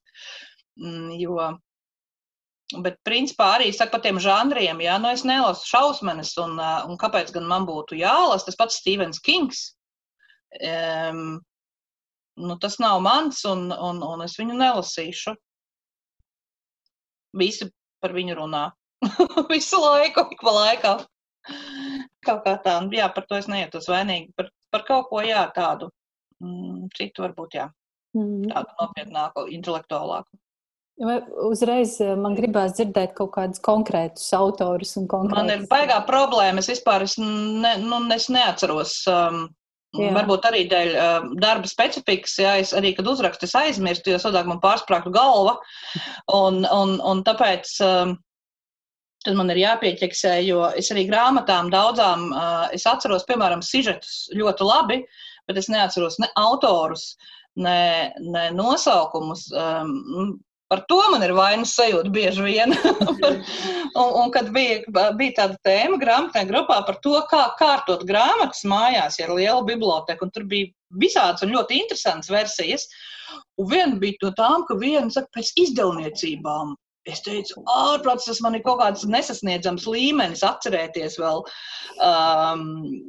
[0.80, 1.50] Mm, jo,
[2.86, 7.34] bet, principā, arī saka par tiem žanriem, jā, nu es nelasu šausmenes, un, un kāpēc
[7.36, 9.66] gan man būtu jālasa tas pats Stevens Kings.
[10.64, 11.42] Um,
[12.40, 15.36] nu, tas nav mans, un, un, un es viņu nelasīšu.
[17.36, 17.68] Visi
[18.00, 18.70] par viņu runā.
[19.52, 21.04] Visu laiku, ik pa laikam.
[22.26, 24.32] Kaut kā tā, jā, par to es nejūtos vainīgi.
[24.38, 25.92] Par, par kaut ko, jā, tādu
[26.44, 27.70] mm, citu varbūt, jā.
[28.16, 28.48] Mm.
[28.52, 30.40] Tādu nopietnāku, intelektuālāku.
[31.04, 35.42] Vai uzreiz eh, man gribās dzirdēt kaut kādus konkrētus autorus un konkrētus.
[35.42, 36.64] Man ir baigā problēma.
[36.64, 39.02] Es vispār es ne, nu, es neatceros.
[39.12, 39.46] Um,
[39.96, 40.10] Jā.
[40.12, 44.50] Varbūt arī dēļ uh, darba specifikas, ja es arī, kad uzrakstu, es aizmirstu, jo sadāk
[44.50, 45.54] man pārsprāgtu galva.
[46.36, 48.12] Un, un, un tāpēc um,
[49.26, 52.28] tad man ir jāpieķeksē, jo es arī grāmatām daudzām,
[52.76, 55.00] es atceros, piemēram, sižetus ļoti labi,
[55.50, 57.14] bet es neatceros ne autorus,
[57.58, 59.48] ne, ne nosaukumus.
[59.54, 62.72] Um, Par to man ir vainas sajūta bieži vien.
[64.02, 64.80] un, un kad bija,
[65.14, 70.26] bija tāda tēma grāmatā grupā par to, kā kārtot grāmatas mājās, ja ir liela biblioteka,
[70.26, 70.72] un tur bija
[71.04, 72.88] visādas un ļoti interesantas versijas.
[73.62, 76.74] Un viena bija no tām, ka viena saka pēc izdevniecībām.
[77.06, 81.44] Es teicu, ārprāts, tas man ir kaut kāds nesasniedzams līmenis, atcerēties vēl,
[82.02, 82.64] um,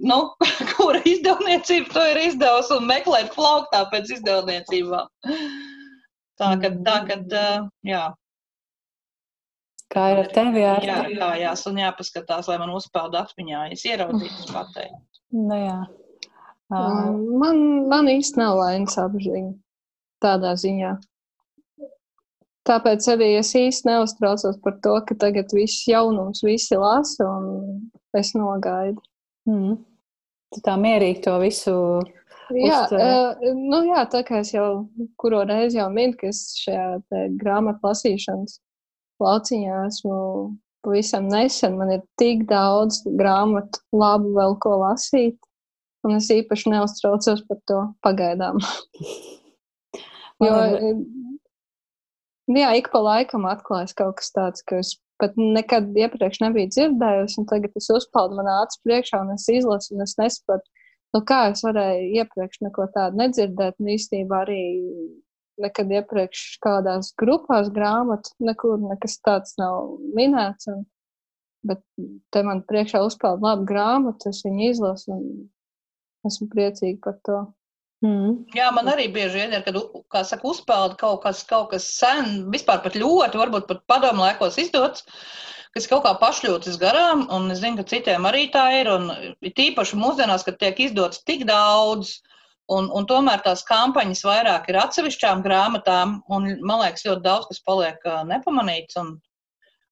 [0.05, 0.18] nu,
[0.74, 5.09] kura izdevniecība to ir izdevusi un meklēt plauktā pēc izdevniecībām.
[6.36, 7.36] Tā ka, tā, kad,
[7.89, 8.05] jā.
[9.94, 10.60] Kā ir ar tevi?
[10.60, 15.23] Jā, jā kājās un jāpaskatās, lai man uzpeld atmiņā, es ieraudzītu pateikt.
[15.32, 15.78] Nu, jā.
[16.66, 19.55] Uh, man, man īsti nav lainas apziņa
[20.24, 20.97] tādā ziņā.
[22.67, 28.33] Tāpēc arī es īsti neuztraucos par to, ka tagad viss jaunums visi lasa un es
[28.35, 28.99] nogaidu.
[29.47, 29.77] Mm.
[30.55, 31.77] Tu tā mierīgi to visu
[32.55, 34.87] Jā, uh, nu jā, tā kā es jau
[35.19, 38.61] kuro reizi jau minu, ka es šajā grāmatu lasīšanas
[39.23, 40.19] lauciņā esmu
[40.87, 41.75] pavisam nesen.
[41.81, 45.39] Man ir tik daudz grāmatu, labu vēl ko lasīt,
[46.07, 48.63] un es īpaši neuztraucos par to pagaidām.
[50.47, 50.55] jo,
[52.55, 57.40] jā, ik pa laikam atklājas kaut kas tāds, ka es pat nekad iepriekš nebiju dzirdējusi,
[57.40, 60.68] un tagad es uzpeldu manā acu priekšā, un es izlasu, un es nesaprotu
[61.16, 64.62] Nu, kā es varēju iepriekš neko tādu nedzirdēt, un īstenībā arī
[65.64, 70.68] nekad iepriekš kādās grupās grāmatu, nekur nekas tāds nav minēts.
[70.73, 70.82] Un,
[71.66, 71.81] bet
[72.35, 75.24] te man priekšā uzpeld labu grāmatu, es viņu izlasu un
[76.28, 77.39] esmu priecīga par to.
[78.07, 78.37] Mm.
[78.55, 79.77] Jā, man arī bieži vien ir, kad,
[80.28, 85.07] saka, uzpeld kaut kas, kaut kas sen, vispār pat ļoti, varbūt pat padomu laikos izdots.
[85.77, 89.11] Kas kaut kā pašļūtas garām, un es zinu, ka citiem arī tā ir, un
[89.45, 92.15] tīpaši mūsdienās, kad tiek izdots tik daudz,
[92.73, 97.61] un, un tomēr tās kampaņas vairāk ir atsevišķām grāmatām, un man liekas, ļoti daudz kas
[97.66, 99.19] paliek nepamanīts, un,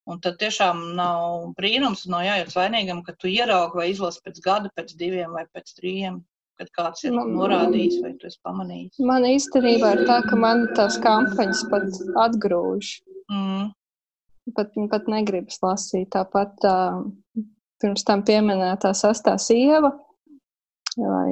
[0.09, 4.73] un tad tiešām nav brīnums, nav jājūtas vainīgam, ka tu ieraugi vai izlasi pēc gada,
[4.78, 6.23] pēc diviem vai pēc trījiem
[6.60, 9.01] kad kāds ir man, norādījis, vai tu esi pamanījis?
[9.06, 12.98] Man īstenībā ir tā, ka man tās kampaņas pat atgrūž.
[13.32, 13.72] Mm
[14.52, 16.10] pat, pat negribas lasīt.
[16.14, 17.01] Tāpat uh,
[17.82, 19.94] pirms tam pieminētā sastā sieva.
[20.98, 21.31] Vai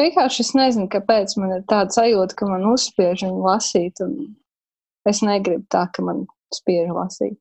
[0.00, 4.36] vienkārši es nezinu, kāpēc man ir tāda sajūta, ka man uzspiež viņu lasīt, un
[5.08, 6.24] es negribu tā, ka man
[6.54, 7.38] spiež lasīt.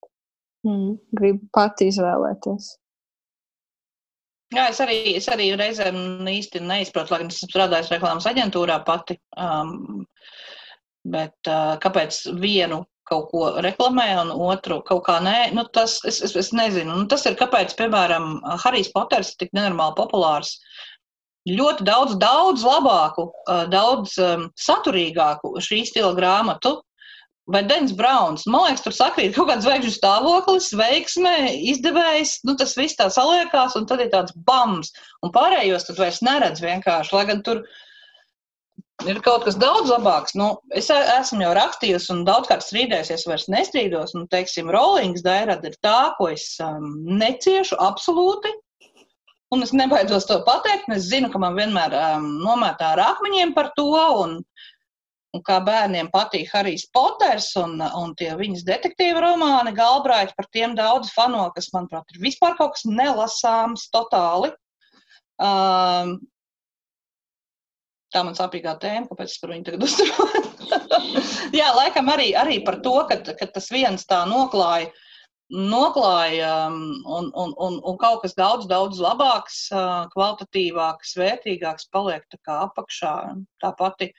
[0.65, 0.97] Mm.
[1.15, 2.73] Gribu pati izvēlēties.
[4.53, 9.17] Jā, es arī, es arī reizēm īsti neizprotu, lai gan esmu strādājis reklāmas aģentūrā pati.
[9.41, 10.03] Um,
[11.05, 15.51] bet uh, kāpēc vienu kaut ko reklamē, un otru kaut kā nē.
[15.57, 16.93] Nu, tas es, es, es nezinu.
[16.93, 20.55] Nu, tas ir kāpēc, piemēram, Harijs Poters ir tik nenormāli populārs.
[21.45, 23.27] Ļoti daudz, daudz labāku,
[23.69, 26.79] daudz um, saturīgāku šī stila grāmatu.
[27.53, 31.33] Vai Denis Brauns, man liekas, tur sakrīt kaut kāds zvaigžņu stāvoklis, veiksme,
[31.73, 34.89] izdevējs, nu tas viss tā saliekās, un tad ir tāds bams,
[35.21, 37.61] un pārējos tad vairs neredz vienkārši, lai gan tur
[39.05, 40.33] ir kaut kas daudz labāks.
[40.39, 44.15] Nu, es esmu jau rakstījusi un daudzkārt strīdējusies, vairs nestrīdos.
[44.17, 48.53] Nu, teiksim, Rollings Dairada ir tā, ko es um, neciešu absolūti.
[49.53, 50.89] Un es nebaidos to pateikt.
[50.95, 53.91] Es zinu, ka man vienmēr um, nomētā ar akmeņiem par to.
[54.23, 54.39] Un,
[55.35, 60.75] un kā bērniem patīk Harijs Poters un, un tie viņas detektīva romāni, Galbraita par tiem
[60.77, 64.53] daudz fano, kas, manuprāt, ir vispār kaut kas nelasāms totāli.
[65.35, 66.17] Um,
[68.15, 70.29] tā man sāpīgā tēma, kāpēc es par viņu tagad uzturu.
[71.59, 74.93] Jā, laikam arī, arī par to, ka, ka tas viens tā noklāja,
[75.51, 82.23] noklāja um, un, un, un, un kaut kas daudz, daudz labāks, uh, kvalitatīvāks, vērtīgāks paliek
[82.31, 83.15] tā kā apakšā.
[83.61, 84.13] Tā pati,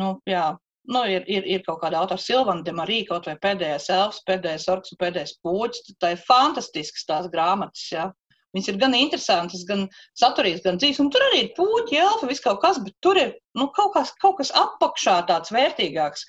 [0.00, 0.48] nu, jā,
[0.90, 4.94] nu, ir, ir, ir kaut kāda autora Silvana Demarija, kaut vai pēdējais elfs, pēdējais orks
[4.94, 5.96] un pēdējais pūķis.
[6.02, 7.86] Tā ir fantastisks tās grāmatas.
[7.92, 8.10] Ja?
[8.54, 9.86] Viņas ir gan interesantas, gan
[10.20, 11.00] saturīgas, gan dzīves.
[11.02, 14.14] Un tur arī ir puķi, elfa, viss kaut kas, bet tur ir nu, kaut, kas,
[14.22, 16.28] kaut kas apakšā tāds vērtīgāks,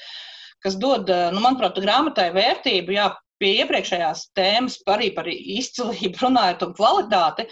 [0.65, 2.95] kas dod, nu, manuprāt, grāmatai vērtību.
[2.97, 3.11] Jā,
[3.41, 7.45] pie iepriekšējās tēmas, arī par izcilību runājot un kvalitāti,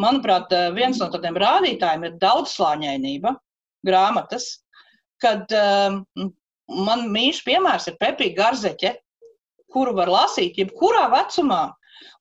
[0.00, 3.34] manuprāt, viens no tādiem rādītājiem ir daudzslāņainība
[3.86, 4.48] grāmatas,
[5.22, 6.04] kad um,
[6.86, 8.94] man mīļš piemērs ir Pepija Garzeķe,
[9.72, 11.66] kuru var lasīt jebkurā vecumā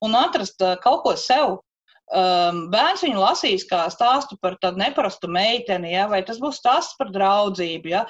[0.05, 1.61] un atrast uh, kaut ko sev.
[2.13, 6.93] Um, bērns viņu lasīs kā stāstu par tādu neparastu meiteni, ja, vai tas būs stāsts
[6.99, 7.89] par draudzību.
[7.89, 8.03] Ja.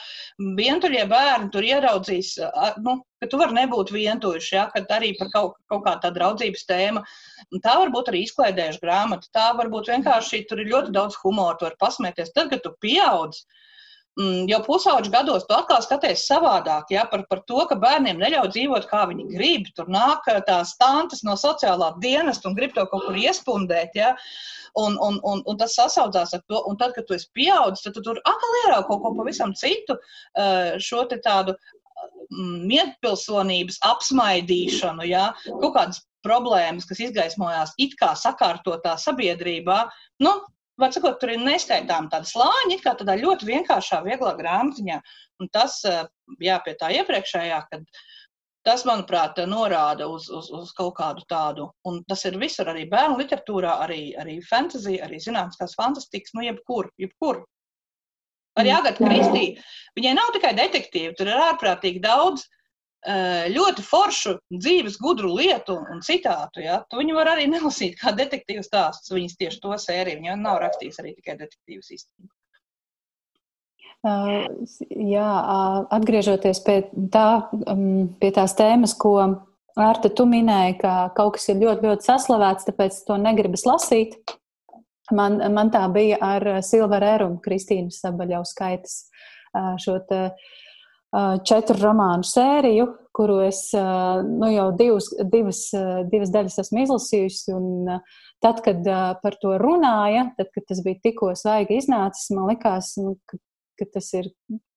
[0.58, 5.32] Vientuļie bērni tur ieraudzīs, uh, nu, ka tu vari nebūt vientuļš, ja, kad arī par
[5.32, 7.06] kaut, kaut kādu tādu draudzības tēmu.
[7.56, 9.32] Un tā var būt arī izklaidējuša grāmata.
[9.32, 12.36] Tā var būt vienkārši, tur ir ļoti daudz humora, tu vari pasmieties.
[12.36, 13.64] Tad, kad tu pieaudz, uh,
[14.16, 18.88] jau pusauģu gados tu atkal skaties savādāk, ja, par, par to, ka bērniem neļauj dzīvot,
[18.88, 19.68] kā viņi grib.
[19.76, 23.96] Tur nāk eh, tās tantes no sociālā dienesta un grib to kaut kur iespundēt.
[24.00, 24.16] Ja.
[24.80, 27.96] Un, un, un, un tas sasaucās ar to, un tad, kad tu esi pieaudzis, tad
[27.96, 30.00] tu tur atkal ieraugi kaut ko pavisam citu,
[30.40, 31.56] eh, šo tādu
[32.32, 39.86] mm, mietpilsonības apsmaidīšanu, ja, kaut kādas problēmas, kas izgaismojās it kā sakārtotā sabiedrībā.
[40.24, 40.40] Nu,
[40.82, 45.00] var sakot, tur ir neskaitām tādi slāņi, kā tādā ļoti vienkāršā, vieglā grāmatiņā.
[45.42, 45.80] Un tas,
[46.44, 47.86] jā, pie tā iepriekšējā, kad
[48.66, 53.20] tas, manuprāt, norāda uz, uz, uz kaut kādu tādu, un tas ir visur arī bērnu
[53.22, 57.44] literatūrā, arī, arī fantasy, arī zinātniskās fantastikas, nu jebkur, jebkur.
[58.56, 59.46] Arī mm, Agata Kristī,
[60.00, 62.48] viņai nav tikai detektīvi, tur ir ārprātīgi daudz
[63.06, 66.64] ļoti foršu dzīves, gudru lietu un citātu.
[66.66, 66.80] Ja?
[66.90, 69.14] Tu viņu var arī nelasīt kā detektīvu stāstus.
[69.14, 70.22] Viņas tieši to sēriju.
[70.22, 72.34] Viņa nav rakstījis arī tikai detektīvas īstenībā.
[74.06, 74.46] Uh,
[74.94, 75.30] jā,
[75.98, 76.76] atgriežoties pie,
[77.14, 79.18] tā, um, pie tās tēmas, ko
[79.76, 84.14] Arta tu minēji, ka kaut kas ir ļoti, ļoti saslavēts, tāpēc to negribas lasīt.
[85.12, 88.94] Man, man tā bija ar Silveru Eru un Kristīnas Sabaļauskaitas
[89.84, 90.54] šo te uh,
[91.48, 95.62] četru romānu sēriju, kuru es nu, jau divas, divas,
[96.12, 97.56] divas daļas esmu izlasījusi.
[97.56, 98.00] Un,
[98.44, 98.88] tad, kad
[99.22, 103.40] par to runāja, tad, kad tas bija tikko svaigi iznācis, man likās, nu, ka,
[103.80, 104.28] ka tas ir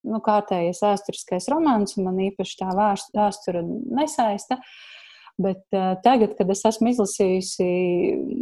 [0.06, 4.60] nu, kārtējais vēsturiskais romāns, un man īpaši tā vēsture nesaista.
[4.60, 4.97] Uh,
[5.38, 7.66] Bet uh, tagad, kad es esmu izlasījusi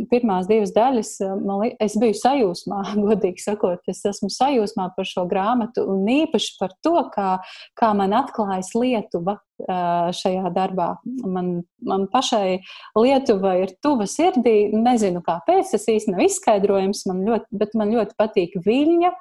[0.09, 1.11] pirmās divas daļas,
[1.45, 2.79] man, es biju sajūsmā,
[3.09, 7.35] godīgi sakot, es esmu sajūsmā par šo grāmatu un īpaši par to, kā,
[7.77, 10.95] kā man atklājas Lietuva uh, šajā darbā.
[11.29, 11.53] Man,
[11.85, 12.63] man pašai
[12.97, 18.17] Lietuva ir tuva sirdī, nezinu kāpēc, tas īsti nav izskaidrojams, man ļoti, bet man ļoti
[18.17, 19.13] patīk Viļņa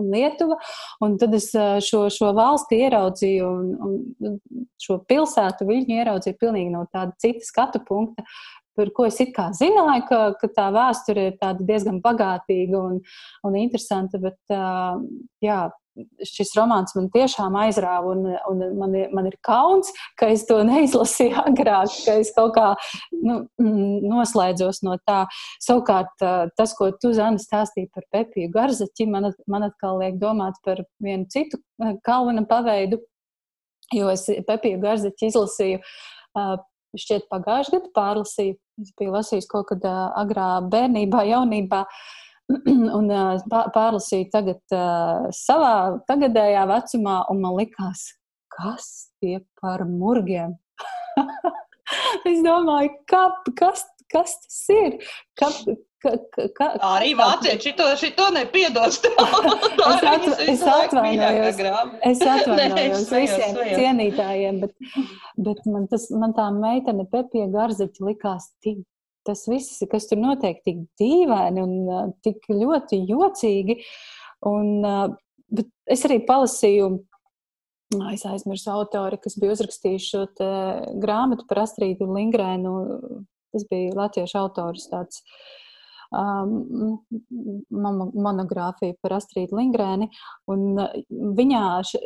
[0.00, 0.58] un Lietuva.
[1.04, 1.50] Un tad es
[1.86, 3.94] šo, šo valsti ieraudzīju, un,
[4.24, 4.36] un
[4.80, 8.26] šo pilsētu viņi ieraudzīja pilnīgi no tāda cita skatu punkta.
[8.74, 12.96] Par ko es it kā zināju, ka, ka tā vēsture ir diezgan bagātīga un,
[13.46, 14.56] un interesanta, bet
[15.44, 15.60] jā,
[16.26, 21.44] šis romāns man tiešām aizrāva, un, un man, man ir kauns, ka es to neizlasīju
[21.44, 22.72] agrāk, ka es kaut kā
[23.12, 25.24] nu, mm, noslēdzos no tā.
[25.64, 26.12] Savukārt,
[26.58, 31.28] tas, ko tu, Zana, stāstīji par Pepiju Garzaķi, man, man atkal liek domāt par vienu
[31.32, 31.60] citu
[32.06, 33.00] kalvina paveidu,
[33.94, 35.82] jo es Pepiju Garzaķi izlasīju
[36.94, 38.58] šķiet pagājušajā gadā pārlasīju.
[38.82, 41.84] Es biju lasījusi kaut kad agrā bērnībā, jaunībā.
[41.84, 42.23] Uh,
[42.98, 43.08] un
[43.48, 44.76] pārlasīju tagad
[45.36, 45.74] savā
[46.10, 48.06] tagadējā vecumā, un man likās,
[48.54, 48.90] kas
[49.22, 50.56] tie par murgiem?
[52.30, 53.24] es domāju, kā,
[53.58, 54.96] kas, kas tas ir?
[55.40, 55.50] Ka,
[56.04, 56.14] ka,
[56.58, 59.00] ka, Arī vācieši šito, šito nepiedos.
[59.04, 61.62] es, atva, es atvainojos,
[62.10, 64.74] es atvainojos visiem cienītājiem, bet,
[65.48, 68.84] bet man, tas, man tā meitene Pepija Garziķa likās tik
[69.26, 73.80] tas viss, kas tur notiek, tik dīvaini un tik ļoti jocīgi.
[74.50, 76.92] Un, uh, es arī palasīju,
[78.12, 80.24] es aizmirsu autori, kas bija uzrakstījis šo
[81.00, 82.72] grāmatu par Astrīdu Lingrēnu.
[83.54, 85.20] Tas bija latviešu autors tāds.
[85.22, 85.63] Uh,
[87.70, 90.10] monogrāfiju par Astrīdu Lingrēni.
[90.50, 90.80] Un
[91.38, 91.64] viņā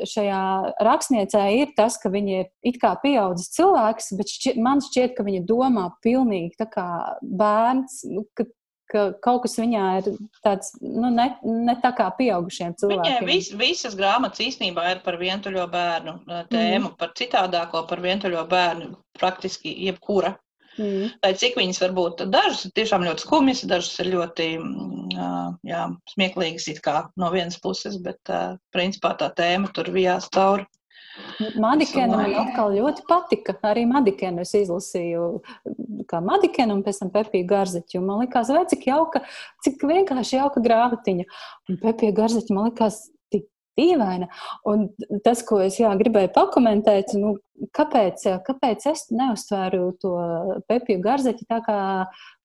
[0.09, 0.43] šajā
[0.89, 5.27] rakstniecē ir tas, ka viņa ir it kā pieaudzis cilvēks, bet šķiet, man šķiet, ka
[5.27, 6.89] viņa domā pilnīgi tā kā
[7.23, 8.03] bērns.
[8.09, 8.49] Nu, ka,
[8.89, 10.11] ka kaut kas viņā ir
[10.45, 13.21] tāds, nu, ne, ne tā kā pieaugušiem cilvēkiem.
[13.21, 16.99] Viņai vis, visas grāmatas īstenībā ir par vientuļo bērnu tēmu, mm.
[17.01, 20.37] par citādāko, par vientuļo bērnu, praktiski jebkura
[20.79, 21.11] Mm.
[21.25, 25.85] Lai cik viņas var būt, dažas ir tiešām ļoti skumjas, dažas ir ļoti mm, jā,
[26.15, 26.69] smieklīgas
[27.19, 28.33] no vienas puses, bet
[28.75, 30.69] principā tā tēma tur vijās cauri.
[31.59, 33.55] Madikēna man atkal ļoti patika.
[33.67, 35.27] Arī Madikēnu es izlasīju,
[36.11, 38.03] kā Madikēnu un pēc tam Pepiju Garziķu.
[38.05, 39.23] Man likās, vai cik jauka,
[39.67, 41.29] cik vienkārši jauka grāmatiņa.
[41.69, 43.09] Un Pepija Garziķa man likās
[43.79, 44.29] dīvaina.
[44.69, 44.89] Un
[45.25, 47.37] tas, ko es jā, gribēju pakomentēt, nu,
[47.75, 50.13] kāpēc, kāpēc es neuztvēru to
[50.69, 51.79] Pepiju Garziķu tā kā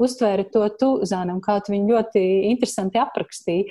[0.01, 2.23] uztvēri to tu, Zāne, un kā tu viņu ļoti
[2.53, 3.68] interesanti aprakstīji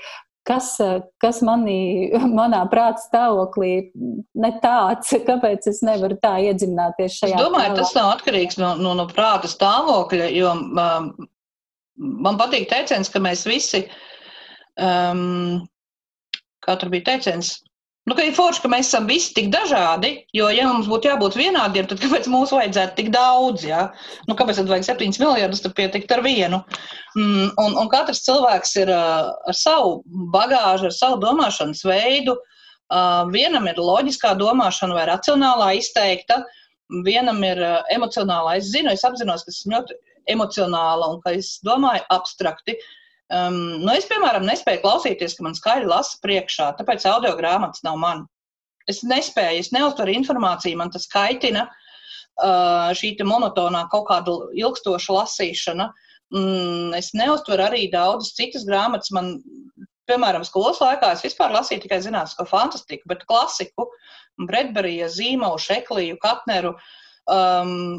[0.49, 0.75] kas,
[1.23, 7.37] kas manī, manā prāta stāvoklī ne tāds, kāpēc es nevaru tā iedzināties šajā.
[7.37, 7.81] Es domāju, tēlā.
[7.83, 11.13] tas nav atkarīgs no, no, no prāta stāvokļa, jo um,
[11.97, 13.85] man patīk teiciens, ka mēs visi,
[14.81, 15.63] um,
[16.65, 17.57] kā tur bija teiciens,
[18.03, 21.37] Nu, ka ir forši, ka mēs esam visi tik dažādi, jo, ja mums būtu jābūt
[21.39, 23.63] vienādiem, tad kāpēc mums vajadzētu tik daudz?
[23.69, 23.85] Ja?
[24.27, 26.59] Nu, kāpēc tad vajag 7 miljardus, tad pietikt ar vienu?
[27.15, 30.01] Mm, un, un katrs cilvēks ir uh, ar savu
[30.35, 32.35] bagāžu, ar savu domāšanas veidu.
[32.93, 36.41] Uh, vienam ir loģiskā domāšana vai racionālā izteikta,
[37.07, 38.59] vienam ir uh, emocionālā.
[38.59, 40.01] Es zinu, es apzinos, ka esmu ļoti
[40.35, 42.75] emocionāla un ka es domāju abstrakti.
[42.75, 42.99] Uh,
[43.33, 47.97] Um, nu es, piemēram, nespēju klausīties, ka man skaļi lasa priekšā, tāpēc audio grāmatas nav
[48.01, 48.27] man.
[48.91, 55.89] Es nespēju, es neuztveru informāciju, man tas kaitina uh, šī monotonā kaut kāda ilgstoša lasīšana.
[56.35, 59.13] Mm, es neuztveru arī daudzas citas grāmatas.
[59.17, 59.39] Man,
[60.11, 63.89] piemēram, skolas laikā es vispār lasīju tikai zinātnisko fantastiku, bet klasiku,
[64.45, 66.77] Bredberija, Zīmolu, Šekliju, Katneru.
[67.33, 67.95] Um,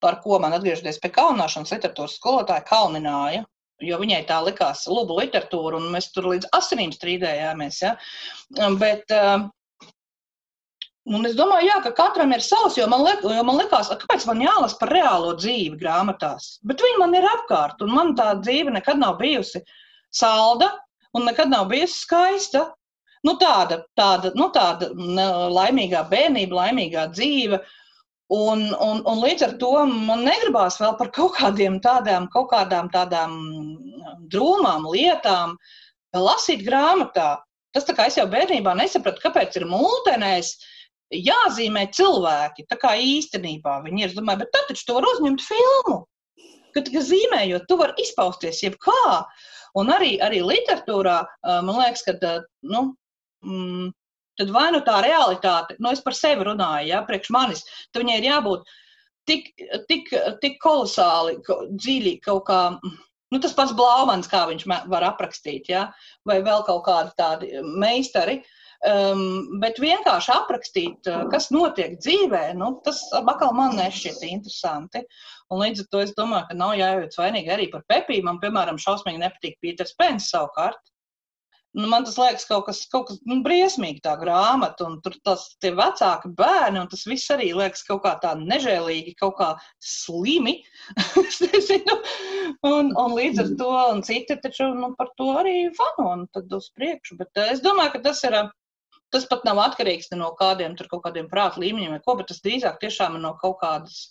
[0.00, 3.48] par ko man atgriežoties pie kaunāšanas literatūras skolotāja kaunināja
[3.84, 7.80] jo viņai tā likās lubu literatūra, un mēs tur līdz asinīm strīdējāmies.
[7.86, 7.96] Ja?
[8.58, 9.50] Um, bet, um,
[11.10, 14.26] Un es domāju, jā, ka katram ir savs, jo man, liek, jo man liekas, kāpēc
[14.28, 16.58] man jālasa par reālo dzīvi grāmatās.
[16.62, 19.62] Bet viņi man ir apkārt, un man tā dzīve nekad nav bijusi
[20.14, 20.68] salda
[21.16, 22.66] un nekad nav bijusi skaista.
[23.26, 24.92] Nu, tāda, tāda, nu, tāda
[25.56, 27.58] laimīgā bērnība, laimīgā dzīve.
[27.58, 27.79] Uh,
[28.30, 32.86] Un, un, un līdz ar to man negribās vēl par kaut kādiem tādām, kaut kādām
[32.92, 33.32] tādām
[34.30, 35.56] drūmām lietām
[36.14, 37.40] lasīt grāmatā.
[37.74, 40.52] Tas tā kā es jau bērnībā nesapratu, kāpēc ir mūtenēs
[41.14, 42.68] jāzīmē cilvēki.
[42.70, 46.00] Tā kā īstenībā viņi ir, es domāju, bet tad taču tu var uzņemt filmu.
[46.74, 49.06] Kad zīmējot, tu vari izpausties jebkā.
[49.78, 51.18] Un arī, arī literatūrā,
[51.66, 52.36] man liekas, ka,
[52.66, 52.92] nu,
[53.46, 53.90] mm,
[54.40, 58.18] tad vai nu tā realitāte, nu es par sevi runāju, ja, priekš manis, tad viņai
[58.20, 58.70] ir jābūt
[59.28, 59.50] tik,
[59.90, 60.10] tik,
[60.42, 61.38] tik kolosāli,
[61.70, 62.62] dziļi kaut kā.
[63.30, 65.84] Nu, tas pats Blaumans, kā viņš var aprakstīt, ja?
[66.26, 68.40] vai vēl kaut kādi tādi meistari.
[68.80, 75.02] Um, bet vienkārši aprakstīt, uh, kas notiek dzīvē, nu, tas atkal man nešķiet interesanti.
[75.52, 78.24] Un līdz ar to es domāju, ka nav jājūt vainīgi arī par Pepiju.
[78.24, 80.80] Man, piemēram, šausmīgi nepatīk Pīters Pens savukārt.
[81.78, 85.44] Nu, man tas liekas kaut kas, kaut kas nu, briesmīgi, tā grāmata, un tur tas
[85.62, 90.56] tie vecāki bērni, un tas viss arī liekas kaut kā tā nežēlīgi, kaut kā slimi.
[92.72, 96.50] un, un līdz ar to, un citi taču nu, par to arī fano, un tad
[96.58, 97.20] uz priekšu.
[97.20, 98.38] Bet eh, es domāju, ka tas ir,
[99.14, 102.82] tas pat nav atkarīgs no kādiem tur kaut kādiem prāta līmeņiem ko, bet tas drīzāk
[102.82, 104.08] tiešām ir no kaut kādas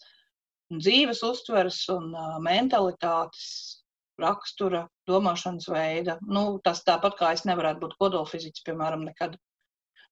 [0.72, 3.79] dzīves uztveres un uh, mentalitātes
[4.22, 6.18] rakstura, domāšanas veida.
[6.26, 9.32] Nu, tas tāpat kā es nevarētu būt kodolfiziķis, piemēram, nekad,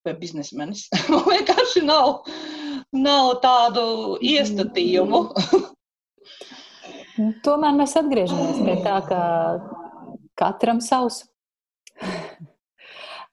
[0.06, 0.80] vai biznesmenis.
[1.12, 2.06] Man vienkārši nav,
[2.96, 3.84] nav tādu
[4.24, 5.20] iestatījumu.
[7.46, 9.20] Tomēr mēs atgriežamies pie tā, ka
[10.38, 11.24] katram savs.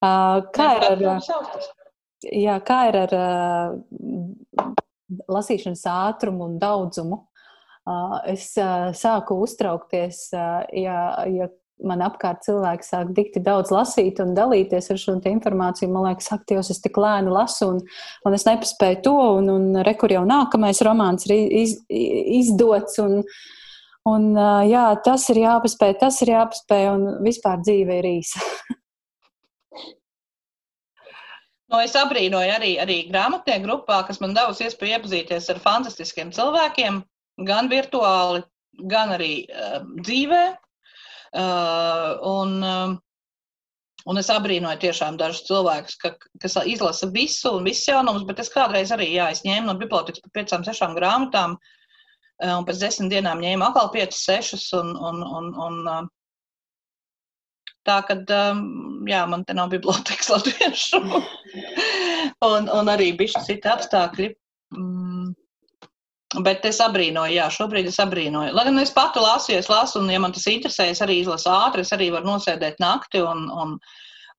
[0.05, 0.99] Kā ir ar,
[2.29, 3.11] jā, kā ir ar
[5.31, 7.17] lasīšanas ātrumu un daudzumu?
[8.31, 8.49] Es
[8.97, 10.99] sāku uztraukties, ja,
[11.29, 11.49] ja
[11.83, 15.91] man apkārt cilvēki sāk dikti daudz lasīt un dalīties ar šo informāciju.
[15.91, 17.81] Man liekas, ak, Dievs, es tik lēni lasu, un,
[18.25, 22.99] un es nepaspēju to, un, un rekur jau nākamais romāns ir iz, izdots.
[23.03, 23.19] Un,
[24.07, 24.31] un,
[24.69, 28.43] jā, tas ir jāpaspēj, tas ir jāpaspēj, un vispār dzīve ir īsa.
[31.65, 36.99] No, es abrīnoju arī, arī grāmatnieku grupā, kas man devusi iespēju iepazīties ar fantastiskiem cilvēkiem,
[37.47, 38.43] gan virtuāli,
[38.91, 40.43] gan arī uh, dzīvē.
[41.35, 42.95] Uh, un, uh,
[44.07, 48.51] un es abrīnoju tiešām dažus cilvēkus, ka, kas izlasa visu un visus jaunumus, bet es
[48.53, 51.57] kādreiz arī, jā, es ņēmu no bibliotekas par piecām, sešām grāmatām,
[52.45, 56.07] un pēc desmit dienām ņēmu atkal piecas, sešas, un, un, un, un
[57.85, 57.99] Tā
[59.05, 61.01] jā, man te nav bibliotekas latviešu.
[62.47, 64.31] un, un arī bišķi citi apstākļi.
[64.73, 65.04] Mm,
[66.43, 68.53] Bet es abrīnoju, jā, šobrīd es abrīnoju.
[68.55, 71.51] Lai gan es pati lasu, es lasu, un, ja man tas interesē, es arī izlasu
[71.53, 73.75] ātri, es arī varu nosēdēt nakti un, un,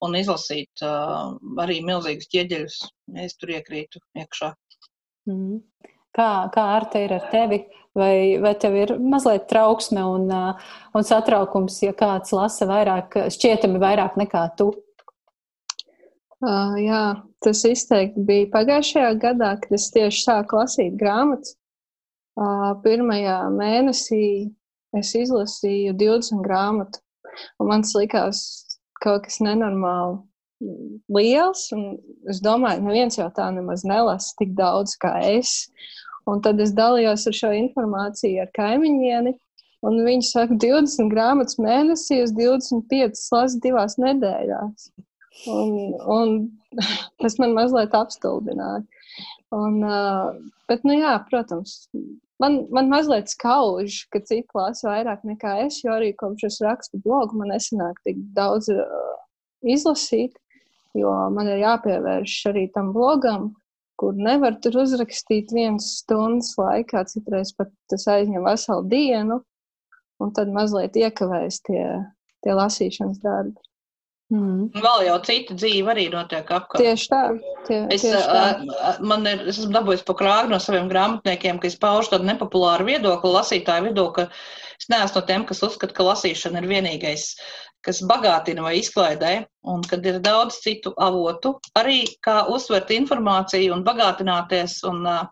[0.05, 2.79] un izlasīt uh, arī milzīgus ķieģeļus,
[3.15, 4.53] ja es tur iekrītu iekšā.
[5.31, 5.61] Mm.
[6.17, 7.63] Kā, kā ar te ir ar tevi?
[7.97, 14.19] Vai, vai tev ir mazliet trauksme un, un satraukums, ja kāds lasa vairāk, šķietami vairāk
[14.21, 14.69] nekā tu?
[16.45, 17.05] Uh, jā,
[17.41, 21.57] tas izteikti bija pagājušajā gadā, kad es tieši sāku lasīt grāmatas.
[22.37, 24.53] Pirmajā mēnesī
[24.97, 27.01] es izlasīju 20 grāmatu,
[27.61, 28.41] un man likās
[29.01, 30.19] kaut kas nenormāli
[31.13, 31.69] liels.
[32.29, 35.67] Es domāju, ka neviens jau tā nemaz nelasa tik daudz kā es.
[36.27, 39.37] Un tad es dalījos ar šo informāciju ar kaimiņieni.
[39.87, 44.89] Viņi saka, 20 grāmatas mēnesī, 25 lasu divās nedēļās.
[45.53, 46.37] Un, un
[47.23, 48.85] tas man mazliet apstulbināja.
[49.55, 49.81] Un,
[50.69, 51.77] bet, nu jā, protams,
[52.43, 57.01] man, man mazliet skauž, ka citi lasa vairāk nekā es, jo arī kopš es rakstu
[57.05, 58.71] blogu, man nesanāk tik daudz
[59.67, 60.35] izlasīt,
[60.97, 63.53] jo man ir jāpievērš arī tam blogam,
[64.01, 69.41] kur nevar tur uzrakstīt vienas stundas laikā, citreiz pat tas aizņem veselu dienu,
[70.21, 71.85] un tad mazliet iekavēs tie,
[72.45, 73.66] tie lasīšanas darbi.
[74.35, 74.73] Mm.
[74.75, 76.81] Vēl jau cita dzīve arī notiek apkārt.
[76.83, 77.21] Tieši tā.
[77.69, 78.95] Tie, es, tieši tā.
[79.07, 82.89] Man ir, es esmu dabūjis pa krāgu no saviem grāmatniekiem, ka es paužu tādu nepopulāru
[82.89, 84.27] viedokli, lasītāju viedokli.
[84.81, 87.29] Es neesmu no tiem, kas uzskata, ka lasīšana ir vienīgais,
[87.87, 89.33] kas bagātina vai izklaidē,
[89.71, 95.23] un kad ir daudz citu avotu, arī kā uztvert informāciju un bagātināties un uh,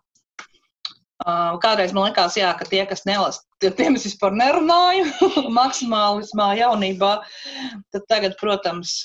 [1.23, 5.05] Kādreiz man likās, jā, ka tie, kas nelasa, tiem es vispār nerunāju,
[5.59, 7.13] maksimālismā jaunībā.
[7.95, 8.97] Tad tagad, protams,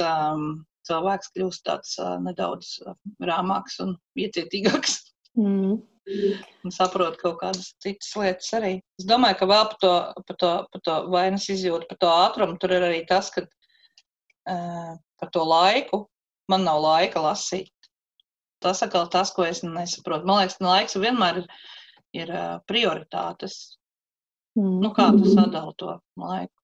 [0.88, 2.80] cilvēks kļūst tāds nedaudz
[3.22, 4.98] rāmāks un iecietīgāks.
[5.38, 5.78] Mm.
[6.64, 8.72] Un saprot kaut kādas citas lietas arī.
[8.98, 9.92] Es domāju, ka vēl par to,
[10.26, 14.96] par to, par to vainas izjūtu, par to ātrumu tur ir arī tas, ka uh,
[15.20, 16.08] par to laiku
[16.50, 17.70] man nav laika lasīt.
[18.60, 20.26] Tas atkal tas, ko es nesaprotu.
[20.26, 21.46] Man liekas, ka laiks vienmēr ir
[22.16, 22.32] ir
[22.70, 23.58] prioritātes.
[24.58, 24.80] Mm.
[24.82, 26.54] Nu, kā tu sadali to laiku?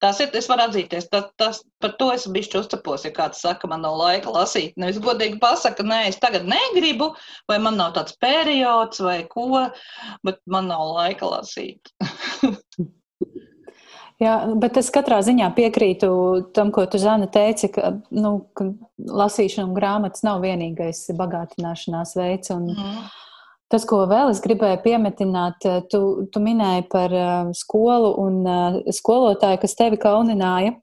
[0.00, 3.68] Tas ir, es varu atzīties, tas, tas, par to es bišķi uztapos, ja kāds saka,
[3.68, 4.72] man nav laika lasīt.
[4.80, 7.10] Nevis godīgi pasaka, nē, es tagad negribu,
[7.50, 9.66] vai man nav tāds periods, vai ko,
[10.24, 11.92] bet man nav laika lasīt.
[14.20, 16.08] Jā, bet es katrā ziņā piekrītu
[16.56, 18.66] tam, ko tu Zana teici, ka, nu, ka
[19.00, 22.52] lasīšana un grāmatas nav vienīgais bagātināšanās veids.
[22.52, 23.06] Un, mm.
[23.70, 28.78] Tas, ko vēl es gribēju piemetināt, eh, tu, tu minēji par uh, skolu un uh,
[28.90, 30.74] skolotāju, kas tevi kaunināja.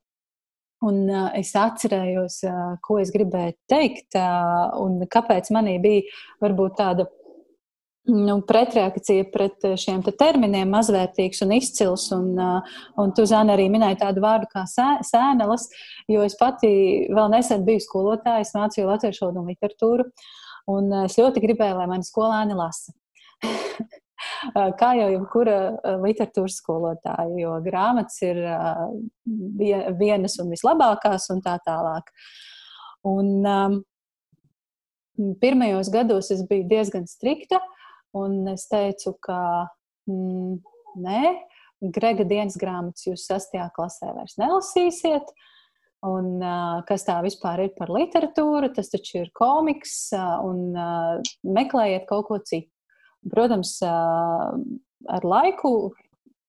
[0.87, 6.05] Un uh, es atcerējos, uh, ko es gribēju teikt, uh, un kāpēc manī bija
[6.45, 7.09] varbūt tāda
[8.07, 12.07] nu, pretreakcija pret šiem te terminiem, mazvērtīgs un izcils.
[12.15, 15.67] Un, un tu, Zana, arī minēji tādu vārdu kā sē, sēnelas,
[16.07, 16.71] jo es pati
[17.11, 20.07] vēl nesen biju skolotāja, es mācīju latviešu valodu un literatūru.
[20.07, 20.35] Uh,
[20.71, 22.93] Un eh, es ļoti gribēju, lai mani skolēni lasa.
[23.43, 28.41] Eh, kā jau jebkura eh, literatūras skolotāja, jo grāmatas ir
[29.99, 32.11] vienas un vislabākās un tā tālāk.
[33.07, 33.81] Un, um,
[35.41, 37.61] pirmajos gados es biju diezgan strikta,
[38.17, 39.39] un es teicu, ka
[40.09, 40.57] mm,
[41.05, 41.21] nē,
[41.77, 45.27] Grega dienas grāmatas jūs sastajā klasē vairs nelasīsiet.
[45.29, 45.56] Uh,
[46.05, 51.31] Un, uh, kas tā vispār ir par literatūru, tas taču ir komiks, uh, un uh,
[51.41, 52.69] meklējiet kaut ko citu.
[53.31, 54.53] Protams, uh,
[55.09, 55.71] ar laiku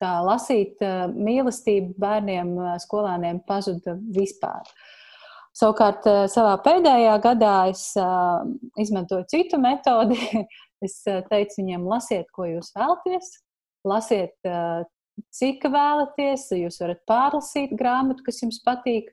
[0.03, 4.69] tā lasīt uh, mīlestību bērniem, uh, skolēniem pazuda vispār.
[5.57, 8.45] Savukārt, uh, savā pēdējā gadā es uh,
[8.79, 10.21] izmantoju citu metodi.
[10.85, 13.33] es uh, teicu viņiem, lasiet, ko jūs vēlaties,
[13.89, 14.85] lasiet uh,
[15.35, 16.49] cik vēlaties.
[16.59, 19.13] Jūs varat pārlasīt grāmatu, kas jums patīk.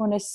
[0.00, 0.30] Un es,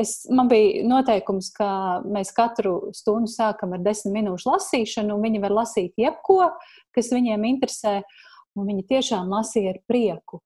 [0.00, 1.68] es, man bija noteikums, ka
[2.08, 6.40] mēs katru stundu sākam ar desmit minūšu lasīšanu, un viņi var lasīt jebko,
[6.96, 8.00] kas viņiem interesē.
[8.56, 10.40] Viņi tiešām lasīja ar prieku.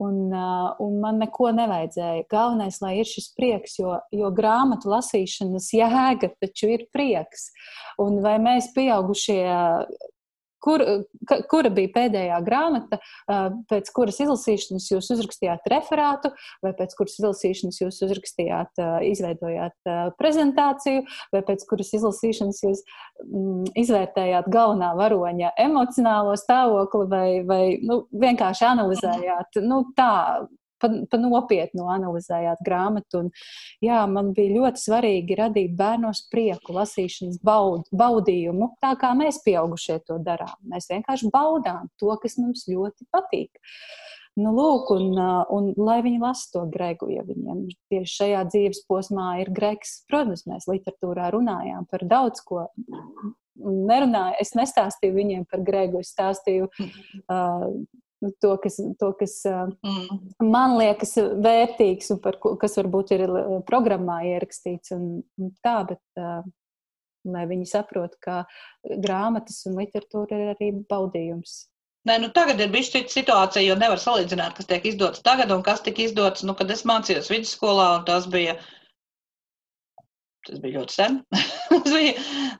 [0.00, 2.24] Un, un man neko nevajadzēja.
[2.32, 7.50] Galvenais, lai ir šis prieks, jo, jo grāmatu lasīšanas jēga taču ir prieks.
[8.02, 9.44] Un vai mēs, pieaugušie,
[10.62, 10.84] Kur,
[11.28, 12.98] ka, kura bija pēdējā grāmata,
[13.70, 16.32] pēc kuras izlasīšanas jūs uzrakstījāt referātu,
[16.64, 22.82] vai pēc kuras izlasīšanas jūs uzrakstījāt, izveidojāt prezentāciju, vai pēc kuras izlasīšanas jūs
[23.26, 30.12] mm, izvērtējāt galvenā varoņa emocionālo stāvokli, vai, vai nu, vienkārši analizējāt nu, tā
[30.82, 33.24] pa, pa nopietnu analizējāt grāmatu.
[33.24, 33.32] Un,
[33.84, 40.00] jā, man bija ļoti svarīgi radīt bērnos prieku, lasīšanas baud, baudījumu, tā kā mēs pieaugušie
[40.08, 40.56] to darām.
[40.68, 43.62] Mēs vienkārši baudām to, kas mums ļoti patīk.
[44.40, 45.10] Nu, lūk, un,
[45.52, 49.98] un lai viņi lasa to gregu, ja viņiem tieši šajā dzīves posmā ir gregs.
[50.08, 52.64] Protams, mēs literatūrā runājām par daudz ko.
[53.60, 57.66] Nerunāju, es nestāstīju viņiem par gregu, es stāstīju uh,
[58.42, 60.20] to, kas, to, kas mm.
[60.46, 63.26] man liekas vērtīgs un par, kas varbūt ir
[63.68, 64.94] programmā ierakstīts.
[64.96, 66.02] Un, un tā, bet,
[67.32, 68.42] lai viņi saprotu, ka
[68.82, 71.62] grāmatas un literatūra ir arī baudījums.
[72.08, 75.62] Nē, nu tagad ir bijis cita situācija, jo nevar salīdzināt, kas tiek izdots tagad un
[75.62, 78.56] kas tika izdots, nu, kad es mācījos vidusskolā, un tas bija,
[80.46, 81.18] tas bija ļoti sen.
[81.70, 82.12] tas bija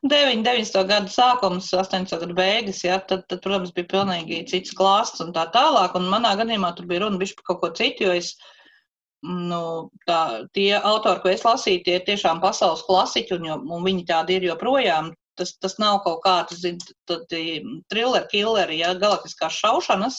[0.02, 0.80] 9, 90.
[0.88, 2.16] gadu sākums, 80.
[2.24, 6.34] gadu beigas, ja, tad, tad, protams, bija pilnīgi cits klāsts un tā tālāk, un manā
[6.40, 8.34] gadījumā tur bija runa par kaut ko citu, es
[9.22, 10.20] nu, tā,
[10.56, 14.38] tie autori, ko es lasīju, tie ir tiešām pasaules klasiķi, un, jo, un viņi tādi
[14.38, 15.12] ir joprojām.
[15.38, 16.60] Tas, tas nav kaut kāds
[17.09, 20.18] thriller, killeri, ja galaktiskās šaušanas.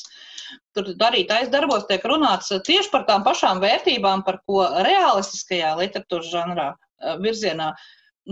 [0.73, 6.71] Tur darītais darbos tiek runāts tieši par tām pašām vērtībām, par ko realistiskajā literatūras žanrā
[7.23, 7.73] virzienā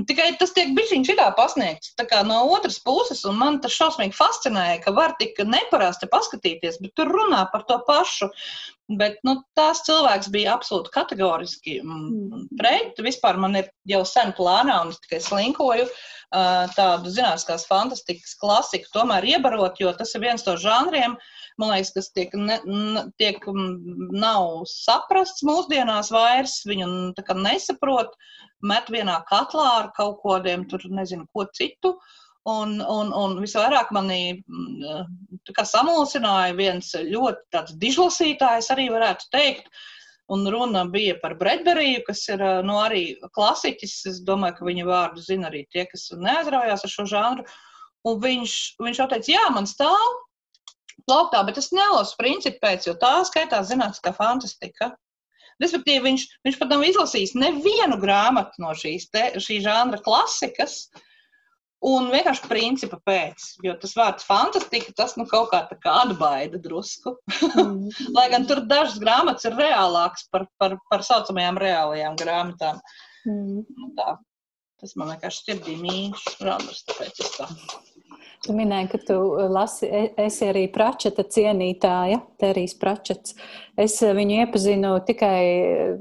[0.08, 1.90] Tikai tas tiek bišķiņš šitā pasniegts.
[2.00, 6.78] Tā kā no otras puses, un man tas šausmīgi fascinēja, ka var tik neparasti paskatīties,
[6.84, 8.30] bet tur runā par to pašu.
[9.00, 12.48] Bet nu, tās cilvēks bija absolūti kategoriski mm, mm.
[12.60, 12.98] pret.
[13.06, 15.88] Vispār man ir jau sen plānā, un es tikai slinkoju
[16.32, 21.18] tādu zinātniskās fantastikas klasiku, tomēr iebarot, jo tas ir viens no žanriem,
[21.60, 22.58] man liekas, kas tiek, ne,
[23.20, 23.44] tiek
[24.16, 26.88] nav saprasts mūsdienās vairs, viņu
[27.36, 28.16] nesaprot,
[28.64, 31.98] met vienā katlā ar kaut kodiem, tur nezinu, ko citu.
[32.50, 34.42] Un, un, un visvairāk manī
[35.62, 39.68] samulsināja viens ļoti dižlasītājs, arī varētu teikt,
[40.32, 43.02] Un runa bija par Bredberiju, kas ir nu, arī
[43.36, 43.96] klasiķis.
[44.12, 47.44] Es domāju, ka viņa vārdu zina arī tie, kas neaizraujās ar šo žanru.
[48.08, 50.14] Un viņš, viņš jau teica, jā, man stāv
[51.04, 54.94] plauktā, bet es nelasu principu pēc, jo tā skaitās zinātniskā fantastika.
[55.62, 60.86] Respektīvi, viņš, viņš pat nav izlasījis nevienu grāmatu no šīs te, šī žanra klasikas.
[60.96, 61.11] Uh,
[61.82, 66.60] Un vienkārši principa pēc, jo tas vārds fantastika, tas nu kaut kā tā kā atbaida
[66.62, 67.16] drusku.
[67.58, 67.88] Mm.
[68.18, 72.78] Lai gan tur dažas grāmatas ir reālākas par, par, par saucamajām reālajām grāmatām.
[73.26, 73.64] Mm.
[73.66, 74.20] Nu, tā.
[74.82, 77.48] Tas man vienkārši sirdī mīļš žanrs, tāpēc es tā.
[78.46, 79.18] Tu minēji, ka tu
[79.54, 83.36] lasi, e, esi arī pračeta cienītāja, Terijas pračets.
[83.78, 85.42] Es viņu iepazinu tikai,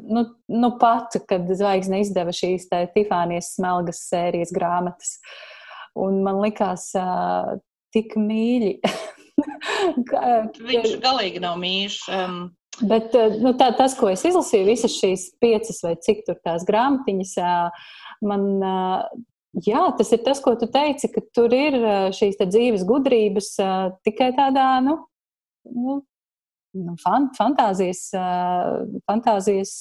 [0.08, 5.16] nu, nu pat, kad zvaigzne izdeva šīs Tifānijas smelgas sērijas grāmatas.
[5.20, 5.56] Uh,
[5.98, 7.58] un man likās uh,
[7.94, 8.76] tik mīļi.
[10.70, 12.00] Viņš galīgi nav mīļš.
[12.14, 12.40] Um...
[12.80, 13.12] Bet
[13.42, 17.32] nu, tā, tas, ko es izlasīju, visas šīs piecas vai cik tur tās grāmatiņas,
[18.24, 18.46] man,
[19.66, 21.76] jā, tas ir tas, ko tu teici, ka tur ir
[22.16, 23.50] šīs dzīves gudrības
[24.06, 24.96] tikai tādā, nu,
[25.68, 25.98] nu,
[26.78, 28.06] nu fantāzijas,
[29.10, 29.74] fantāzijas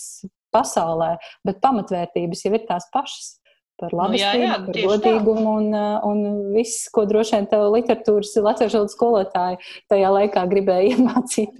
[0.52, 1.14] pasaulē,
[1.48, 3.38] bet pamatvērtības jau ir tās pašas
[3.80, 6.26] par labestību, nu, jā, jā, par godīgumu un, uh, un
[6.56, 9.62] viss, ko droši vien tev literatūras latviešu valodas skolotāji
[9.92, 11.56] tajā laikā gribēja iemācīt.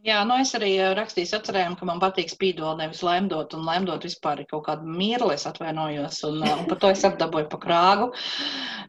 [0.00, 4.06] Jā, nu es arī uh, rakstīju atcerējumu, ka man patīk spīdot, nevis lemdot, un lemdot
[4.06, 7.60] vispār ir kaut kāda mīra, es atvainojos, un, uh, un par to es atdabūju pa
[7.60, 8.08] krāgu.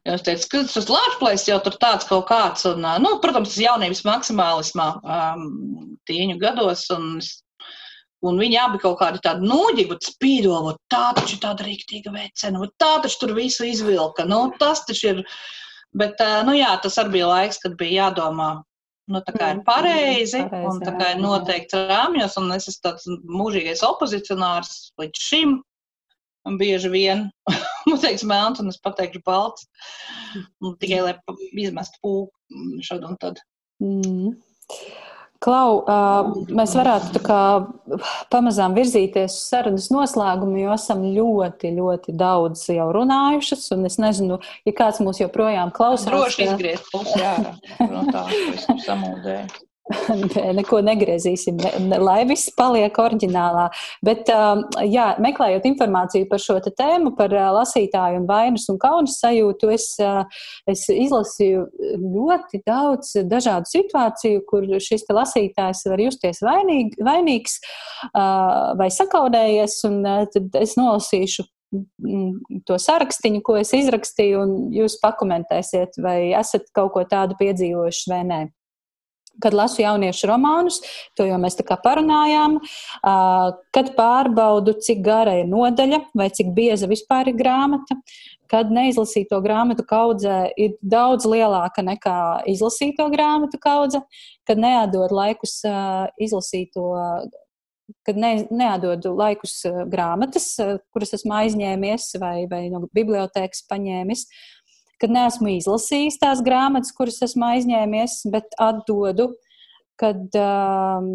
[0.08, 3.60] Jo es teicu, ka tas lāčplēs jau tur tāds kaut kāds, un, nu, protams, tas
[3.60, 5.44] jaunības maksimālismā um,
[6.08, 7.36] tīņu gados, un es
[8.22, 10.58] Un viņi abi kaut kādi tādi noģīgi, spīdo,
[10.92, 14.28] tā taču tāda rīktīga vecena, tā taču tur visu izvilka.
[14.30, 15.24] Nu, tas taču ir.
[15.98, 18.62] Bet, nu jā, tas arī bija laiks, kad bija jādomā,
[19.12, 22.70] nu, tā kā ir mm, pareizi, pareizi un tā kā ir noteikti rāmjos, un es
[22.72, 23.10] esmu tāds
[23.42, 24.72] mūžīgais opozicionārs
[25.02, 25.58] līdz šim.
[26.58, 27.28] Bieži vien
[27.90, 29.68] man teiks melns, un es pateikšu balts.
[30.82, 31.16] Tikai lai
[31.66, 33.44] izmestu pūku šad un tad.
[33.84, 34.38] Mm.
[35.42, 35.82] Klau,
[36.54, 37.40] mēs varētu kā,
[38.30, 43.66] pamazām virzīties uz sarunas noslēgumu, jo esam ļoti, ļoti daudz jau runājušas.
[43.90, 44.38] Es nezinu,
[44.70, 46.12] ja kāds mūs joprojām klausās.
[46.14, 47.58] Droši izgriezt pusi ārā
[47.90, 49.71] no tā, ko es samūdēju.
[50.58, 53.68] neko negriezīsim, ne, ne, lai viss paliek oriģinālā.
[54.06, 59.18] Bet, um, jā, meklējot informāciju par šo tēmu, par uh, lasītāju un vainas un kaunas
[59.24, 60.22] sajūtu, es, uh,
[60.70, 61.66] es izlasīju
[62.02, 67.58] ļoti daudz dažādu situāciju, kur šis lasītājs var justies vainīg, vainīgs
[68.12, 75.02] uh, vai sakaudējies, un tad es nolasīšu mm, to sarakstu, ko es izrakstīju, un jūs
[75.02, 78.42] pakomentēsiet, vai esat kaut ko tādu piedzīvojuši vai nē.
[79.42, 80.82] Kad lasu jauniešu romānus,
[81.18, 82.60] to jau mēs tā kā parunājām,
[83.76, 87.98] kad pārbaudu, cik gara ir nodaļa vai cik bieza vispār ir grāmata,
[88.52, 92.18] kad neizlasīto grāmatu kaudze ir daudz lielāka nekā
[92.52, 94.04] izlasīto grāmatu kaudze,
[94.48, 95.62] kad neatdod laikus
[96.20, 96.90] izlasīto.
[98.08, 100.46] Kad ne, neatdodu laikus grāmatas,
[100.96, 104.61] kuras esmu aizņēmies vai, vai no bibliotekas paņēmis, uh,
[105.02, 109.32] kad neesmu izlasījis tās grāmatas, kuras esmu aizņēmies, bet atdodu,
[110.00, 111.10] kad, um,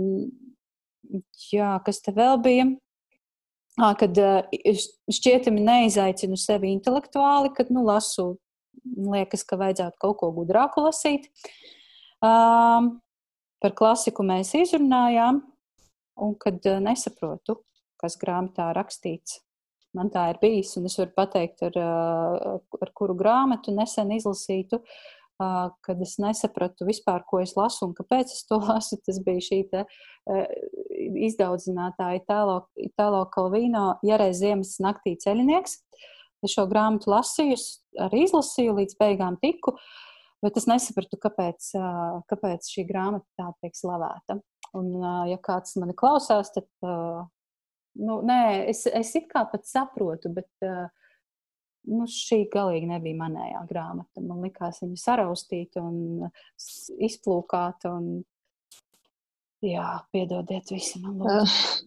[1.53, 2.67] jā, kas te vēl bija,
[3.79, 4.19] à, kad
[5.19, 8.35] šķietami neizaicinu sevi intelektuāli, kad, nu, lasu,
[8.85, 11.31] liekas, ka vajadzētu kaut ko gudrāku lasīt.
[12.25, 12.97] Um,
[13.63, 15.41] par klasiku mēs izrunājām,
[16.23, 17.61] un kad nesaprotu,
[18.01, 19.41] kas grāmatā rakstīts.
[19.97, 24.83] Man tā ir bijis, un es varu pateikt, ar, ar kuru grāmatu nesen izlasītu,
[25.37, 28.99] kad es nesapratu vispār, ko es lasu un kāpēc es to lasu.
[29.05, 29.85] Tas bija šī te,
[31.29, 35.81] izdaudzinātāja Itālo Kalvīno Jāreiz Ziemas naktī ceļinieks.
[36.45, 37.57] Es šo grāmatu lasīju,
[38.07, 39.73] arī izlasīju, līdz beigām tiku,
[40.45, 41.71] bet es nesapratu, kāpēc,
[42.29, 44.39] kāpēc šī grāmata tā tiek slavēta.
[44.77, 44.93] Un,
[45.31, 46.69] ja kāds mani klausās, tad
[47.99, 50.87] nu, nē, es, es it kā pat saprotu, bet uh,
[51.91, 54.23] nu, šī galīgi nebija manējā grāmata.
[54.23, 56.27] Man likās viņa saraustīta un
[57.09, 57.95] izplūkāta.
[57.97, 58.23] Un,
[59.65, 61.85] jā, piedodiet visi man lūdzu.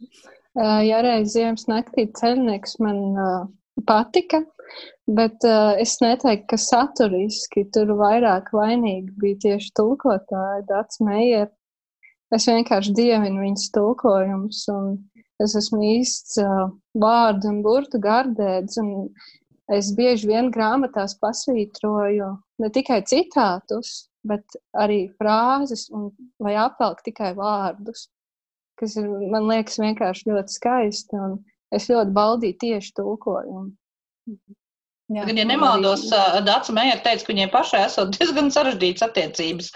[0.58, 3.44] Uh, ja reiz ziemas naktī ceļnieks man uh,
[3.88, 4.42] patika,
[5.06, 11.52] bet uh, es neteiktu, ka saturiski tur vairāk vainīgi bija tieši tulkotāji, Dats Meijer.
[12.34, 14.92] Es vienkārši dievinu viņas tulkojumus un
[15.40, 16.40] Es esmu īsts
[17.00, 19.10] vārdu un burtu gardēds, un
[19.72, 22.30] es bieži vien grāmatās pasvītroju
[22.60, 26.10] ne tikai citātus, bet arī frāzes, un,
[26.44, 28.10] vai apvelk tikai vārdus,
[28.80, 31.38] kas ir, man liekas, vienkārši ļoti skaisti, un
[31.76, 33.70] es ļoti baudīju tieši tulkojumu.
[35.10, 36.04] Jā, Gan, ja nemaldos,
[36.46, 39.72] Dārsa Meijera teica, ka viņai pašai esot diezgan sarežģītas attiecības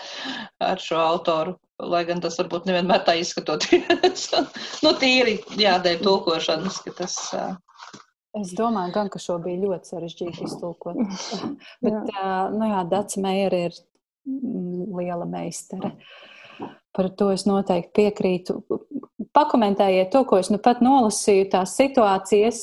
[0.62, 4.28] ar šo autoru lai gan tas varbūt nevienmēr tā izskatoties.
[4.86, 7.18] nu, tīri jādēļ tulkošanas, ka tas.
[8.40, 11.00] Es domāju, gan, ka šo bija ļoti sarežģīti iztulkot.
[11.86, 12.30] Bet, jā.
[12.54, 13.76] nu jā, Dāca Meijera ir
[14.26, 15.94] mm, liela meistare.
[16.94, 18.60] Par to es noteikti piekrītu.
[19.34, 22.60] Pakomentējiet to, ko es nu pat nolasīju, tās situācijas.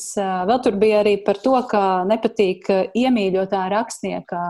[0.47, 4.43] Vēl tur bija arī par to, ka nepatīk iemīļotā rakstnieka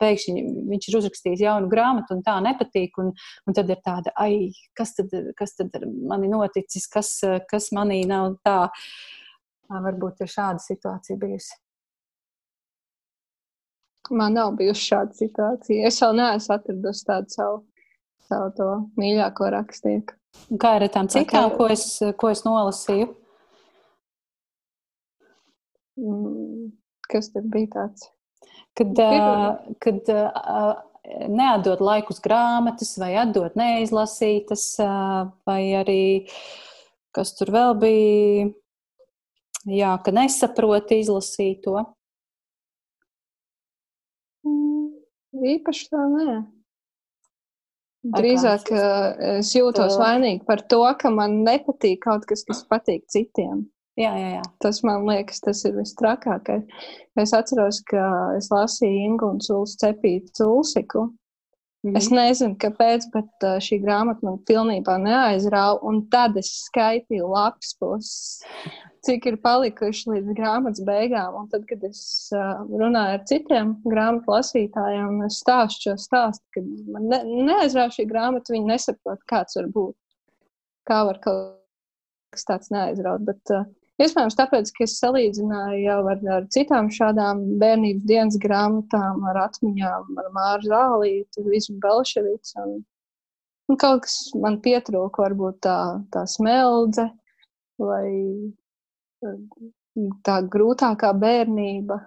[0.00, 3.00] pēkšņi viņš ir uzrakstījis jaunu grāmatu, un tā nepatīk.
[3.00, 3.14] Un,
[3.48, 7.14] un tad ir tāda, ai, kas tad, kas tad ar mani noticis, kas,
[7.48, 8.60] kas manī nav tā.
[9.70, 11.56] Varbūt ir šāda situācija bijusi.
[14.10, 15.86] Man nav bijusi šāda situācija.
[15.86, 17.60] Es vēl neesmu atradusi tādu savu,
[18.30, 18.70] savu to
[19.00, 20.16] mīļāko rakstnieku.
[20.62, 21.84] Kā ar tām citām, ko es,
[22.16, 23.10] ko es nolasīju?
[26.00, 26.70] Mm,
[27.10, 28.08] kas tad bija tāds?
[28.74, 30.74] kad, uh, kad uh,
[31.28, 36.02] neatdot laikus grāmatas, vai atdot neizlasītas, uh, vai arī
[37.16, 38.50] kas tur vēl bija,
[39.66, 41.82] jā, ka nesaprot izlasīto.
[44.46, 44.88] Mm,
[45.56, 46.40] īpaši tā nē.
[48.00, 53.66] Drīzāk es jūtos vainīgi par to, ka man nepatīk kaut kas, kas patīk citiem.
[54.00, 54.42] Jā, jā, jā.
[54.62, 56.64] Tas man liekas, tas ir vistrakākais.
[57.20, 58.02] Es atceros, ka
[58.38, 61.10] es lasīju Ingūnu Cūlas cepītu Cūlsiku.
[61.84, 61.96] Mm.
[61.96, 65.80] Es nezinu, kāpēc, bet uh, šī grāmata man pilnībā neaizrāva.
[65.88, 68.40] Un tad es skaitīju lapas puses,
[69.06, 71.36] cik ir palikuši līdz grāmatas beigām.
[71.40, 72.02] Un tad, kad es
[72.36, 76.64] uh, runāju ar citiem grāmatu lasītājiem, es stāstu šo stāstu, ka
[76.94, 79.96] man ne, neaizrāva šī grāmata, viņi nesaprot, kāds var būt.
[80.88, 81.58] Kā var kaut
[82.34, 83.24] kas tāds neaizraut.
[83.26, 83.68] Bet, uh,
[84.00, 90.14] Iespējams, tāpēc, ka es salīdzināju jau ar, ar citām šādām bērnības dienas grāmatām, ar atmiņām,
[90.22, 92.54] ar Māru Zālītu, Visu Belševicu.
[92.62, 92.78] Un,
[93.68, 95.76] un kaut kas man pietrūka, varbūt tā,
[96.16, 97.10] tā smeldze
[97.76, 98.06] vai
[100.26, 102.00] tā grūtākā bērnība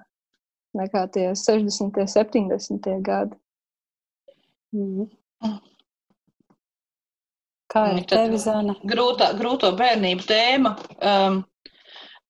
[0.77, 2.01] nekā tie 60.
[2.01, 2.89] un 70.
[3.05, 3.37] gadi.
[4.73, 5.09] Mm.
[7.73, 8.75] Kā ir tevi, Zana?
[8.85, 10.75] Grūtā, grūto bērnību tēma.
[11.01, 11.41] Um,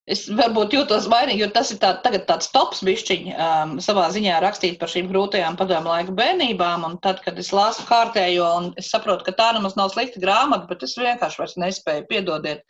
[0.04, 4.76] Es varbūt jūtos vainīgi, jo tas ir tā, tāds tops bišķiņš um, savā ziņā rakstīt
[4.82, 6.84] par šīm grūtajām padomu laiku bērnībām.
[6.84, 10.68] Un tad, kad es lasu kārtējo, un es saprotu, ka tā nemaz nav slikta grāmata,
[10.68, 12.66] bet es vienkārši vairs nespēju piedodiet.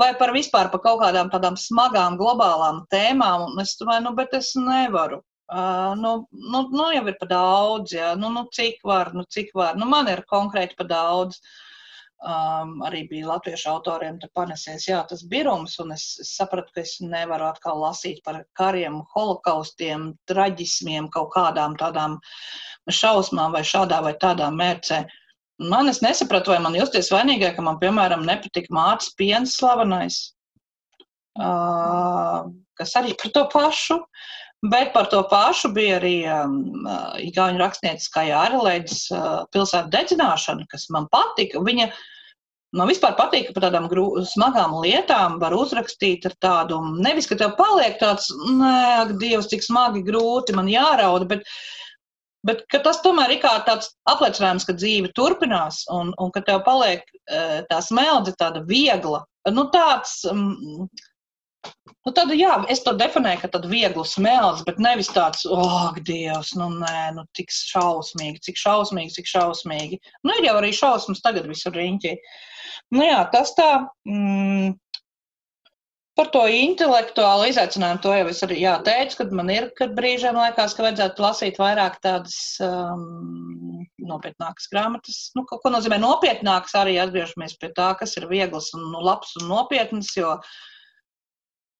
[0.00, 4.34] Vai par vispār par kaut kādām tādām smagām globālām tēmām, un es domāju, nu, bet
[4.40, 5.22] es nevaru.
[5.50, 8.16] Uh, nu, nu, nu, jau ir pa daudz, jā.
[8.18, 9.78] Nu, nu, cik var, nu, cik var.
[9.78, 11.38] Nu, man ir konkrēti pa daudz.
[12.20, 16.98] Um, arī bija latviešu autoriem panesies jā, tas birums, un es, es sapratu, ka es
[17.00, 22.18] nevaru atkal lasīt par kariem, holokaustiem, traģismiem, kaut kādām tādām
[22.92, 25.06] šausmām vai šādā vai tādā mērcē.
[25.72, 30.20] Man es nesapratu, vai man justies vainīgai, ka man, piemēram, nepatika mācis piens slavenais,
[31.40, 32.44] uh,
[32.76, 33.96] kas arī par to pašu.
[34.62, 40.66] Bet par to pašu bija arī um, uh, Igaunijas rakstniece Kaja Arlēģis uh, pilsētu dedzināšana,
[40.68, 41.62] kas man patika.
[41.64, 41.86] Viņa
[42.76, 47.38] man vispār patīk, ka par tādām grū, smagām lietām var uzrakstīt ar tādu, nevis, ka
[47.40, 51.48] tev paliek tāds, nē, Dievs, cik smagi, grūti, man jārauda, bet,
[52.44, 57.00] bet tas tomēr ir kā tāds apliecinājums, ka dzīve turpinās un, un ka tev paliek
[57.08, 59.24] uh, tā smeldze tāda viegla.
[59.48, 60.84] Nu, tāds, um,
[62.06, 66.54] Nu, tad, jā, es to definēju, ka tad viegli smelts, bet nevis tāds, oh, Dievs,
[66.56, 69.98] nu, nē, nu, tik šausmīgi, cik šausmīgi, cik šausmīgi.
[70.24, 72.14] Nu, ir jau arī šausmas tagad visur riņķī.
[72.96, 73.68] Nu, jā, tas tā,
[74.08, 74.72] mm,
[76.16, 80.40] par to intelektuālu izaicinājumu, to jau es arī jā, teicu, kad man ir, kad brīžiem
[80.40, 85.22] liekas, ka vajadzētu lasīt vairāk tādas um, nopietnākas grāmatas.
[85.36, 89.36] Nu, ko, ko nozīmē nopietnākas, arī atgriežamies pie tā, kas ir viegls un nu, labs
[89.42, 90.68] un nopietns, jo Mm,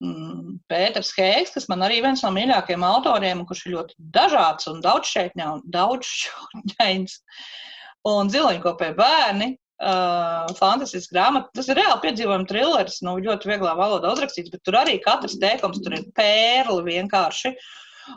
[0.00, 7.16] Pēters Heigs, kas man arī viens no mīļākajiem autoriem, kurš ir ļoti dažāds un daudzšķaitņains,
[8.14, 9.50] un ziloņkopē bērni,
[9.84, 11.52] uh, fantastisks grāmata.
[11.58, 15.82] Tas ir reāli piedzīvojuma trilleris, nu, ļoti vieglā valodā uzrakstīts, bet tur arī katrs teikums
[15.84, 17.52] tur ir pērli vienkārši.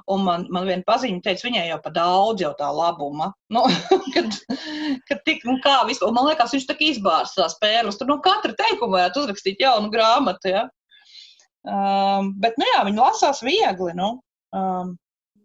[0.10, 3.28] Un man, man viena paziņa teica, viņai jau pa daudz jau tā labuma.
[3.54, 3.62] Nu,
[4.16, 4.34] kad,
[5.06, 8.00] kad tik, nu kā vispār, man liekas, viņš tā izbārs tās pērles.
[8.00, 10.64] Tur, nu, katra teikuma vajadzētu uzrakstīt jaunu grāmatu, ja?
[11.64, 13.94] Um, bet, nu jā, viņi lasās viegli.
[13.96, 14.18] Nu.
[14.56, 14.98] Um,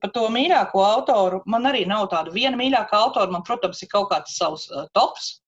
[0.02, 3.30] par to mīļāko autoru man arī nav tāda viena mīļākā autora.
[3.30, 5.38] Man, protams, ir kaut kāds savs uh, tops,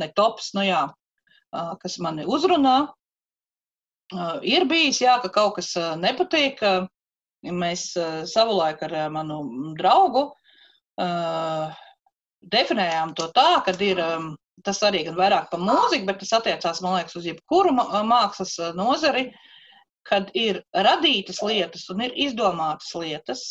[0.00, 2.76] ne tops, nu jā, uh, kas mani uzrunā.
[4.12, 6.60] Uh, ir bijis, jā, ka kaut kas uh, nepatīk.
[6.60, 6.90] Uh,
[7.44, 9.40] mēs uh, savulaik ar uh, manu
[9.76, 10.30] draugu
[11.00, 11.72] uh,
[12.52, 14.00] definējām to tā, ka ir.
[14.04, 18.52] Um, Tas arī gan vairāk par mūziku, bet tas attiecās, man liekas, uz jebkuru mākslas
[18.62, 19.24] uh, nozari.
[19.26, 19.53] Uh,
[20.08, 23.44] kad ir radītas lietas un ir izdomātas lietas.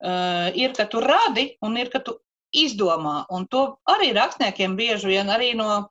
[0.00, 2.16] Uh, ir, ka tu radi un ir, ka tu
[2.56, 3.24] izdomā.
[3.30, 5.90] Un to arī rakstniekiem bieži vien arī no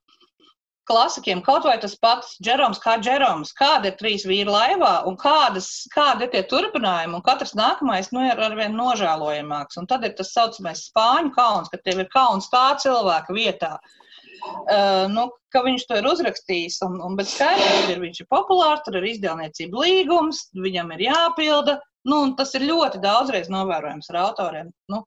[0.90, 5.69] klasikiem, kaut vai tas pats Džeroms, kā Džeroms, kāda ir trīs vīri laivā un kādas,
[5.94, 9.77] kāda ir tie turpinājumi, un katrs nākamais nu, ir arvien nožēlojamāks.
[9.77, 13.76] Un tad ir tas saucamais spāņu kauns, ka tev ir kauns tā cilvēka vietā.
[13.77, 14.09] Uh,
[14.40, 18.84] Uh, nu, ka viņš to ir uzrakstījis, un, un bet skaidrs, ir viņš ir populārs,
[18.86, 21.80] tur ir izdevniecība līgums, viņam ir jāpilda,
[22.10, 24.74] nu, tas ir ļoti daudzreiz novērojams ar autoriem.
[24.91, 25.03] Nu,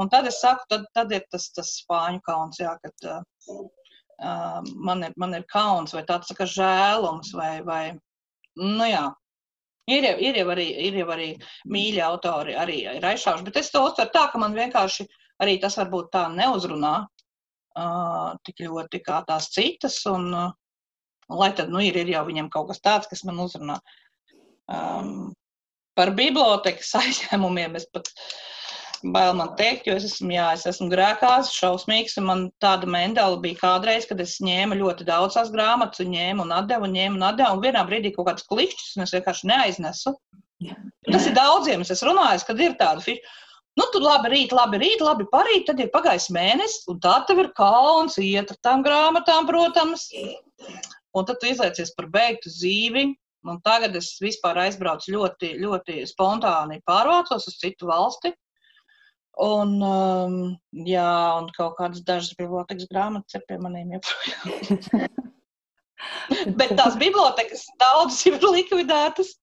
[0.00, 3.24] un tad es saku, tad, tad ir tas, tas spāņu kauns, jā, kad uh,
[3.56, 7.82] uh, man, ir, man ir kauns vai tāds tā kā žēlums vai, vai,
[8.60, 9.10] nu jā,
[9.90, 11.24] Ir jau, ir, jau arī, ir jau arī
[11.74, 15.08] mīļi autori, arī ir aizšauši, bet es to uztveru tā, ka man vienkārši
[15.42, 16.92] arī tas varbūt tā neuzrunā,
[18.46, 19.98] tik ļoti kā tās citas.
[20.10, 20.30] Un,
[21.32, 23.78] lai tad nu, ir, ir jau viņam kaut kas tāds, kas man uzrunā.
[24.72, 25.32] Um,
[25.98, 28.10] par bibliotekas aizņēmumiem es pat
[29.02, 33.40] bail man teikt, jo es esmu, jā, es esmu grēkās, šausmīgs, un man tāda mendela
[33.42, 37.18] bija kādreiz, kad es ņēmu ļoti daudz tās grāmatas, un ņēmu un atdevu, un ņēmu
[37.18, 40.14] un atdevu, un vienā brīdī kaut kāds klišķis, un es vienkārši neaiznesu.
[41.08, 43.34] Tas ir daudziem, es runājis, kad ir tāda fiša.
[43.78, 47.40] Nu, tur labi, rīt, labi, rīt, labi, parīt, tad ir pagājis mēnesis, un tā tev
[47.40, 50.10] ir kauns iet ar tām grāmatām, protams.
[51.16, 53.08] Un tad tu izlaicies par beigtu dzīvi.
[53.48, 58.30] Un tagad es vispār aizbraucu ļoti, ļoti spontāni pārvācos uz citu valsti.
[59.42, 60.36] Un, um,
[60.86, 61.08] jā,
[61.40, 65.32] un kaut kādas dažas bibliotekas grāmatas ir pie maniem joprojām.
[66.58, 69.34] Bet tās bibliotekas daudzas ir likvidētas.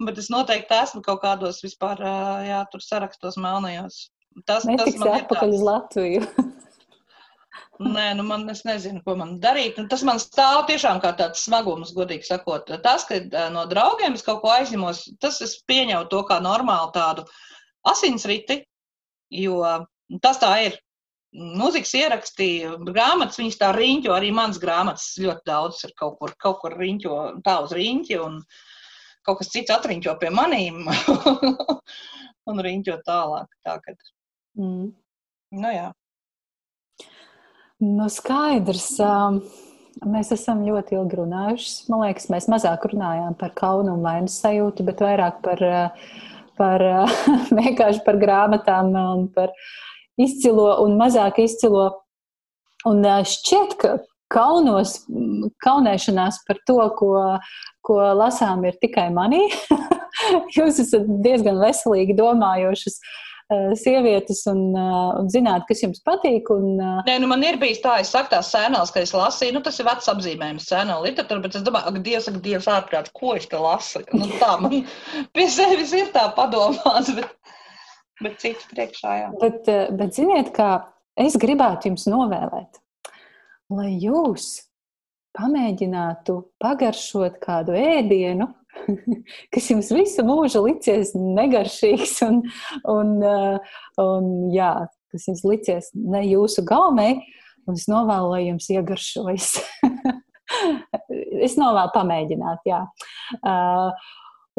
[0.00, 2.00] Bet es noteikti esmu kaut kādos vispār,
[2.46, 4.08] jā, tur sarakstos melnajos.
[4.46, 6.26] Tas, Netiks tas man ir atpakaļ uz Latviju.
[7.80, 9.78] Nē, nu man es nezinu, ko man darīt.
[9.80, 12.68] Un tas man stāv tiešām kā tāds smagums, godīgi sakot.
[12.84, 17.24] Tas, ka no draugiem es kaut ko aizņemos, tas es pieņemu to kā normālu tādu
[17.88, 18.60] asinsriti,
[19.32, 19.62] jo
[20.20, 20.76] tas tā ir
[21.36, 22.48] mūzikas ieraksti,
[22.88, 27.16] grāmatas, viņas tā riņķo, arī mans grāmatas ļoti daudz ir kaut kur, kaut kur riņķo,
[27.46, 28.40] tā uz riņķi, un
[29.26, 30.82] kaut kas cits atriņķo pie manīm,
[32.50, 33.50] un riņķo tālāk.
[33.66, 34.10] Tā, kad...
[34.58, 34.90] mm.
[35.50, 35.88] Nu, jā.
[37.82, 39.00] Nu, skaidrs.
[40.06, 41.70] Mēs esam ļoti ilgi runājuši.
[41.90, 45.64] Man liekas, mēs mazāk runājām par kaunu un vainas sajūtu, bet vairāk par,
[46.60, 46.84] par
[47.60, 49.50] vienkārši par grāmatām un par
[50.20, 51.88] izcilo un mazāk izcilo.
[52.88, 53.96] Un šķiet, ka
[54.32, 55.00] kaunos,
[55.64, 57.10] kaunēšanās par to, ko,
[57.86, 59.42] ko lasām, ir tikai manī.
[60.56, 63.00] Jūs esat diezgan veselīgi domājošas
[63.74, 66.50] sievietes un, un zināt, kas jums patīk.
[66.54, 66.76] Un,
[67.06, 69.80] Nē, nu man ir bijis tā, es saku tās sēnās, ka es lasīju, nu tas
[69.80, 73.48] ir vecs apzīmējums sēnā literatūra, bet es domāju, ak, Dievs, ak, Dievs, ārprāt, ko es
[73.50, 74.04] te lasu?
[74.14, 74.84] Nu tā man
[75.34, 77.56] pie sevis ir tā padomās, bet,
[78.24, 79.28] bet cits priekšā, jā.
[79.40, 79.68] Bet,
[79.98, 80.70] bet ziniet, kā
[81.20, 82.80] es gribētu jums novēlēt,
[83.72, 84.52] lai jūs
[85.38, 88.48] pamēģinātu pagaršot kādu ēdienu,
[89.52, 92.40] kas jums visu mūžu licies negaršīgs un,
[92.90, 94.72] un, uh, un jā,
[95.12, 97.20] kas jums licies ne jūsu gaumei,
[97.68, 99.52] un es novēlu, lai jums iegaršojas.
[101.46, 102.84] es novēlu pamēģināt, jā.
[103.40, 103.92] Uh,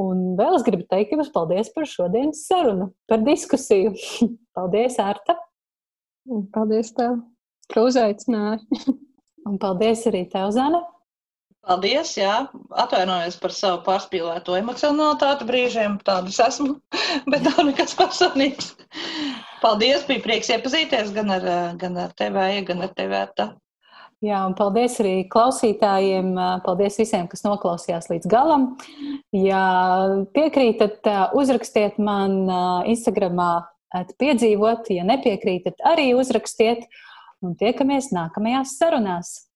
[0.01, 3.93] un vēl es gribu teikt jums paldies par šodienas sarunu, par diskusiju.
[4.57, 5.37] paldies, Ārta!
[6.53, 7.19] Paldies tev,
[7.73, 8.65] ka uzaicināji!
[9.49, 10.83] un paldies arī tev, Zana!
[11.61, 12.47] Paldies, jā,
[12.81, 16.79] atvainojos par savu pārspīlēto emocionalitāti brīžiem, tādas esmu,
[17.31, 18.71] bet tā nekas personīgs.
[19.61, 21.45] Paldies, bija prieks iepazīties gan ar,
[21.77, 23.19] gan ar tevi, gan ar tevi.
[23.37, 23.51] Tā.
[24.21, 26.35] Jā, un paldies arī klausītājiem.
[26.61, 28.67] Paldies visiem, kas noklausījās līdz galam.
[29.33, 29.63] Ja
[30.35, 32.43] piekrītat, uzrakstiet man
[32.91, 33.51] Instagramā,
[34.21, 34.91] piedzīvot.
[34.93, 36.85] Ja nepiekrītat, arī uzrakstiet.
[37.41, 39.50] Un tiekamies nākamajās sarunās.